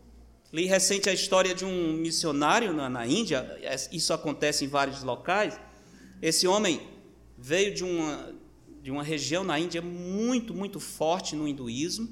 Li 0.53 0.67
recente 0.67 1.09
a 1.09 1.15
história 1.15 1.55
de 1.55 1.65
um 1.65 1.95
missionário 1.95 2.75
na, 2.75 3.07
Índia, 3.07 3.59
isso 3.91 4.13
acontece 4.13 4.65
em 4.65 4.69
vários 4.69 5.03
locais. 5.03 5.59
Esse 6.21 6.47
homem 6.47 6.81
veio 7.39 7.75
de 7.75 7.83
uma, 7.83 8.35
de 8.83 8.91
uma 8.91 9.03
região 9.03 9.43
na 9.43 9.59
Índia 9.59 9.81
muito, 9.81 10.53
muito 10.53 10.79
forte 10.79 11.35
no 11.35 11.49
hinduísmo, 11.49 12.09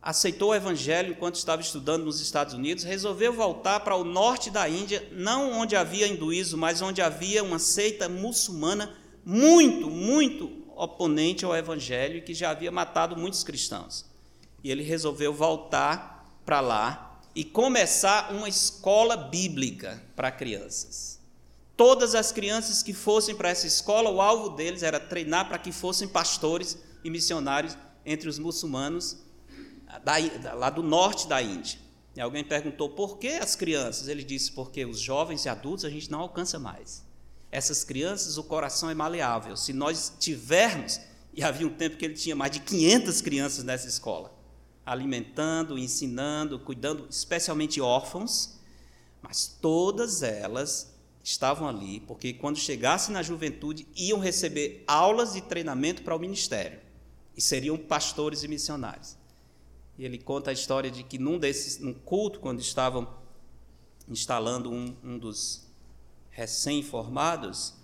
aceitou 0.00 0.50
o 0.50 0.54
evangelho 0.54 1.10
enquanto 1.10 1.34
estava 1.34 1.60
estudando 1.60 2.04
nos 2.04 2.20
Estados 2.20 2.54
Unidos, 2.54 2.84
resolveu 2.84 3.34
voltar 3.34 3.80
para 3.80 3.94
o 3.94 4.02
norte 4.02 4.50
da 4.50 4.66
Índia, 4.66 5.06
não 5.12 5.52
onde 5.52 5.76
havia 5.76 6.06
hinduísmo, 6.06 6.58
mas 6.58 6.80
onde 6.80 7.02
havia 7.02 7.44
uma 7.44 7.58
seita 7.58 8.08
muçulmana 8.08 8.96
muito, 9.24 9.90
muito 9.90 10.59
oponente 10.82 11.44
ao 11.44 11.54
evangelho 11.54 12.22
que 12.22 12.32
já 12.32 12.50
havia 12.50 12.70
matado 12.70 13.16
muitos 13.16 13.44
cristãos. 13.44 14.06
E 14.64 14.70
ele 14.70 14.82
resolveu 14.82 15.32
voltar 15.32 16.26
para 16.44 16.60
lá 16.60 17.20
e 17.34 17.44
começar 17.44 18.32
uma 18.32 18.48
escola 18.48 19.16
bíblica 19.16 20.02
para 20.16 20.30
crianças. 20.30 21.20
Todas 21.76 22.14
as 22.14 22.32
crianças 22.32 22.82
que 22.82 22.92
fossem 22.92 23.34
para 23.34 23.50
essa 23.50 23.66
escola, 23.66 24.10
o 24.10 24.20
alvo 24.20 24.50
deles 24.50 24.82
era 24.82 24.98
treinar 24.98 25.48
para 25.48 25.58
que 25.58 25.72
fossem 25.72 26.08
pastores 26.08 26.78
e 27.04 27.10
missionários 27.10 27.76
entre 28.04 28.28
os 28.28 28.38
muçulmanos 28.38 29.18
da, 30.04 30.54
lá 30.54 30.70
do 30.70 30.82
norte 30.82 31.28
da 31.28 31.42
Índia. 31.42 31.78
E 32.16 32.20
alguém 32.20 32.42
perguntou 32.42 32.90
por 32.90 33.18
que 33.18 33.28
as 33.28 33.54
crianças? 33.54 34.08
Ele 34.08 34.24
disse 34.24 34.52
porque 34.52 34.84
os 34.84 34.98
jovens 34.98 35.44
e 35.44 35.48
adultos 35.48 35.84
a 35.84 35.90
gente 35.90 36.10
não 36.10 36.20
alcança 36.20 36.58
mais. 36.58 37.04
Essas 37.52 37.82
crianças, 37.82 38.38
o 38.38 38.44
coração 38.44 38.90
é 38.90 38.94
maleável. 38.94 39.56
Se 39.56 39.72
nós 39.72 40.12
tivermos, 40.18 41.00
e 41.34 41.42
havia 41.42 41.66
um 41.66 41.74
tempo 41.74 41.96
que 41.96 42.04
ele 42.04 42.14
tinha 42.14 42.36
mais 42.36 42.52
de 42.52 42.60
500 42.60 43.20
crianças 43.20 43.64
nessa 43.64 43.88
escola, 43.88 44.32
alimentando, 44.84 45.78
ensinando, 45.78 46.58
cuidando, 46.58 47.06
especialmente 47.10 47.80
órfãos, 47.80 48.58
mas 49.22 49.46
todas 49.60 50.22
elas 50.22 50.94
estavam 51.22 51.68
ali 51.68 52.00
porque 52.00 52.32
quando 52.32 52.56
chegassem 52.56 53.12
na 53.12 53.22
juventude 53.22 53.86
iam 53.94 54.18
receber 54.18 54.82
aulas 54.86 55.34
de 55.34 55.42
treinamento 55.42 56.02
para 56.02 56.16
o 56.16 56.18
ministério 56.18 56.80
e 57.36 57.42
seriam 57.42 57.76
pastores 57.76 58.42
e 58.42 58.48
missionários. 58.48 59.16
E 59.98 60.04
ele 60.04 60.18
conta 60.18 60.50
a 60.50 60.52
história 60.52 60.90
de 60.90 61.02
que 61.02 61.18
num 61.18 61.38
desses, 61.38 61.78
num 61.78 61.92
culto, 61.92 62.40
quando 62.40 62.60
estavam 62.60 63.06
instalando 64.08 64.70
um, 64.70 64.96
um 65.04 65.18
dos 65.18 65.69
recém-formados, 66.30 67.74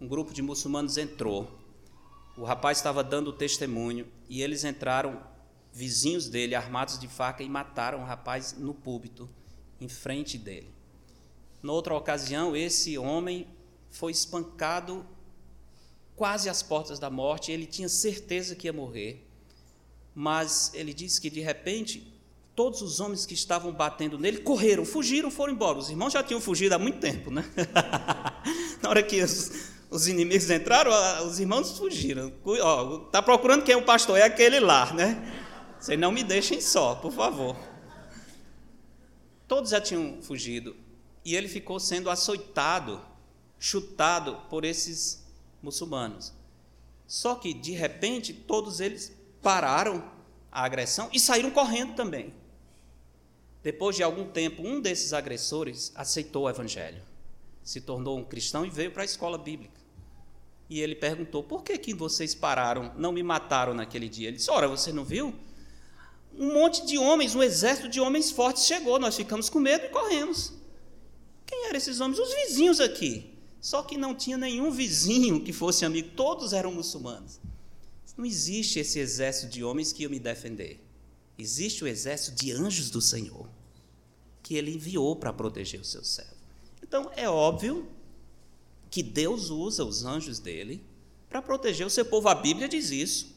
um 0.00 0.06
grupo 0.06 0.32
de 0.32 0.42
muçulmanos 0.42 0.96
entrou. 0.96 1.58
O 2.36 2.44
rapaz 2.44 2.78
estava 2.78 3.02
dando 3.02 3.32
testemunho 3.32 4.06
e 4.28 4.42
eles 4.42 4.64
entraram 4.64 5.22
vizinhos 5.72 6.28
dele 6.28 6.54
armados 6.54 6.98
de 6.98 7.08
faca 7.08 7.42
e 7.42 7.48
mataram 7.48 8.00
o 8.00 8.04
rapaz 8.04 8.54
no 8.58 8.74
púlpito, 8.74 9.28
em 9.80 9.88
frente 9.88 10.38
dele. 10.38 10.72
Noutra 11.62 11.94
ocasião, 11.94 12.54
esse 12.54 12.96
homem 12.98 13.48
foi 13.90 14.12
espancado 14.12 15.04
quase 16.14 16.48
às 16.48 16.62
portas 16.62 16.98
da 16.98 17.10
morte, 17.10 17.50
ele 17.50 17.66
tinha 17.66 17.88
certeza 17.88 18.54
que 18.54 18.68
ia 18.68 18.72
morrer, 18.72 19.26
mas 20.14 20.72
ele 20.74 20.94
disse 20.94 21.20
que 21.20 21.28
de 21.28 21.40
repente 21.40 22.13
todos 22.54 22.82
os 22.82 23.00
homens 23.00 23.26
que 23.26 23.34
estavam 23.34 23.72
batendo 23.72 24.18
nele 24.18 24.38
correram, 24.38 24.84
fugiram, 24.84 25.30
foram 25.30 25.52
embora. 25.52 25.78
Os 25.78 25.90
irmãos 25.90 26.12
já 26.12 26.22
tinham 26.22 26.40
fugido 26.40 26.74
há 26.74 26.78
muito 26.78 26.98
tempo, 26.98 27.30
né? 27.30 27.44
Na 28.80 28.90
hora 28.90 29.02
que 29.02 29.22
os, 29.22 29.50
os 29.90 30.06
inimigos 30.06 30.48
entraram, 30.50 30.92
os 31.26 31.40
irmãos 31.40 31.76
fugiram. 31.76 32.32
Está 33.06 33.20
procurando 33.20 33.64
quem 33.64 33.74
é 33.74 33.76
o 33.76 33.84
pastor? 33.84 34.18
É 34.18 34.22
aquele 34.22 34.60
lá, 34.60 34.92
né? 34.92 35.42
Vocês 35.80 35.98
não 35.98 36.12
me 36.12 36.22
deixem 36.22 36.60
só, 36.60 36.94
por 36.94 37.12
favor. 37.12 37.56
Todos 39.48 39.70
já 39.70 39.80
tinham 39.80 40.22
fugido 40.22 40.76
e 41.24 41.34
ele 41.34 41.48
ficou 41.48 41.80
sendo 41.80 42.08
açoitado, 42.08 43.00
chutado 43.58 44.40
por 44.48 44.64
esses 44.64 45.24
muçulmanos. 45.60 46.32
Só 47.06 47.34
que, 47.34 47.52
de 47.52 47.72
repente, 47.72 48.32
todos 48.32 48.80
eles 48.80 49.14
pararam 49.42 50.10
a 50.50 50.64
agressão 50.64 51.08
e 51.12 51.18
saíram 51.18 51.50
correndo 51.50 51.94
também. 51.94 52.32
Depois 53.64 53.96
de 53.96 54.04
algum 54.04 54.26
tempo, 54.26 54.62
um 54.62 54.80
desses 54.80 55.12
agressores 55.12 55.90
aceitou 55.96 56.44
o 56.44 56.50
evangelho, 56.50 57.02
se 57.64 57.80
tornou 57.80 58.16
um 58.16 58.24
cristão 58.24 58.64
e 58.64 58.70
veio 58.70 58.92
para 58.92 59.02
a 59.02 59.06
escola 59.06 59.36
bíblica. 59.36 59.80
E 60.70 60.80
ele 60.80 60.94
perguntou: 60.94 61.42
por 61.42 61.64
que, 61.64 61.76
que 61.78 61.92
vocês 61.92 62.32
pararam, 62.34 62.92
não 62.96 63.10
me 63.10 63.22
mataram 63.22 63.74
naquele 63.74 64.08
dia? 64.08 64.28
Ele 64.28 64.36
disse: 64.36 64.50
ora, 64.50 64.68
você 64.68 64.92
não 64.92 65.04
viu? 65.04 65.34
um 66.38 66.52
monte 66.52 66.84
de 66.84 66.98
homens, 66.98 67.34
um 67.34 67.42
exército 67.42 67.88
de 67.88 68.00
homens 68.00 68.30
fortes 68.30 68.66
chegou, 68.66 68.98
nós 68.98 69.16
ficamos 69.16 69.48
com 69.48 69.60
medo 69.60 69.86
e 69.86 69.88
corremos. 69.88 70.52
Quem 71.46 71.66
eram 71.66 71.76
esses 71.76 72.00
homens? 72.00 72.18
Os 72.18 72.34
vizinhos 72.34 72.80
aqui. 72.80 73.30
Só 73.60 73.82
que 73.82 73.96
não 73.96 74.14
tinha 74.14 74.36
nenhum 74.36 74.70
vizinho 74.70 75.42
que 75.42 75.52
fosse 75.52 75.84
amigo, 75.84 76.10
todos 76.14 76.52
eram 76.52 76.72
muçulmanos. 76.72 77.40
Não 78.16 78.24
existe 78.24 78.78
esse 78.78 78.98
exército 78.98 79.52
de 79.52 79.64
homens 79.64 79.92
que 79.92 80.02
ia 80.02 80.08
me 80.08 80.18
defender. 80.18 80.83
Existe 81.38 81.82
o 81.82 81.86
exército 81.86 82.36
de 82.36 82.52
anjos 82.52 82.90
do 82.90 83.00
Senhor, 83.00 83.48
que 84.42 84.54
ele 84.54 84.74
enviou 84.74 85.16
para 85.16 85.32
proteger 85.32 85.80
o 85.80 85.84
seu 85.84 86.04
servo. 86.04 86.34
Então, 86.82 87.10
é 87.16 87.28
óbvio 87.28 87.88
que 88.90 89.02
Deus 89.02 89.50
usa 89.50 89.84
os 89.84 90.04
anjos 90.04 90.38
dele 90.38 90.84
para 91.28 91.42
proteger 91.42 91.86
o 91.86 91.90
seu 91.90 92.04
povo. 92.04 92.28
A 92.28 92.34
Bíblia 92.34 92.68
diz 92.68 92.90
isso. 92.90 93.34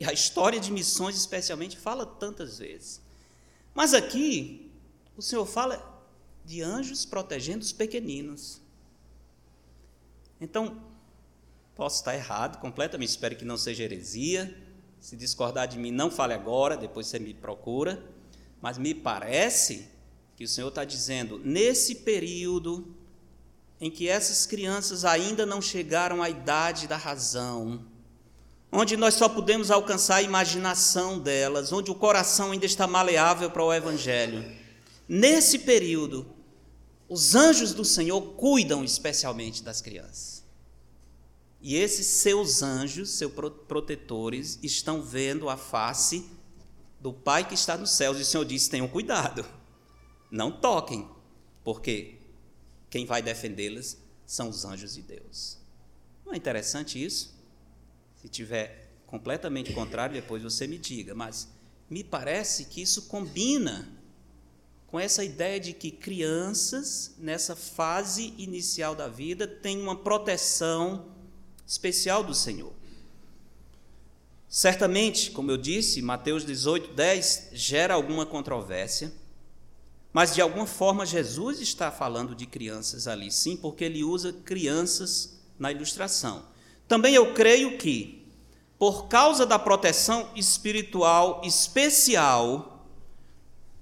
E 0.00 0.04
a 0.04 0.12
história 0.12 0.58
de 0.58 0.72
missões, 0.72 1.16
especialmente, 1.16 1.76
fala 1.76 2.06
tantas 2.06 2.58
vezes. 2.58 3.00
Mas 3.74 3.92
aqui, 3.92 4.70
o 5.16 5.22
Senhor 5.22 5.44
fala 5.44 6.06
de 6.44 6.62
anjos 6.62 7.04
protegendo 7.04 7.62
os 7.62 7.72
pequeninos. 7.72 8.62
Então, 10.40 10.80
posso 11.74 11.96
estar 11.96 12.14
errado 12.14 12.60
completamente, 12.60 13.10
espero 13.10 13.36
que 13.36 13.44
não 13.44 13.58
seja 13.58 13.82
heresia. 13.82 14.56
Se 15.00 15.16
discordar 15.16 15.68
de 15.68 15.78
mim, 15.78 15.90
não 15.90 16.10
fale 16.10 16.34
agora, 16.34 16.76
depois 16.76 17.06
você 17.06 17.18
me 17.18 17.34
procura. 17.34 18.02
Mas 18.60 18.78
me 18.78 18.94
parece 18.94 19.88
que 20.36 20.44
o 20.44 20.48
Senhor 20.48 20.68
está 20.68 20.84
dizendo, 20.84 21.40
nesse 21.44 21.96
período 21.96 22.94
em 23.80 23.90
que 23.90 24.08
essas 24.08 24.46
crianças 24.46 25.04
ainda 25.04 25.46
não 25.46 25.60
chegaram 25.60 26.22
à 26.22 26.28
idade 26.28 26.86
da 26.86 26.96
razão, 26.96 27.84
onde 28.70 28.96
nós 28.96 29.14
só 29.14 29.28
podemos 29.28 29.70
alcançar 29.70 30.16
a 30.16 30.22
imaginação 30.22 31.18
delas, 31.18 31.72
onde 31.72 31.90
o 31.90 31.94
coração 31.94 32.52
ainda 32.52 32.66
está 32.66 32.86
maleável 32.86 33.50
para 33.50 33.64
o 33.64 33.72
Evangelho. 33.72 34.44
Nesse 35.08 35.60
período, 35.60 36.26
os 37.08 37.34
anjos 37.34 37.72
do 37.72 37.84
Senhor 37.84 38.20
cuidam 38.36 38.84
especialmente 38.84 39.62
das 39.62 39.80
crianças. 39.80 40.37
E 41.60 41.74
esses 41.76 42.06
seus 42.06 42.62
anjos, 42.62 43.10
seus 43.10 43.32
protetores, 43.66 44.58
estão 44.62 45.02
vendo 45.02 45.48
a 45.48 45.56
face 45.56 46.24
do 47.00 47.12
Pai 47.12 47.46
que 47.46 47.54
está 47.54 47.76
nos 47.76 47.90
céus. 47.92 48.18
E 48.18 48.22
o 48.22 48.24
Senhor 48.24 48.44
disse: 48.44 48.70
tenham 48.70 48.86
cuidado, 48.86 49.44
não 50.30 50.52
toquem, 50.52 51.08
porque 51.64 52.18
quem 52.88 53.04
vai 53.04 53.20
defendê-las 53.22 53.98
são 54.24 54.48
os 54.48 54.64
anjos 54.64 54.94
de 54.94 55.02
Deus. 55.02 55.58
Não 56.24 56.32
é 56.32 56.36
interessante 56.36 57.02
isso? 57.02 57.34
Se 58.16 58.28
tiver 58.28 58.92
completamente 59.06 59.72
contrário, 59.72 60.14
depois 60.14 60.42
você 60.42 60.66
me 60.66 60.78
diga, 60.78 61.14
mas 61.14 61.48
me 61.88 62.04
parece 62.04 62.66
que 62.66 62.82
isso 62.82 63.02
combina 63.02 63.88
com 64.86 64.98
essa 64.98 65.24
ideia 65.24 65.58
de 65.58 65.72
que 65.72 65.90
crianças, 65.90 67.14
nessa 67.18 67.54
fase 67.54 68.34
inicial 68.38 68.94
da 68.94 69.08
vida, 69.08 69.46
têm 69.46 69.80
uma 69.80 69.96
proteção 69.96 71.17
especial 71.68 72.24
do 72.24 72.34
Senhor. 72.34 72.72
Certamente, 74.48 75.30
como 75.30 75.50
eu 75.50 75.58
disse, 75.58 76.00
Mateus 76.00 76.46
18, 76.46 76.94
10 76.94 77.50
gera 77.52 77.92
alguma 77.92 78.24
controvérsia, 78.24 79.12
mas 80.10 80.34
de 80.34 80.40
alguma 80.40 80.66
forma 80.66 81.04
Jesus 81.04 81.60
está 81.60 81.92
falando 81.92 82.34
de 82.34 82.46
crianças 82.46 83.06
ali, 83.06 83.30
sim, 83.30 83.54
porque 83.58 83.84
ele 83.84 84.02
usa 84.02 84.32
crianças 84.32 85.38
na 85.58 85.70
ilustração. 85.70 86.46
Também 86.88 87.14
eu 87.14 87.34
creio 87.34 87.76
que, 87.76 88.26
por 88.78 89.06
causa 89.06 89.44
da 89.44 89.58
proteção 89.58 90.30
espiritual 90.34 91.42
especial, 91.44 92.86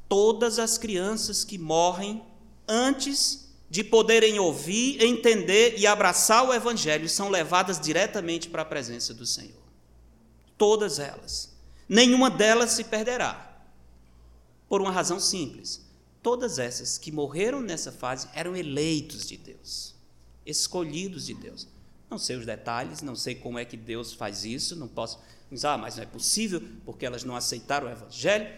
todas 0.08 0.58
as 0.58 0.76
crianças 0.76 1.44
que 1.44 1.56
morrem 1.56 2.20
antes 2.66 3.45
de 3.68 3.82
poderem 3.82 4.38
ouvir, 4.38 5.02
entender 5.02 5.74
e 5.76 5.86
abraçar 5.86 6.46
o 6.46 6.54
Evangelho 6.54 7.08
são 7.08 7.28
levadas 7.28 7.80
diretamente 7.80 8.48
para 8.48 8.62
a 8.62 8.66
presença 8.66 9.12
do 9.12 9.26
Senhor. 9.26 9.62
Todas 10.56 10.98
elas. 10.98 11.54
Nenhuma 11.88 12.30
delas 12.30 12.72
se 12.72 12.84
perderá. 12.84 13.64
Por 14.68 14.80
uma 14.80 14.90
razão 14.90 15.18
simples. 15.18 15.84
Todas 16.22 16.58
essas 16.58 16.98
que 16.98 17.12
morreram 17.12 17.60
nessa 17.60 17.92
fase 17.92 18.28
eram 18.34 18.56
eleitos 18.56 19.26
de 19.26 19.36
Deus, 19.36 19.94
escolhidos 20.44 21.26
de 21.26 21.34
Deus. 21.34 21.68
Não 22.10 22.18
sei 22.18 22.36
os 22.36 22.44
detalhes, 22.44 23.00
não 23.00 23.14
sei 23.14 23.34
como 23.34 23.58
é 23.58 23.64
que 23.64 23.76
Deus 23.76 24.12
faz 24.12 24.44
isso, 24.44 24.74
não 24.74 24.88
posso 24.88 25.20
dizer, 25.50 25.68
ah, 25.68 25.78
mas 25.78 25.96
não 25.96 26.02
é 26.02 26.06
possível 26.06 26.60
porque 26.84 27.06
elas 27.06 27.22
não 27.22 27.36
aceitaram 27.36 27.86
o 27.86 27.90
Evangelho. 27.90 28.48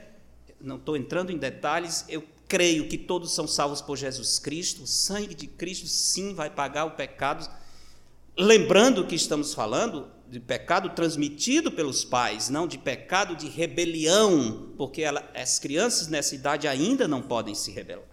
Não 0.61 0.77
estou 0.77 0.97
entrando 0.97 1.31
em 1.31 1.37
detalhes, 1.37 2.05
eu 2.09 2.25
creio 2.49 2.89
que 2.89 2.97
todos 2.97 3.35
são 3.35 3.47
salvos 3.47 3.83
por 3.83 3.97
Jesus 3.97 4.39
Cristo, 4.39 4.85
o 4.85 4.87
sangue 4.87 5.35
de 5.35 5.47
Cristo 5.47 5.87
sim 5.87 6.35
vai 6.35 6.49
pagar 6.49 6.87
o 6.87 6.93
pecado. 6.93 7.49
Lembrando 8.37 9.07
que 9.07 9.15
estamos 9.15 9.53
falando 9.53 10.11
de 10.27 10.41
pecado 10.41 10.91
transmitido 10.91 11.71
pelos 11.71 12.05
pais, 12.05 12.49
não 12.49 12.67
de 12.67 12.79
pecado 12.79 13.37
de 13.37 13.49
rebelião, 13.49 14.73
porque 14.77 15.03
ela, 15.03 15.29
as 15.35 15.59
crianças 15.59 16.09
nessa 16.09 16.35
idade 16.35 16.67
ainda 16.67 17.07
não 17.07 17.21
podem 17.21 17.55
se 17.55 17.71
rebelar. 17.71 18.05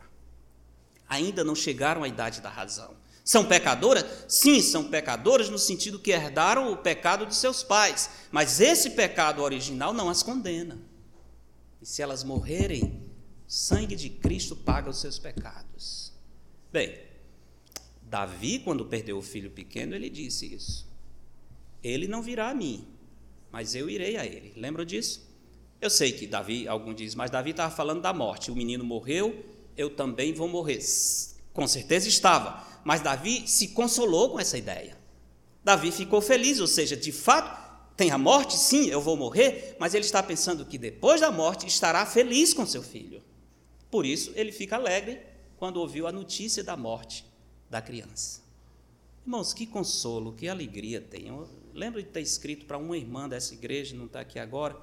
Ainda 1.07 1.43
não 1.43 1.55
chegaram 1.55 2.03
à 2.03 2.07
idade 2.07 2.41
da 2.41 2.49
razão. 2.49 2.95
São 3.23 3.45
pecadoras? 3.45 4.05
Sim, 4.27 4.61
são 4.61 4.83
pecadoras 4.83 5.49
no 5.49 5.57
sentido 5.57 5.99
que 5.99 6.11
herdaram 6.11 6.71
o 6.71 6.77
pecado 6.77 7.25
de 7.25 7.35
seus 7.35 7.63
pais, 7.63 8.09
mas 8.31 8.59
esse 8.59 8.91
pecado 8.91 9.41
original 9.41 9.93
não 9.93 10.09
as 10.09 10.21
condena. 10.21 10.77
E 11.81 11.85
se 11.85 12.01
elas 12.01 12.23
morrerem, 12.23 13.04
sangue 13.47 13.95
de 13.95 14.09
Cristo 14.09 14.55
paga 14.55 14.89
os 14.89 14.99
seus 14.99 15.19
pecados. 15.19 16.13
Bem, 16.71 16.97
Davi, 18.01 18.59
quando 18.59 18.85
perdeu 18.85 19.17
o 19.17 19.21
filho 19.21 19.51
pequeno, 19.51 19.95
ele 19.95 20.09
disse 20.09 20.53
isso. 20.53 20.87
Ele 21.83 22.07
não 22.07 22.21
virá 22.21 22.49
a 22.49 22.53
mim, 22.53 22.87
mas 23.51 23.75
eu 23.75 23.89
irei 23.89 24.17
a 24.17 24.25
ele. 24.25 24.53
Lembram 24.55 24.85
disso? 24.85 25.27
Eu 25.79 25.89
sei 25.89 26.11
que 26.11 26.25
Davi, 26.25 26.67
algum 26.67 26.93
diz, 26.93 27.15
mas 27.15 27.29
Davi 27.29 27.51
estava 27.51 27.73
falando 27.73 28.01
da 28.01 28.13
morte. 28.13 28.49
O 28.49 28.55
menino 28.55 28.83
morreu, 28.83 29.45
eu 29.77 29.89
também 29.89 30.33
vou 30.33 30.47
morrer. 30.47 30.79
Com 31.53 31.67
certeza 31.67 32.07
estava 32.07 32.65
mas 32.85 33.01
Davi 33.01 33.47
se 33.47 33.69
consolou 33.69 34.29
com 34.29 34.39
essa 34.39 34.59
ideia. 34.59 34.95
Davi 35.63 35.91
ficou 35.91 36.21
feliz, 36.21 36.59
ou 36.59 36.67
seja, 36.67 36.95
de 36.95 37.11
fato, 37.11 37.65
tem 37.97 38.11
a 38.11 38.17
morte, 38.17 38.55
sim, 38.55 38.85
eu 38.85 39.01
vou 39.01 39.17
morrer, 39.17 39.75
mas 39.79 39.95
ele 39.95 40.05
está 40.05 40.21
pensando 40.21 40.63
que 40.63 40.77
depois 40.77 41.19
da 41.19 41.31
morte 41.31 41.65
estará 41.65 42.05
feliz 42.05 42.53
com 42.53 42.63
seu 42.63 42.83
filho. 42.83 43.23
Por 43.95 44.05
isso, 44.05 44.33
ele 44.35 44.51
fica 44.51 44.75
alegre 44.75 45.21
quando 45.55 45.77
ouviu 45.77 46.05
a 46.05 46.11
notícia 46.11 46.61
da 46.61 46.75
morte 46.75 47.25
da 47.69 47.81
criança. 47.81 48.41
Irmãos, 49.25 49.53
que 49.53 49.65
consolo, 49.65 50.33
que 50.33 50.49
alegria 50.49 50.99
tem. 50.99 51.29
Eu 51.29 51.47
lembro 51.73 52.03
de 52.03 52.09
ter 52.09 52.19
escrito 52.19 52.65
para 52.65 52.77
uma 52.77 52.97
irmã 52.97 53.29
dessa 53.29 53.53
igreja, 53.53 53.95
não 53.95 54.07
está 54.07 54.19
aqui 54.19 54.37
agora, 54.37 54.77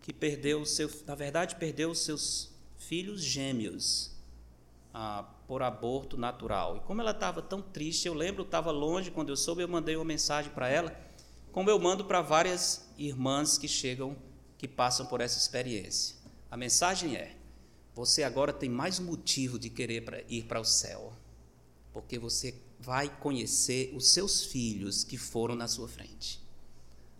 que 0.00 0.12
perdeu 0.12 0.64
seu, 0.64 0.88
na 1.08 1.16
verdade, 1.16 1.56
perdeu 1.56 1.92
seus 1.92 2.54
filhos 2.78 3.20
gêmeos 3.20 4.12
ah, 4.94 5.24
por 5.48 5.60
aborto 5.60 6.16
natural. 6.16 6.76
E 6.76 6.80
como 6.82 7.00
ela 7.00 7.10
estava 7.10 7.42
tão 7.42 7.60
triste, 7.60 8.06
eu 8.06 8.14
lembro, 8.14 8.44
estava 8.44 8.70
longe, 8.70 9.10
quando 9.10 9.30
eu 9.30 9.36
soube, 9.36 9.62
eu 9.62 9.68
mandei 9.68 9.96
uma 9.96 10.04
mensagem 10.04 10.52
para 10.52 10.68
ela, 10.68 10.96
como 11.50 11.68
eu 11.68 11.80
mando 11.80 12.04
para 12.04 12.22
várias 12.22 12.88
irmãs 12.96 13.58
que 13.58 13.66
chegam, 13.66 14.16
que 14.56 14.68
passam 14.68 15.04
por 15.04 15.20
essa 15.20 15.36
experiência. 15.36 16.14
A 16.48 16.56
mensagem 16.56 17.16
é: 17.16 17.35
você 17.96 18.22
agora 18.22 18.52
tem 18.52 18.68
mais 18.68 18.98
motivo 18.98 19.58
de 19.58 19.70
querer 19.70 20.04
pra, 20.04 20.20
ir 20.28 20.44
para 20.44 20.60
o 20.60 20.64
céu, 20.66 21.14
porque 21.94 22.18
você 22.18 22.54
vai 22.78 23.08
conhecer 23.08 23.90
os 23.96 24.08
seus 24.08 24.44
filhos 24.44 25.02
que 25.02 25.16
foram 25.16 25.54
na 25.54 25.66
sua 25.66 25.88
frente. 25.88 26.38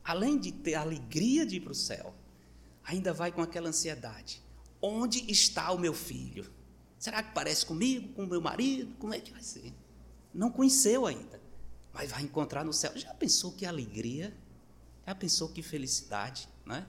Além 0.04 0.38
de 0.38 0.52
ter 0.52 0.74
a 0.74 0.82
alegria 0.82 1.46
de 1.46 1.56
ir 1.56 1.60
para 1.60 1.72
o 1.72 1.74
céu, 1.74 2.14
ainda 2.84 3.10
vai 3.14 3.32
com 3.32 3.40
aquela 3.40 3.70
ansiedade: 3.70 4.42
onde 4.82 5.30
está 5.32 5.72
o 5.72 5.78
meu 5.78 5.94
filho? 5.94 6.52
Será 6.98 7.22
que 7.22 7.32
parece 7.32 7.64
comigo, 7.64 8.12
com 8.12 8.24
o 8.24 8.26
meu 8.26 8.42
marido? 8.42 8.94
Como 8.98 9.14
é 9.14 9.18
que 9.18 9.32
vai 9.32 9.42
ser? 9.42 9.72
Não 10.32 10.50
conheceu 10.50 11.06
ainda, 11.06 11.40
mas 11.90 12.10
vai 12.10 12.20
encontrar 12.20 12.66
no 12.66 12.72
céu. 12.74 12.92
Já 12.96 13.14
pensou 13.14 13.52
que 13.52 13.64
alegria? 13.64 14.36
Já 15.06 15.14
pensou 15.14 15.48
que 15.48 15.62
felicidade? 15.62 16.46
Né? 16.66 16.86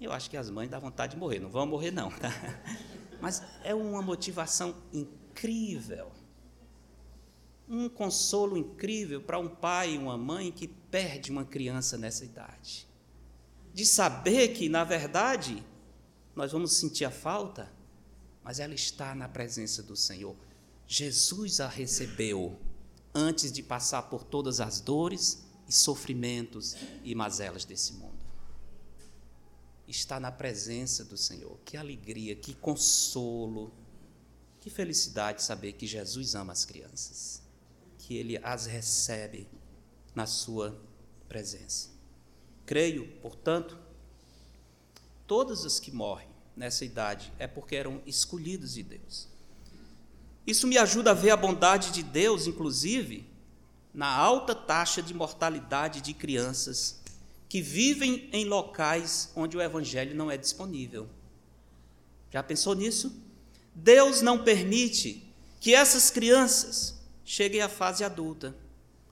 Eu 0.00 0.12
acho 0.12 0.28
que 0.28 0.36
as 0.36 0.50
mães 0.50 0.68
dão 0.68 0.80
vontade 0.80 1.14
de 1.14 1.18
morrer. 1.18 1.38
Não 1.38 1.48
vão 1.48 1.66
morrer, 1.66 1.90
não. 1.90 2.10
Tá? 2.10 2.30
Mas 3.20 3.42
é 3.64 3.74
uma 3.74 4.02
motivação 4.02 4.74
incrível. 4.92 6.12
Um 7.68 7.88
consolo 7.88 8.56
incrível 8.56 9.20
para 9.22 9.38
um 9.38 9.48
pai 9.48 9.94
e 9.94 9.98
uma 9.98 10.16
mãe 10.16 10.52
que 10.52 10.68
perde 10.68 11.30
uma 11.30 11.44
criança 11.44 11.96
nessa 11.96 12.24
idade. 12.24 12.86
De 13.72 13.84
saber 13.84 14.48
que, 14.48 14.68
na 14.68 14.84
verdade, 14.84 15.64
nós 16.34 16.52
vamos 16.52 16.76
sentir 16.76 17.04
a 17.04 17.10
falta, 17.10 17.72
mas 18.44 18.60
ela 18.60 18.74
está 18.74 19.14
na 19.14 19.28
presença 19.28 19.82
do 19.82 19.96
Senhor. 19.96 20.36
Jesus 20.86 21.60
a 21.60 21.66
recebeu 21.66 22.56
antes 23.14 23.50
de 23.50 23.62
passar 23.62 24.02
por 24.02 24.22
todas 24.22 24.60
as 24.60 24.80
dores 24.80 25.44
e 25.66 25.72
sofrimentos 25.72 26.76
e 27.02 27.14
mazelas 27.14 27.64
desse 27.64 27.94
mundo. 27.94 28.15
Está 29.86 30.18
na 30.18 30.32
presença 30.32 31.04
do 31.04 31.16
Senhor. 31.16 31.58
Que 31.64 31.76
alegria, 31.76 32.34
que 32.34 32.54
consolo, 32.54 33.72
que 34.60 34.68
felicidade 34.68 35.42
saber 35.42 35.74
que 35.74 35.86
Jesus 35.86 36.34
ama 36.34 36.52
as 36.52 36.64
crianças, 36.64 37.42
que 37.98 38.16
Ele 38.16 38.38
as 38.42 38.66
recebe 38.66 39.46
na 40.14 40.26
Sua 40.26 40.76
presença. 41.28 41.90
Creio, 42.64 43.06
portanto, 43.22 43.78
todas 45.26 45.64
as 45.64 45.78
que 45.78 45.92
morrem 45.92 46.28
nessa 46.56 46.84
idade 46.84 47.32
é 47.38 47.46
porque 47.46 47.76
eram 47.76 48.02
escolhidos 48.06 48.74
de 48.74 48.82
Deus. 48.82 49.28
Isso 50.46 50.66
me 50.66 50.78
ajuda 50.78 51.10
a 51.10 51.14
ver 51.14 51.30
a 51.30 51.36
bondade 51.36 51.92
de 51.92 52.02
Deus, 52.02 52.46
inclusive, 52.46 53.24
na 53.92 54.08
alta 54.08 54.54
taxa 54.54 55.02
de 55.02 55.14
mortalidade 55.14 56.00
de 56.00 56.12
crianças 56.12 57.00
que 57.48 57.60
vivem 57.60 58.28
em 58.32 58.44
locais 58.44 59.30
onde 59.36 59.56
o 59.56 59.62
evangelho 59.62 60.14
não 60.14 60.30
é 60.30 60.36
disponível. 60.36 61.08
Já 62.30 62.42
pensou 62.42 62.74
nisso? 62.74 63.14
Deus 63.74 64.22
não 64.22 64.42
permite 64.42 65.22
que 65.60 65.74
essas 65.74 66.10
crianças 66.10 66.96
cheguem 67.24 67.60
à 67.60 67.68
fase 67.68 68.04
adulta, 68.04 68.56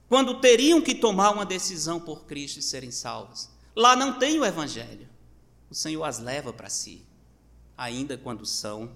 quando 0.07 0.39
teriam 0.39 0.81
que 0.81 0.95
tomar 0.95 1.31
uma 1.31 1.45
decisão 1.45 1.99
por 1.99 2.25
Cristo 2.25 2.59
e 2.59 2.63
serem 2.63 2.91
salvas. 2.91 3.49
Lá 3.75 3.95
não 3.95 4.17
tem 4.17 4.39
o 4.39 4.45
Evangelho. 4.45 5.09
O 5.69 5.75
Senhor 5.75 6.03
as 6.03 6.19
leva 6.19 6.53
para 6.53 6.69
si, 6.69 7.03
ainda 7.77 8.17
quando 8.17 8.45
são 8.45 8.91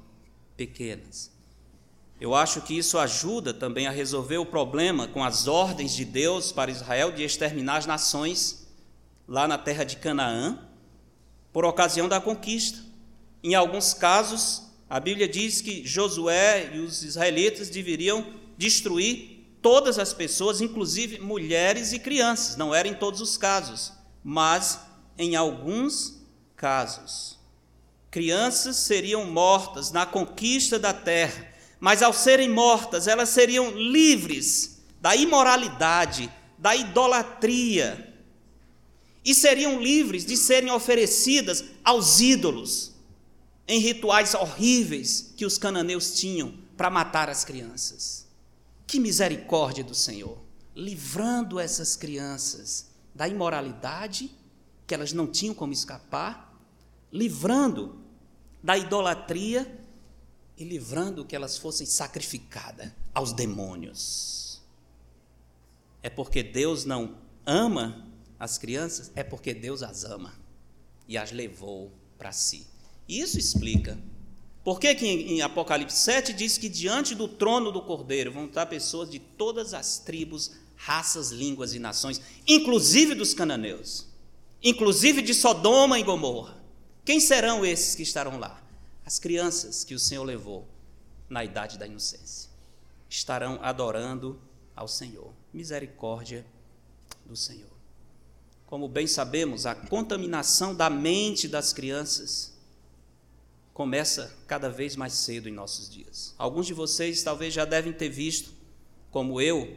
pequenas. 0.55 1.31
Eu 2.21 2.35
acho 2.35 2.61
que 2.61 2.77
isso 2.77 2.97
ajuda 2.97 3.53
também 3.53 3.87
a 3.87 3.91
resolver 3.91 4.37
o 4.37 4.45
problema 4.45 5.07
com 5.07 5.23
as 5.23 5.47
ordens 5.47 5.93
de 5.95 6.05
Deus 6.05 6.51
para 6.51 6.71
Israel 6.71 7.11
de 7.11 7.23
exterminar 7.23 7.77
as 7.77 7.85
nações 7.85 8.67
lá 9.29 9.47
na 9.47 9.57
terra 9.57 9.85
de 9.85 9.95
Canaã, 9.95 10.59
por 11.53 11.63
ocasião 11.63 12.09
da 12.09 12.19
conquista. 12.19 12.79
Em 13.41 13.55
alguns 13.55 13.93
casos, 13.93 14.63
a 14.89 14.99
Bíblia 14.99 15.29
diz 15.29 15.61
que 15.61 15.85
Josué 15.85 16.71
e 16.73 16.79
os 16.79 17.03
israelitas 17.03 17.69
deveriam 17.69 18.25
destruir 18.57 19.45
todas 19.61 19.97
as 19.97 20.11
pessoas, 20.11 20.59
inclusive 20.59 21.19
mulheres 21.19 21.93
e 21.93 21.99
crianças. 21.99 22.57
Não 22.57 22.75
era 22.75 22.87
em 22.87 22.95
todos 22.95 23.21
os 23.21 23.37
casos, 23.37 23.93
mas 24.23 24.79
em 25.17 25.35
alguns 25.35 26.21
casos. 26.55 27.37
Crianças 28.11 28.75
seriam 28.75 29.23
mortas 29.25 29.91
na 29.91 30.05
conquista 30.05 30.79
da 30.79 30.91
terra 30.91 31.49
mas 31.79 32.03
ao 32.03 32.11
serem 32.11 32.49
mortas, 32.49 33.07
elas 33.07 33.29
seriam 33.29 33.71
livres 33.71 34.83
da 34.99 35.15
imoralidade, 35.15 36.29
da 36.57 36.75
idolatria, 36.75 38.08
e 39.23 39.33
seriam 39.33 39.81
livres 39.81 40.25
de 40.25 40.37
serem 40.37 40.71
oferecidas 40.71 41.63
aos 41.83 42.19
ídolos, 42.19 42.93
em 43.67 43.79
rituais 43.79 44.33
horríveis 44.33 45.33
que 45.35 45.45
os 45.45 45.57
cananeus 45.57 46.15
tinham 46.15 46.57
para 46.75 46.89
matar 46.89 47.29
as 47.29 47.45
crianças. 47.45 48.27
Que 48.87 48.99
misericórdia 48.99 49.83
do 49.83 49.93
Senhor, 49.93 50.39
livrando 50.75 51.59
essas 51.59 51.95
crianças 51.95 52.87
da 53.13 53.27
imoralidade, 53.27 54.31
que 54.87 54.95
elas 54.95 55.13
não 55.13 55.27
tinham 55.27 55.53
como 55.53 55.73
escapar, 55.73 56.57
livrando 57.11 58.01
da 58.63 58.77
idolatria 58.77 59.79
e 60.57 60.63
livrando 60.63 61.23
que 61.23 61.35
elas 61.35 61.57
fossem 61.57 61.85
sacrificadas 61.85 62.91
aos 63.13 63.33
demônios. 63.33 64.61
É 66.01 66.09
porque 66.09 66.41
Deus 66.41 66.85
não 66.85 67.17
ama 67.45 68.08
as 68.39 68.57
crianças, 68.57 69.11
é 69.15 69.23
porque 69.23 69.53
Deus 69.53 69.83
as 69.83 70.03
ama 70.03 70.33
e 71.07 71.17
as 71.17 71.31
levou 71.31 71.91
para 72.17 72.31
si. 72.31 72.65
E 73.07 73.19
isso 73.19 73.37
explica 73.37 73.97
por 74.63 74.79
que, 74.79 74.93
que 74.93 75.07
em 75.07 75.41
Apocalipse 75.41 75.97
7 75.97 76.33
diz 76.33 76.57
que 76.57 76.69
diante 76.69 77.15
do 77.15 77.27
trono 77.27 77.71
do 77.71 77.81
Cordeiro 77.81 78.31
vão 78.31 78.45
estar 78.45 78.65
pessoas 78.67 79.09
de 79.09 79.19
todas 79.19 79.73
as 79.73 79.99
tribos, 79.99 80.51
raças, 80.75 81.31
línguas 81.31 81.73
e 81.73 81.79
nações, 81.79 82.21
inclusive 82.47 83.15
dos 83.15 83.33
cananeus, 83.33 84.07
inclusive 84.63 85.21
de 85.21 85.33
Sodoma 85.33 85.99
e 85.99 86.03
Gomorra. 86.03 86.57
Quem 87.03 87.19
serão 87.19 87.65
esses 87.65 87.95
que 87.95 88.03
estarão 88.03 88.37
lá? 88.37 88.61
As 89.05 89.17
crianças 89.17 89.83
que 89.83 89.95
o 89.95 89.99
Senhor 89.99 90.23
levou 90.23 90.67
na 91.27 91.43
idade 91.43 91.77
da 91.77 91.87
inocência 91.87 92.49
estarão 93.09 93.59
adorando 93.61 94.39
ao 94.75 94.87
Senhor. 94.87 95.33
Misericórdia 95.51 96.45
do 97.25 97.35
Senhor. 97.35 97.68
Como 98.69 98.87
bem 98.87 99.07
sabemos, 99.07 99.65
a 99.65 99.73
contaminação 99.73 100.75
da 100.75 100.91
mente 100.91 101.47
das 101.47 101.73
crianças 101.73 102.53
começa 103.73 104.31
cada 104.45 104.69
vez 104.69 104.95
mais 104.95 105.13
cedo 105.13 105.49
em 105.49 105.51
nossos 105.51 105.89
dias. 105.89 106.35
Alguns 106.37 106.67
de 106.67 106.75
vocês 106.75 107.23
talvez 107.23 107.51
já 107.51 107.65
devem 107.65 107.91
ter 107.91 108.09
visto, 108.09 108.51
como 109.09 109.41
eu, 109.41 109.75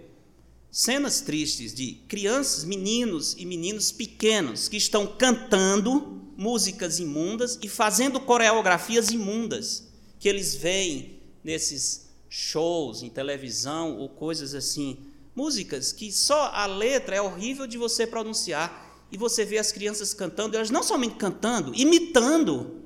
cenas 0.70 1.22
tristes 1.22 1.72
de 1.72 1.94
crianças, 2.06 2.64
meninos 2.64 3.34
e 3.38 3.46
meninos 3.46 3.90
pequenos 3.90 4.68
que 4.68 4.76
estão 4.76 5.06
cantando 5.06 6.30
músicas 6.36 6.98
imundas 6.98 7.58
e 7.62 7.70
fazendo 7.70 8.20
coreografias 8.20 9.08
imundas 9.08 9.88
que 10.20 10.28
eles 10.28 10.54
veem 10.54 11.18
nesses 11.42 12.10
shows 12.28 13.02
em 13.02 13.08
televisão 13.08 13.96
ou 13.96 14.10
coisas 14.10 14.54
assim. 14.54 14.98
Músicas 15.34 15.92
que 15.92 16.12
só 16.12 16.50
a 16.52 16.66
letra 16.66 17.16
é 17.16 17.22
horrível 17.22 17.66
de 17.66 17.78
você 17.78 18.06
pronunciar 18.06 19.06
e 19.10 19.16
você 19.16 19.44
vê 19.44 19.58
as 19.58 19.72
crianças 19.72 20.14
cantando, 20.14 20.56
elas 20.56 20.70
não 20.70 20.82
somente 20.82 21.16
cantando, 21.16 21.74
imitando 21.74 22.82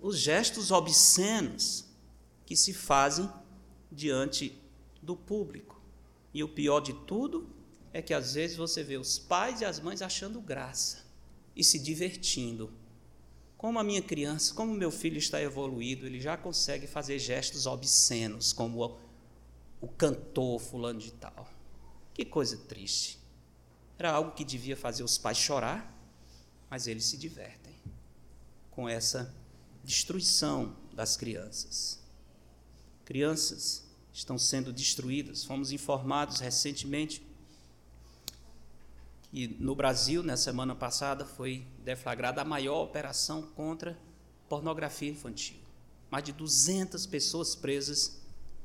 os 0.00 0.18
gestos 0.18 0.70
obscenos 0.70 1.84
que 2.46 2.56
se 2.56 2.72
fazem 2.72 3.28
diante 3.90 4.58
do 5.02 5.16
público. 5.16 5.80
E 6.32 6.42
o 6.42 6.48
pior 6.48 6.80
de 6.80 6.92
tudo 6.92 7.48
é 7.92 8.00
que 8.00 8.14
às 8.14 8.34
vezes 8.34 8.56
você 8.56 8.82
vê 8.82 8.96
os 8.96 9.18
pais 9.18 9.60
e 9.60 9.64
as 9.64 9.80
mães 9.80 10.02
achando 10.02 10.40
graça 10.40 11.04
e 11.56 11.64
se 11.64 11.78
divertindo. 11.78 12.70
Como 13.56 13.78
a 13.78 13.84
minha 13.84 14.00
criança, 14.00 14.54
como 14.54 14.72
meu 14.72 14.90
filho 14.90 15.18
está 15.18 15.42
evoluído, 15.42 16.06
ele 16.06 16.20
já 16.20 16.36
consegue 16.36 16.86
fazer 16.86 17.18
gestos 17.18 17.66
obscenos, 17.66 18.52
como 18.52 18.96
o, 19.80 19.88
cantor 19.88 20.60
fulano 20.60 20.98
de 20.98 21.12
tal. 21.12 21.48
Que 22.14 22.24
coisa 22.24 22.56
triste. 22.56 23.18
Era 23.98 24.12
algo 24.12 24.32
que 24.32 24.44
devia 24.44 24.76
fazer 24.76 25.02
os 25.02 25.18
pais 25.18 25.38
chorar, 25.38 25.94
mas 26.70 26.86
eles 26.86 27.04
se 27.04 27.16
divertem 27.16 27.74
com 28.70 28.88
essa 28.88 29.34
destruição 29.84 30.76
das 30.92 31.16
crianças. 31.16 32.00
Crianças 33.04 33.84
estão 34.12 34.38
sendo 34.38 34.72
destruídas. 34.72 35.44
Fomos 35.44 35.72
informados 35.72 36.40
recentemente 36.40 37.26
e 39.32 39.46
no 39.46 39.74
Brasil, 39.74 40.22
na 40.22 40.36
semana 40.36 40.74
passada, 40.74 41.24
foi 41.24 41.66
deflagrada 41.84 42.40
a 42.40 42.44
maior 42.44 42.82
operação 42.82 43.42
contra 43.42 43.98
pornografia 44.48 45.10
infantil. 45.10 45.56
Mais 46.10 46.24
de 46.24 46.32
200 46.32 47.04
pessoas 47.06 47.54
presas 47.54 48.22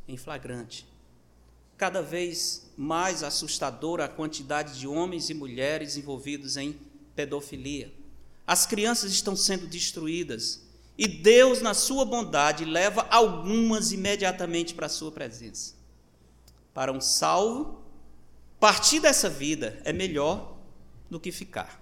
em 0.07 0.15
flagrante. 0.15 0.87
Cada 1.77 2.01
vez 2.01 2.71
mais 2.77 3.23
assustadora 3.23 4.05
a 4.05 4.09
quantidade 4.09 4.79
de 4.79 4.87
homens 4.87 5.29
e 5.29 5.33
mulheres 5.33 5.97
envolvidos 5.97 6.57
em 6.57 6.79
pedofilia. 7.15 7.93
As 8.45 8.65
crianças 8.65 9.11
estão 9.11 9.35
sendo 9.35 9.67
destruídas 9.67 10.61
e 10.97 11.07
Deus, 11.07 11.61
na 11.61 11.73
sua 11.73 12.05
bondade, 12.05 12.65
leva 12.65 13.07
algumas 13.09 13.91
imediatamente 13.91 14.73
para 14.73 14.85
a 14.85 14.89
sua 14.89 15.11
presença. 15.11 15.73
Para 16.73 16.91
um 16.91 17.01
salvo, 17.01 17.81
partir 18.59 18.99
dessa 18.99 19.29
vida 19.29 19.81
é 19.83 19.91
melhor 19.91 20.57
do 21.09 21.19
que 21.19 21.31
ficar. 21.31 21.81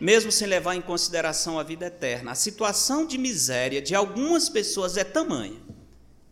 Mesmo 0.00 0.30
sem 0.30 0.46
levar 0.46 0.74
em 0.74 0.82
consideração 0.82 1.58
a 1.58 1.62
vida 1.62 1.86
eterna, 1.86 2.32
a 2.32 2.36
situação 2.36 3.06
de 3.06 3.18
miséria 3.18 3.82
de 3.82 3.94
algumas 3.94 4.48
pessoas 4.48 4.96
é 4.96 5.04
tamanha 5.04 5.60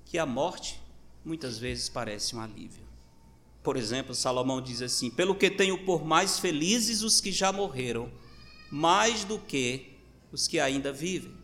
que 0.05 0.19
a 0.19 0.27
morte 0.27 0.81
muitas 1.27 1.59
vezes 1.59 1.89
parece 1.89 2.37
um 2.37 2.41
alívio. 2.41 2.87
Por 3.63 3.77
exemplo, 3.77 4.15
Salomão 4.15 4.63
diz 4.63 4.81
assim: 4.81 5.11
Pelo 5.11 5.35
que 5.35 5.51
tenho 5.51 5.85
por 5.85 6.05
mais 6.05 6.39
felizes 6.39 7.03
os 7.03 7.21
que 7.21 7.33
já 7.33 7.53
morreram, 7.53 8.11
mais 8.71 9.25
do 9.25 9.37
que 9.37 9.99
os 10.31 10.47
que 10.47 10.61
ainda 10.61 10.93
vivem. 10.93 11.35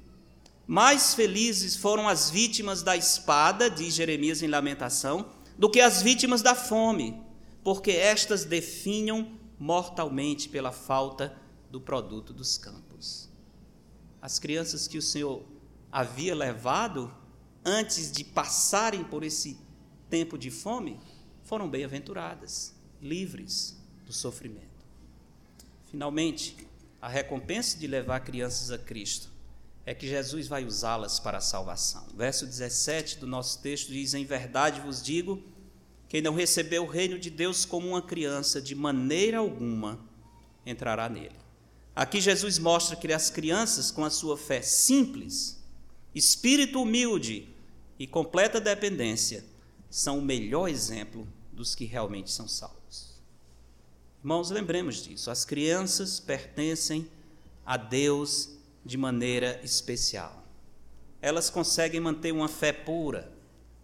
Mais 0.65 1.15
felizes 1.15 1.75
foram 1.75 2.09
as 2.09 2.31
vítimas 2.31 2.83
da 2.83 2.97
espada, 2.97 3.69
diz 3.69 3.95
Jeremias 3.95 4.41
em 4.41 4.47
Lamentação, 4.47 5.29
do 5.59 5.69
que 5.69 5.81
as 5.81 6.01
vítimas 6.01 6.41
da 6.41 6.55
fome, 6.55 7.21
porque 7.65 7.91
estas 7.91 8.45
definham 8.45 9.33
mortalmente 9.59 10.49
pela 10.49 10.71
falta 10.71 11.37
do 11.71 11.81
produto 11.81 12.33
dos 12.33 12.57
campos. 12.57 13.29
As 14.21 14.39
crianças 14.39 14.87
que 14.87 14.97
o 14.97 15.03
Senhor 15.03 15.43
havia 15.91 16.35
levado 16.35 17.13
antes 17.65 18.13
de 18.13 18.23
passarem 18.23 19.03
por 19.03 19.25
esse 19.25 19.59
tempo 20.13 20.37
de 20.37 20.51
fome 20.51 21.01
foram 21.43 21.71
bem-aventuradas, 21.71 22.75
livres 23.01 23.75
do 24.05 24.13
sofrimento. 24.13 24.67
Finalmente, 25.91 26.55
a 27.01 27.09
recompensa 27.09 27.79
de 27.79 27.87
levar 27.87 28.21
crianças 28.21 28.71
a 28.71 28.77
Cristo 28.77 29.31
é 29.87 29.95
que 29.95 30.07
Jesus 30.07 30.47
vai 30.47 30.67
usá-las 30.67 31.19
para 31.19 31.39
a 31.39 31.41
salvação. 31.41 32.07
Verso 32.15 32.45
17 32.45 33.21
do 33.21 33.27
nosso 33.27 33.63
texto 33.63 33.91
diz: 33.91 34.13
Em 34.13 34.27
verdade 34.27 34.83
vos 34.83 35.03
digo 35.03 35.43
quem 36.11 36.21
não 36.21 36.35
recebeu 36.35 36.83
o 36.83 36.91
reino 36.91 37.19
de 37.19 37.31
Deus 37.31 37.65
como 37.65 37.89
uma 37.89 38.03
criança, 38.03 38.61
de 38.61 38.75
maneira 38.75 39.39
alguma 39.39 39.99
entrará 40.67 41.09
nele. 41.09 41.41
Aqui 41.97 42.21
Jesus 42.21 42.59
mostra 42.59 42.97
que 42.97 43.11
as 43.11 43.31
crianças, 43.31 43.91
com 43.91 44.05
a 44.05 44.11
sua 44.11 44.37
fé 44.37 44.61
simples, 44.61 45.59
espírito 46.15 46.83
humilde 46.83 47.49
e 47.99 48.07
completa 48.07 48.61
dependência, 48.61 49.51
são 49.93 50.19
o 50.19 50.23
melhor 50.23 50.69
exemplo 50.69 51.29
dos 51.53 51.75
que 51.75 51.85
realmente 51.85 52.31
são 52.31 52.49
salvos. 52.49 53.21
Irmãos, 54.21 54.51
lembremos 54.51 55.05
disso. 55.05 55.31
As 55.31 55.45
crianças 55.45 56.19
pertencem 56.19 57.07
a 57.67 57.77
Deus 57.77 58.49
de 58.83 58.97
maneira 58.97 59.61
especial. 59.63 60.43
elas 61.21 61.49
conseguem 61.49 62.01
manter 62.01 62.33
uma 62.33 62.49
fé 62.49 62.73
pura, 62.73 63.31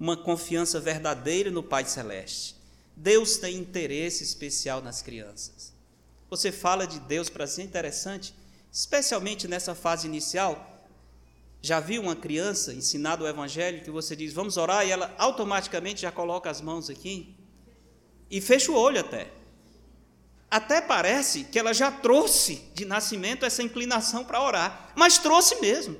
uma 0.00 0.16
confiança 0.16 0.80
verdadeira 0.80 1.52
no 1.52 1.62
Pai 1.62 1.84
Celeste. 1.84 2.56
Deus 2.96 3.36
tem 3.36 3.56
interesse 3.56 4.24
especial 4.24 4.82
nas 4.82 5.02
crianças. 5.02 5.72
Você 6.28 6.50
fala 6.50 6.84
de 6.84 6.98
Deus 6.98 7.28
para 7.28 7.46
ser 7.46 7.62
interessante, 7.62 8.34
especialmente 8.72 9.46
nessa 9.46 9.72
fase 9.72 10.08
inicial. 10.08 10.77
Já 11.60 11.80
viu 11.80 12.02
uma 12.02 12.14
criança 12.14 12.72
ensinado 12.72 13.24
o 13.24 13.28
evangelho 13.28 13.82
que 13.82 13.90
você 13.90 14.14
diz, 14.14 14.32
vamos 14.32 14.56
orar, 14.56 14.86
e 14.86 14.90
ela 14.90 15.14
automaticamente 15.18 16.02
já 16.02 16.12
coloca 16.12 16.48
as 16.48 16.60
mãos 16.60 16.88
aqui 16.88 17.36
e 18.30 18.40
fecha 18.40 18.70
o 18.70 18.76
olho 18.76 19.00
até. 19.00 19.30
Até 20.50 20.80
parece 20.80 21.44
que 21.44 21.58
ela 21.58 21.74
já 21.74 21.90
trouxe 21.90 22.56
de 22.74 22.84
nascimento 22.84 23.44
essa 23.44 23.62
inclinação 23.62 24.24
para 24.24 24.42
orar, 24.42 24.92
mas 24.96 25.18
trouxe 25.18 25.60
mesmo. 25.60 25.96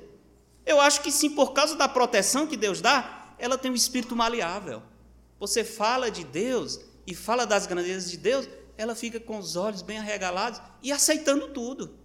Eu 0.65 0.79
acho 0.79 1.01
que 1.01 1.11
sim, 1.11 1.29
por 1.29 1.53
causa 1.53 1.75
da 1.75 1.87
proteção 1.87 2.47
que 2.47 2.57
Deus 2.57 2.81
dá, 2.81 3.35
ela 3.37 3.57
tem 3.57 3.69
um 3.69 3.75
espírito 3.75 4.15
maleável. 4.15 4.81
Você 5.39 5.63
fala 5.63 6.09
de 6.09 6.23
Deus 6.23 6.79
e 7.05 7.13
fala 7.13 7.45
das 7.45 7.67
grandezas 7.67 8.09
de 8.09 8.17
Deus, 8.17 8.47
ela 8.77 8.95
fica 8.95 9.19
com 9.19 9.37
os 9.37 9.55
olhos 9.55 9.81
bem 9.81 9.97
arregalados 9.97 10.61
e 10.81 10.91
aceitando 10.91 11.49
tudo. 11.49 11.98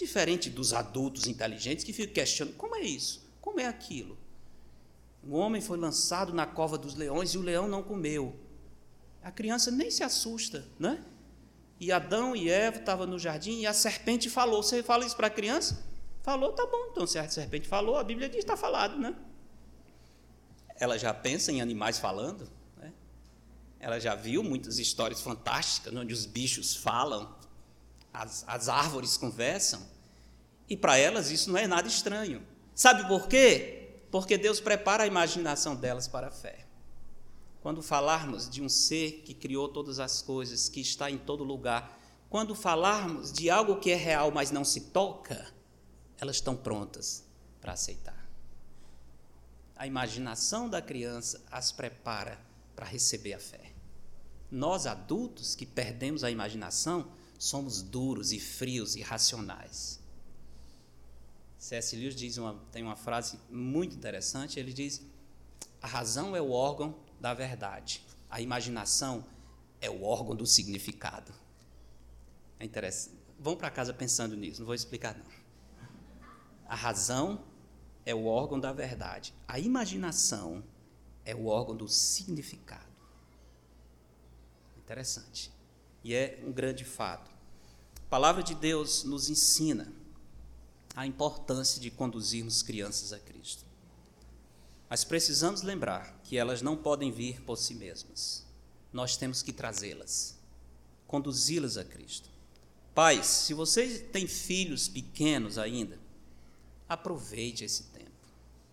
Diferente 0.00 0.48
dos 0.48 0.72
adultos 0.72 1.26
inteligentes 1.26 1.84
que 1.84 1.92
ficam 1.92 2.14
questionando: 2.14 2.56
como 2.56 2.74
é 2.74 2.80
isso? 2.80 3.22
Como 3.38 3.60
é 3.60 3.66
aquilo? 3.66 4.16
Um 5.22 5.34
homem 5.34 5.60
foi 5.60 5.76
lançado 5.76 6.32
na 6.32 6.46
cova 6.46 6.78
dos 6.78 6.94
leões 6.94 7.34
e 7.34 7.38
o 7.38 7.42
leão 7.42 7.68
não 7.68 7.82
comeu. 7.82 8.34
A 9.22 9.30
criança 9.30 9.70
nem 9.70 9.90
se 9.90 10.02
assusta, 10.02 10.66
né? 10.78 11.04
E 11.78 11.92
Adão 11.92 12.34
e 12.34 12.48
Eva 12.48 12.78
estavam 12.78 13.06
no 13.06 13.18
jardim 13.18 13.60
e 13.60 13.66
a 13.66 13.74
serpente 13.74 14.30
falou. 14.30 14.62
Você 14.62 14.82
fala 14.82 15.04
isso 15.04 15.14
para 15.14 15.26
a 15.26 15.30
criança? 15.30 15.84
Falou, 16.22 16.54
tá 16.54 16.64
bom. 16.64 16.88
Então, 16.90 17.06
se 17.06 17.18
a 17.18 17.28
serpente 17.28 17.68
falou, 17.68 17.98
a 17.98 18.02
Bíblia 18.02 18.30
diz 18.30 18.38
está 18.38 18.56
falado, 18.56 18.96
né? 18.96 19.14
Ela 20.76 20.96
já 20.98 21.12
pensa 21.12 21.52
em 21.52 21.60
animais 21.60 21.98
falando, 21.98 22.50
né? 22.78 22.90
Ela 23.78 24.00
já 24.00 24.14
viu 24.14 24.42
muitas 24.42 24.78
histórias 24.78 25.20
fantásticas 25.20 25.94
onde 25.94 26.14
os 26.14 26.24
bichos 26.24 26.74
falam, 26.74 27.38
as, 28.12 28.44
as 28.46 28.68
árvores 28.68 29.16
conversam. 29.16 29.80
E 30.68 30.76
para 30.76 30.96
elas 30.96 31.30
isso 31.30 31.50
não 31.50 31.58
é 31.58 31.66
nada 31.66 31.88
estranho. 31.88 32.42
Sabe 32.74 33.06
por 33.08 33.28
quê? 33.28 34.00
Porque 34.10 34.38
Deus 34.38 34.60
prepara 34.60 35.04
a 35.04 35.06
imaginação 35.06 35.74
delas 35.74 36.08
para 36.08 36.28
a 36.28 36.30
fé. 36.30 36.66
Quando 37.60 37.82
falarmos 37.82 38.48
de 38.48 38.62
um 38.62 38.68
ser 38.68 39.22
que 39.24 39.34
criou 39.34 39.68
todas 39.68 40.00
as 40.00 40.22
coisas, 40.22 40.68
que 40.68 40.80
está 40.80 41.10
em 41.10 41.18
todo 41.18 41.44
lugar, 41.44 41.98
quando 42.30 42.54
falarmos 42.54 43.32
de 43.32 43.50
algo 43.50 43.80
que 43.80 43.90
é 43.90 43.96
real, 43.96 44.30
mas 44.30 44.50
não 44.50 44.64
se 44.64 44.80
toca, 44.82 45.52
elas 46.18 46.36
estão 46.36 46.56
prontas 46.56 47.24
para 47.60 47.72
aceitar. 47.72 48.28
A 49.76 49.86
imaginação 49.86 50.68
da 50.68 50.80
criança 50.80 51.42
as 51.50 51.72
prepara 51.72 52.40
para 52.74 52.86
receber 52.86 53.34
a 53.34 53.38
fé. 53.38 53.72
Nós 54.50 54.86
adultos 54.86 55.54
que 55.54 55.66
perdemos 55.66 56.24
a 56.24 56.30
imaginação 56.30 57.08
somos 57.40 57.80
duros 57.80 58.32
e 58.32 58.38
frios 58.38 58.94
e 58.94 59.00
racionais. 59.00 59.98
C.S. 61.58 61.96
Lewis 61.96 62.14
diz 62.14 62.36
uma, 62.36 62.54
tem 62.70 62.82
uma 62.82 62.96
frase 62.96 63.40
muito 63.48 63.96
interessante. 63.96 64.60
Ele 64.60 64.74
diz: 64.74 65.02
a 65.80 65.86
razão 65.86 66.36
é 66.36 66.40
o 66.40 66.50
órgão 66.50 66.94
da 67.18 67.32
verdade. 67.32 68.04
A 68.28 68.42
imaginação 68.42 69.24
é 69.80 69.88
o 69.88 70.02
órgão 70.02 70.36
do 70.36 70.46
significado. 70.46 71.32
É 72.58 72.64
interessante. 72.66 73.16
Vão 73.38 73.56
para 73.56 73.70
casa 73.70 73.94
pensando 73.94 74.36
nisso, 74.36 74.60
não 74.60 74.66
vou 74.66 74.74
explicar 74.74 75.16
não. 75.16 75.24
A 76.68 76.74
razão 76.74 77.42
é 78.04 78.14
o 78.14 78.26
órgão 78.26 78.60
da 78.60 78.70
verdade. 78.70 79.34
A 79.48 79.58
imaginação 79.58 80.62
é 81.24 81.34
o 81.34 81.46
órgão 81.46 81.74
do 81.74 81.88
significado. 81.88 82.90
Interessante. 84.76 85.50
E 86.02 86.14
é 86.14 86.38
um 86.46 86.52
grande 86.52 86.84
fato. 86.84 87.29
A 88.10 88.18
palavra 88.18 88.42
de 88.42 88.56
Deus 88.56 89.04
nos 89.04 89.30
ensina 89.30 89.86
a 90.96 91.06
importância 91.06 91.80
de 91.80 91.92
conduzirmos 91.92 92.60
crianças 92.60 93.12
a 93.12 93.20
Cristo. 93.20 93.64
Mas 94.88 95.04
precisamos 95.04 95.62
lembrar 95.62 96.18
que 96.24 96.36
elas 96.36 96.60
não 96.60 96.76
podem 96.76 97.12
vir 97.12 97.40
por 97.42 97.56
si 97.56 97.72
mesmas. 97.72 98.44
Nós 98.92 99.16
temos 99.16 99.44
que 99.44 99.52
trazê-las, 99.52 100.36
conduzi-las 101.06 101.76
a 101.76 101.84
Cristo. 101.84 102.28
Pais, 102.96 103.26
se 103.26 103.54
vocês 103.54 104.00
têm 104.10 104.26
filhos 104.26 104.88
pequenos 104.88 105.56
ainda, 105.56 105.96
aproveite 106.88 107.62
esse 107.62 107.84
tempo. 107.84 108.10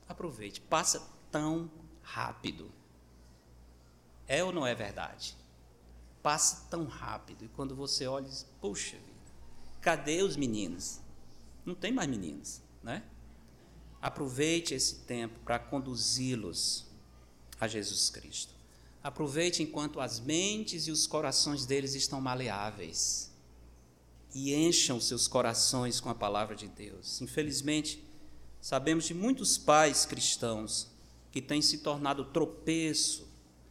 Aproveite, 0.10 0.62
passa 0.62 1.00
tão 1.32 1.70
rápido. 2.02 2.72
É 4.28 4.44
ou 4.44 4.52
não 4.52 4.66
é 4.66 4.74
verdade? 4.74 5.38
Passa 6.24 6.66
tão 6.72 6.86
rápido. 6.86 7.46
E 7.46 7.50
quando 7.50 7.76
você 7.76 8.08
olha, 8.08 8.28
puxa 8.60 8.98
cadê 9.88 10.22
os 10.22 10.36
meninos? 10.36 11.00
Não 11.66 11.74
tem 11.74 11.94
mais 11.94 12.10
meninos, 12.10 12.62
né? 12.84 13.04
Aproveite 14.02 14.74
esse 14.74 14.96
tempo 14.96 15.40
para 15.46 15.58
conduzi-los 15.58 16.86
a 17.58 17.70
Jesus 17.70 18.10
Cristo. 18.10 18.54
Aproveite 19.02 19.64
enquanto 19.64 20.02
as 20.02 20.20
mentes 20.20 20.88
e 20.88 20.92
os 20.92 21.08
corações 21.08 21.66
deles 21.66 21.96
estão 21.96 22.20
maleáveis. 22.20 23.32
E 24.36 24.54
encham 24.54 25.00
seus 25.00 25.26
corações 25.26 26.02
com 26.02 26.10
a 26.10 26.16
palavra 26.16 26.54
de 26.54 26.68
Deus. 26.68 27.22
Infelizmente, 27.22 28.04
sabemos 28.60 29.06
de 29.06 29.14
muitos 29.14 29.58
pais 29.58 30.06
cristãos 30.06 30.90
que 31.32 31.42
têm 31.42 31.62
se 31.62 31.78
tornado 31.78 32.26
tropeço 32.26 33.26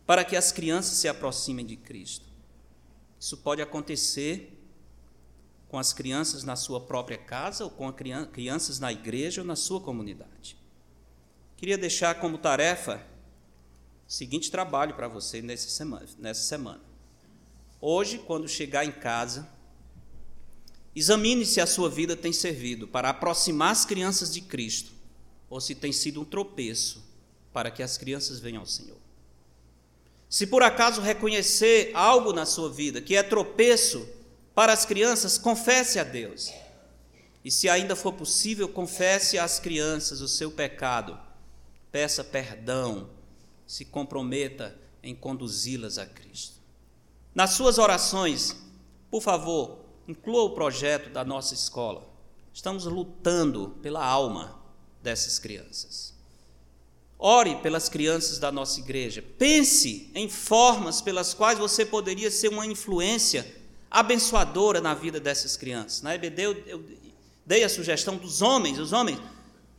para 0.07 0.25
que 0.25 0.35
as 0.35 0.51
crianças 0.51 0.97
se 0.97 1.09
aproximem 1.09 1.67
de 1.67 1.77
Cristo. 1.77 2.25
Isso 3.21 3.37
pode 3.37 3.61
acontecer 3.61 4.56
com 5.69 5.79
as 5.79 5.93
crianças 5.93 6.45
na 6.45 6.57
sua 6.57 6.81
própria 6.81 7.19
casa 7.19 7.64
ou 7.64 7.71
com 7.71 7.93
criança, 7.93 8.31
crianças 8.31 8.79
na 8.79 8.93
igreja 8.93 9.41
ou 9.41 9.47
na 9.47 9.57
sua 9.57 9.81
comunidade. 9.81 10.57
Queria 11.57 11.77
deixar 11.77 12.17
como 12.21 12.39
tarefa 12.39 13.05
o 14.07 14.12
seguinte 14.12 14.51
trabalho 14.51 14.95
para 14.95 15.09
você 15.09 15.43
nessa 15.43 15.69
semana, 15.69 16.07
nessa 16.19 16.43
semana. 16.43 16.81
Hoje, 17.81 18.19
quando 18.19 18.49
chegar 18.49 18.85
em 18.85 18.93
casa, 18.93 19.49
examine 20.95 21.45
se 21.45 21.61
a 21.61 21.67
sua 21.67 21.91
vida 21.91 22.17
tem 22.17 22.33
servido 22.33 22.87
para 22.87 23.11
aproximar 23.11 23.73
as 23.73 23.85
crianças 23.85 24.33
de 24.33 24.41
Cristo 24.41 24.93
ou 25.51 25.61
se 25.61 25.75
tem 25.75 25.93
sido 25.93 26.21
um 26.21 26.25
tropeço 26.25 27.05
para 27.53 27.71
que 27.71 27.83
as 27.83 27.97
crianças 27.99 28.39
venham 28.39 28.61
ao 28.61 28.67
Senhor. 28.67 28.99
Se 30.29 30.47
por 30.47 30.62
acaso 30.62 31.01
reconhecer 31.01 31.91
algo 31.95 32.33
na 32.33 32.45
sua 32.45 32.71
vida 32.71 33.01
que 33.01 33.17
é 33.17 33.23
tropeço 33.23 34.07
para 34.57 34.73
as 34.73 34.87
crianças, 34.87 35.37
confesse 35.37 35.99
a 35.99 36.03
Deus. 36.03 36.51
E 37.45 37.51
se 37.51 37.69
ainda 37.69 37.95
for 37.95 38.15
possível, 38.15 38.67
confesse 38.67 39.39
às 39.39 39.61
crianças 39.61 40.23
o 40.23 40.27
seu 40.27 40.51
pecado. 40.51 41.21
Peça 41.93 42.25
perdão, 42.25 43.11
se 43.67 43.85
comprometa 43.85 44.75
em 45.03 45.15
conduzi-las 45.15 45.99
a 45.99 46.07
Cristo. 46.07 46.57
Nas 47.35 47.51
suas 47.51 47.77
orações, 47.77 48.57
por 49.11 49.21
favor, 49.21 49.81
inclua 50.09 50.45
o 50.45 50.55
projeto 50.55 51.11
da 51.11 51.23
nossa 51.23 51.53
escola. 51.53 52.09
Estamos 52.51 52.87
lutando 52.87 53.77
pela 53.83 54.03
alma 54.03 54.59
dessas 55.03 55.39
crianças. 55.39 56.15
Ore 57.19 57.57
pelas 57.57 57.91
crianças 57.91 58.39
da 58.39 58.51
nossa 58.51 58.81
igreja. 58.81 59.23
Pense 59.37 60.11
em 60.15 60.31
formas 60.31 61.03
pelas 61.03 61.35
quais 61.35 61.59
você 61.59 61.85
poderia 61.85 62.31
ser 62.31 62.49
uma 62.49 62.65
influência 62.65 63.56
abençoadora 63.91 64.80
na 64.80 64.95
vida 64.95 65.20
dessas 65.20 65.57
crianças. 65.57 66.03
Na 66.03 66.14
EBD 66.14 66.43
eu, 66.43 66.64
eu 66.66 66.84
dei 67.45 67.64
a 67.64 67.68
sugestão 67.68 68.16
dos 68.16 68.43
homens, 68.43 68.78
os 68.78 68.93
homens, 68.93 69.18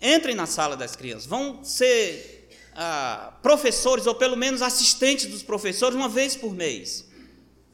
entrem 0.02 0.36
na 0.36 0.46
sala 0.46 0.78
das 0.78 0.96
crianças, 0.96 1.26
vão 1.26 1.64
ser 1.64 2.50
ah, 2.76 3.34
professores 3.42 4.08
ou 4.08 4.16
pelo 4.16 4.38
menos 4.38 4.62
assistentes 4.62 5.26
dos 5.26 5.44
professores 5.44 5.96
uma 5.96 6.08
vez 6.08 6.36
por 6.36 6.54
mês, 6.54 7.06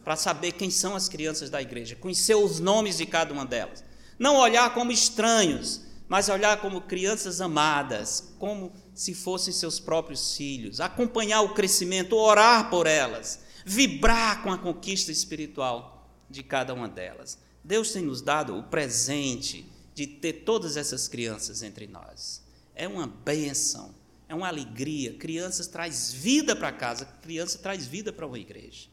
para 0.03 0.15
saber 0.15 0.53
quem 0.53 0.69
são 0.69 0.95
as 0.95 1.07
crianças 1.07 1.49
da 1.49 1.61
igreja, 1.61 1.95
conhecer 1.95 2.35
os 2.35 2.59
nomes 2.59 2.97
de 2.97 3.05
cada 3.05 3.33
uma 3.33 3.45
delas. 3.45 3.83
Não 4.19 4.35
olhar 4.35 4.73
como 4.73 4.91
estranhos, 4.91 5.81
mas 6.07 6.29
olhar 6.29 6.59
como 6.59 6.81
crianças 6.81 7.39
amadas, 7.39 8.33
como 8.37 8.71
se 8.93 9.13
fossem 9.13 9.53
seus 9.53 9.79
próprios 9.79 10.35
filhos, 10.35 10.79
acompanhar 10.79 11.41
o 11.41 11.53
crescimento, 11.53 12.15
orar 12.15 12.69
por 12.69 12.85
elas, 12.85 13.39
vibrar 13.65 14.43
com 14.43 14.51
a 14.51 14.57
conquista 14.57 15.11
espiritual 15.11 15.92
de 16.33 16.43
cada 16.43 16.73
uma 16.73 16.89
delas. 16.89 17.37
Deus 17.63 17.91
tem 17.91 18.03
nos 18.03 18.21
dado 18.21 18.57
o 18.57 18.63
presente 18.63 19.65
de 19.93 20.07
ter 20.07 20.43
todas 20.43 20.75
essas 20.75 21.07
crianças 21.07 21.63
entre 21.63 21.87
nós. 21.87 22.41
É 22.75 22.87
uma 22.87 23.07
bênção, 23.07 23.93
é 24.27 24.35
uma 24.35 24.47
alegria. 24.47 25.13
Crianças 25.13 25.67
traz 25.67 26.11
vida 26.11 26.55
para 26.55 26.71
casa, 26.71 27.05
criança 27.21 27.59
traz 27.59 27.85
vida 27.85 28.11
para 28.11 28.25
uma 28.25 28.39
igreja. 28.39 28.87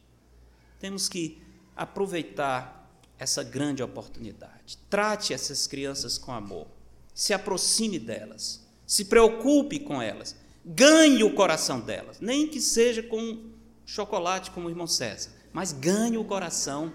Temos 0.79 1.09
que 1.09 1.41
aproveitar 1.75 2.89
essa 3.17 3.43
grande 3.43 3.83
oportunidade. 3.83 4.77
Trate 4.89 5.33
essas 5.33 5.67
crianças 5.67 6.17
com 6.17 6.31
amor. 6.31 6.67
Se 7.13 7.33
aproxime 7.33 7.99
delas. 7.99 8.65
Se 8.85 9.05
preocupe 9.05 9.79
com 9.79 10.01
elas. 10.01 10.35
Ganhe 10.65 11.23
o 11.23 11.33
coração 11.33 11.79
delas. 11.79 12.19
Nem 12.19 12.47
que 12.47 12.61
seja 12.61 13.03
com 13.03 13.51
chocolate, 13.85 14.51
como 14.51 14.67
o 14.67 14.69
irmão 14.69 14.87
César. 14.87 15.31
Mas 15.51 15.73
ganhe 15.73 16.17
o 16.17 16.23
coração 16.23 16.93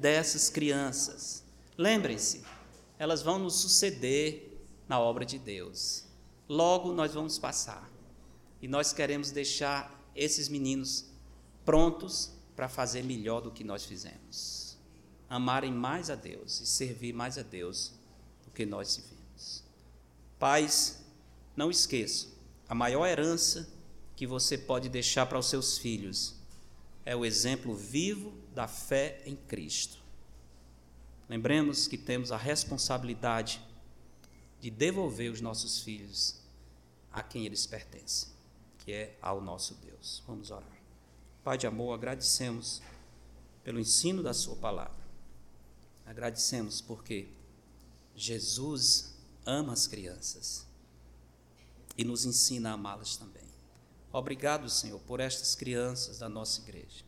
dessas 0.00 0.48
crianças. 0.48 1.44
Lembrem-se, 1.76 2.42
elas 2.98 3.22
vão 3.22 3.38
nos 3.38 3.56
suceder 3.56 4.58
na 4.88 4.98
obra 4.98 5.24
de 5.24 5.38
Deus. 5.38 6.04
Logo 6.48 6.92
nós 6.92 7.14
vamos 7.14 7.38
passar. 7.38 7.88
E 8.60 8.66
nós 8.66 8.92
queremos 8.92 9.30
deixar 9.30 10.10
esses 10.14 10.48
meninos 10.48 11.06
prontos 11.64 12.32
para 12.56 12.68
fazer 12.68 13.02
melhor 13.04 13.40
do 13.40 13.50
que 13.50 13.62
nós 13.62 13.84
fizemos. 13.84 14.76
Amarem 15.28 15.72
mais 15.72 16.10
a 16.10 16.14
Deus 16.14 16.60
e 16.60 16.66
servir 16.66 17.12
mais 17.12 17.38
a 17.38 17.42
Deus 17.42 17.92
do 18.44 18.50
que 18.50 18.66
nós 18.66 18.88
servimos. 18.88 19.62
Pais, 20.38 21.04
não 21.56 21.70
esqueçam, 21.70 22.30
a 22.68 22.74
maior 22.74 23.06
herança 23.06 23.68
que 24.16 24.26
você 24.26 24.58
pode 24.58 24.88
deixar 24.88 25.26
para 25.26 25.38
os 25.38 25.46
seus 25.46 25.78
filhos 25.78 26.34
é 27.04 27.14
o 27.14 27.24
exemplo 27.24 27.74
vivo 27.74 28.39
da 28.54 28.66
fé 28.66 29.22
em 29.24 29.36
Cristo. 29.36 29.98
Lembremos 31.28 31.86
que 31.86 31.96
temos 31.96 32.32
a 32.32 32.36
responsabilidade 32.36 33.60
de 34.60 34.70
devolver 34.70 35.30
os 35.30 35.40
nossos 35.40 35.80
filhos 35.80 36.40
a 37.12 37.22
quem 37.22 37.46
eles 37.46 37.66
pertencem, 37.66 38.28
que 38.78 38.92
é 38.92 39.16
ao 39.22 39.40
nosso 39.40 39.74
Deus. 39.74 40.22
Vamos 40.26 40.50
orar. 40.50 40.80
Pai 41.42 41.56
de 41.56 41.66
amor, 41.66 41.94
agradecemos 41.94 42.82
pelo 43.62 43.80
ensino 43.80 44.22
da 44.22 44.34
Sua 44.34 44.56
palavra. 44.56 45.00
Agradecemos 46.04 46.80
porque 46.80 47.28
Jesus 48.14 49.14
ama 49.46 49.72
as 49.72 49.86
crianças 49.86 50.66
e 51.96 52.04
nos 52.04 52.24
ensina 52.24 52.70
a 52.70 52.72
amá-las 52.74 53.16
também. 53.16 53.48
Obrigado, 54.12 54.68
Senhor, 54.68 54.98
por 55.00 55.20
estas 55.20 55.54
crianças 55.54 56.18
da 56.18 56.28
nossa 56.28 56.60
igreja. 56.60 57.04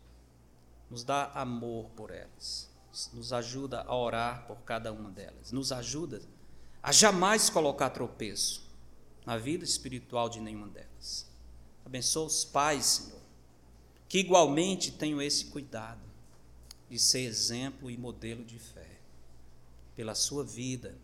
Nos 0.93 1.05
dá 1.05 1.33
amor 1.35 1.89
por 1.97 2.11
elas. 2.11 2.71
Nos 3.15 3.33
ajuda 3.33 3.81
a 3.81 3.97
orar 3.97 4.47
por 4.47 4.59
cada 4.59 4.93
uma 4.93 5.11
delas. 5.11 5.51
Nos 5.51 5.73
ajuda 5.73 6.21
a 6.83 6.93
jamais 6.93 7.49
colocar 7.49 7.89
tropeço 7.89 8.63
na 9.25 9.39
vida 9.39 9.65
espiritual 9.65 10.29
de 10.29 10.39
nenhuma 10.39 10.69
delas. 10.69 11.27
Abençoa 11.83 12.27
os 12.27 12.45
pais, 12.45 12.85
Senhor, 12.85 13.23
que 14.07 14.19
igualmente 14.19 14.93
tenham 14.93 15.23
esse 15.23 15.47
cuidado 15.47 16.03
de 16.91 16.99
ser 16.99 17.21
exemplo 17.21 17.91
e 17.91 17.97
modelo 17.97 18.45
de 18.45 18.59
fé. 18.59 18.99
Pela 19.97 20.15
sua 20.15 20.45
vida, 20.45 20.95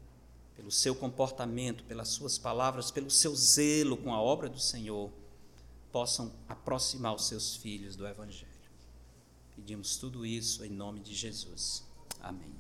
pelo 0.55 0.71
seu 0.71 0.95
comportamento, 0.95 1.83
pelas 1.85 2.09
suas 2.09 2.37
palavras, 2.37 2.91
pelo 2.91 3.11
seu 3.11 3.35
zelo 3.35 3.97
com 3.97 4.13
a 4.13 4.21
obra 4.21 4.51
do 4.51 4.61
Senhor 4.61 5.11
possam 5.91 6.31
aproximar 6.47 7.15
os 7.15 7.27
seus 7.27 7.57
filhos 7.57 7.97
do 7.97 8.07
Evangelho. 8.07 8.48
Pedimos 9.59 9.97
tudo 9.97 10.25
isso 10.25 10.65
em 10.65 10.71
nome 10.71 11.01
de 11.01 11.13
Jesus. 11.13 11.85
Amém. 12.21 12.55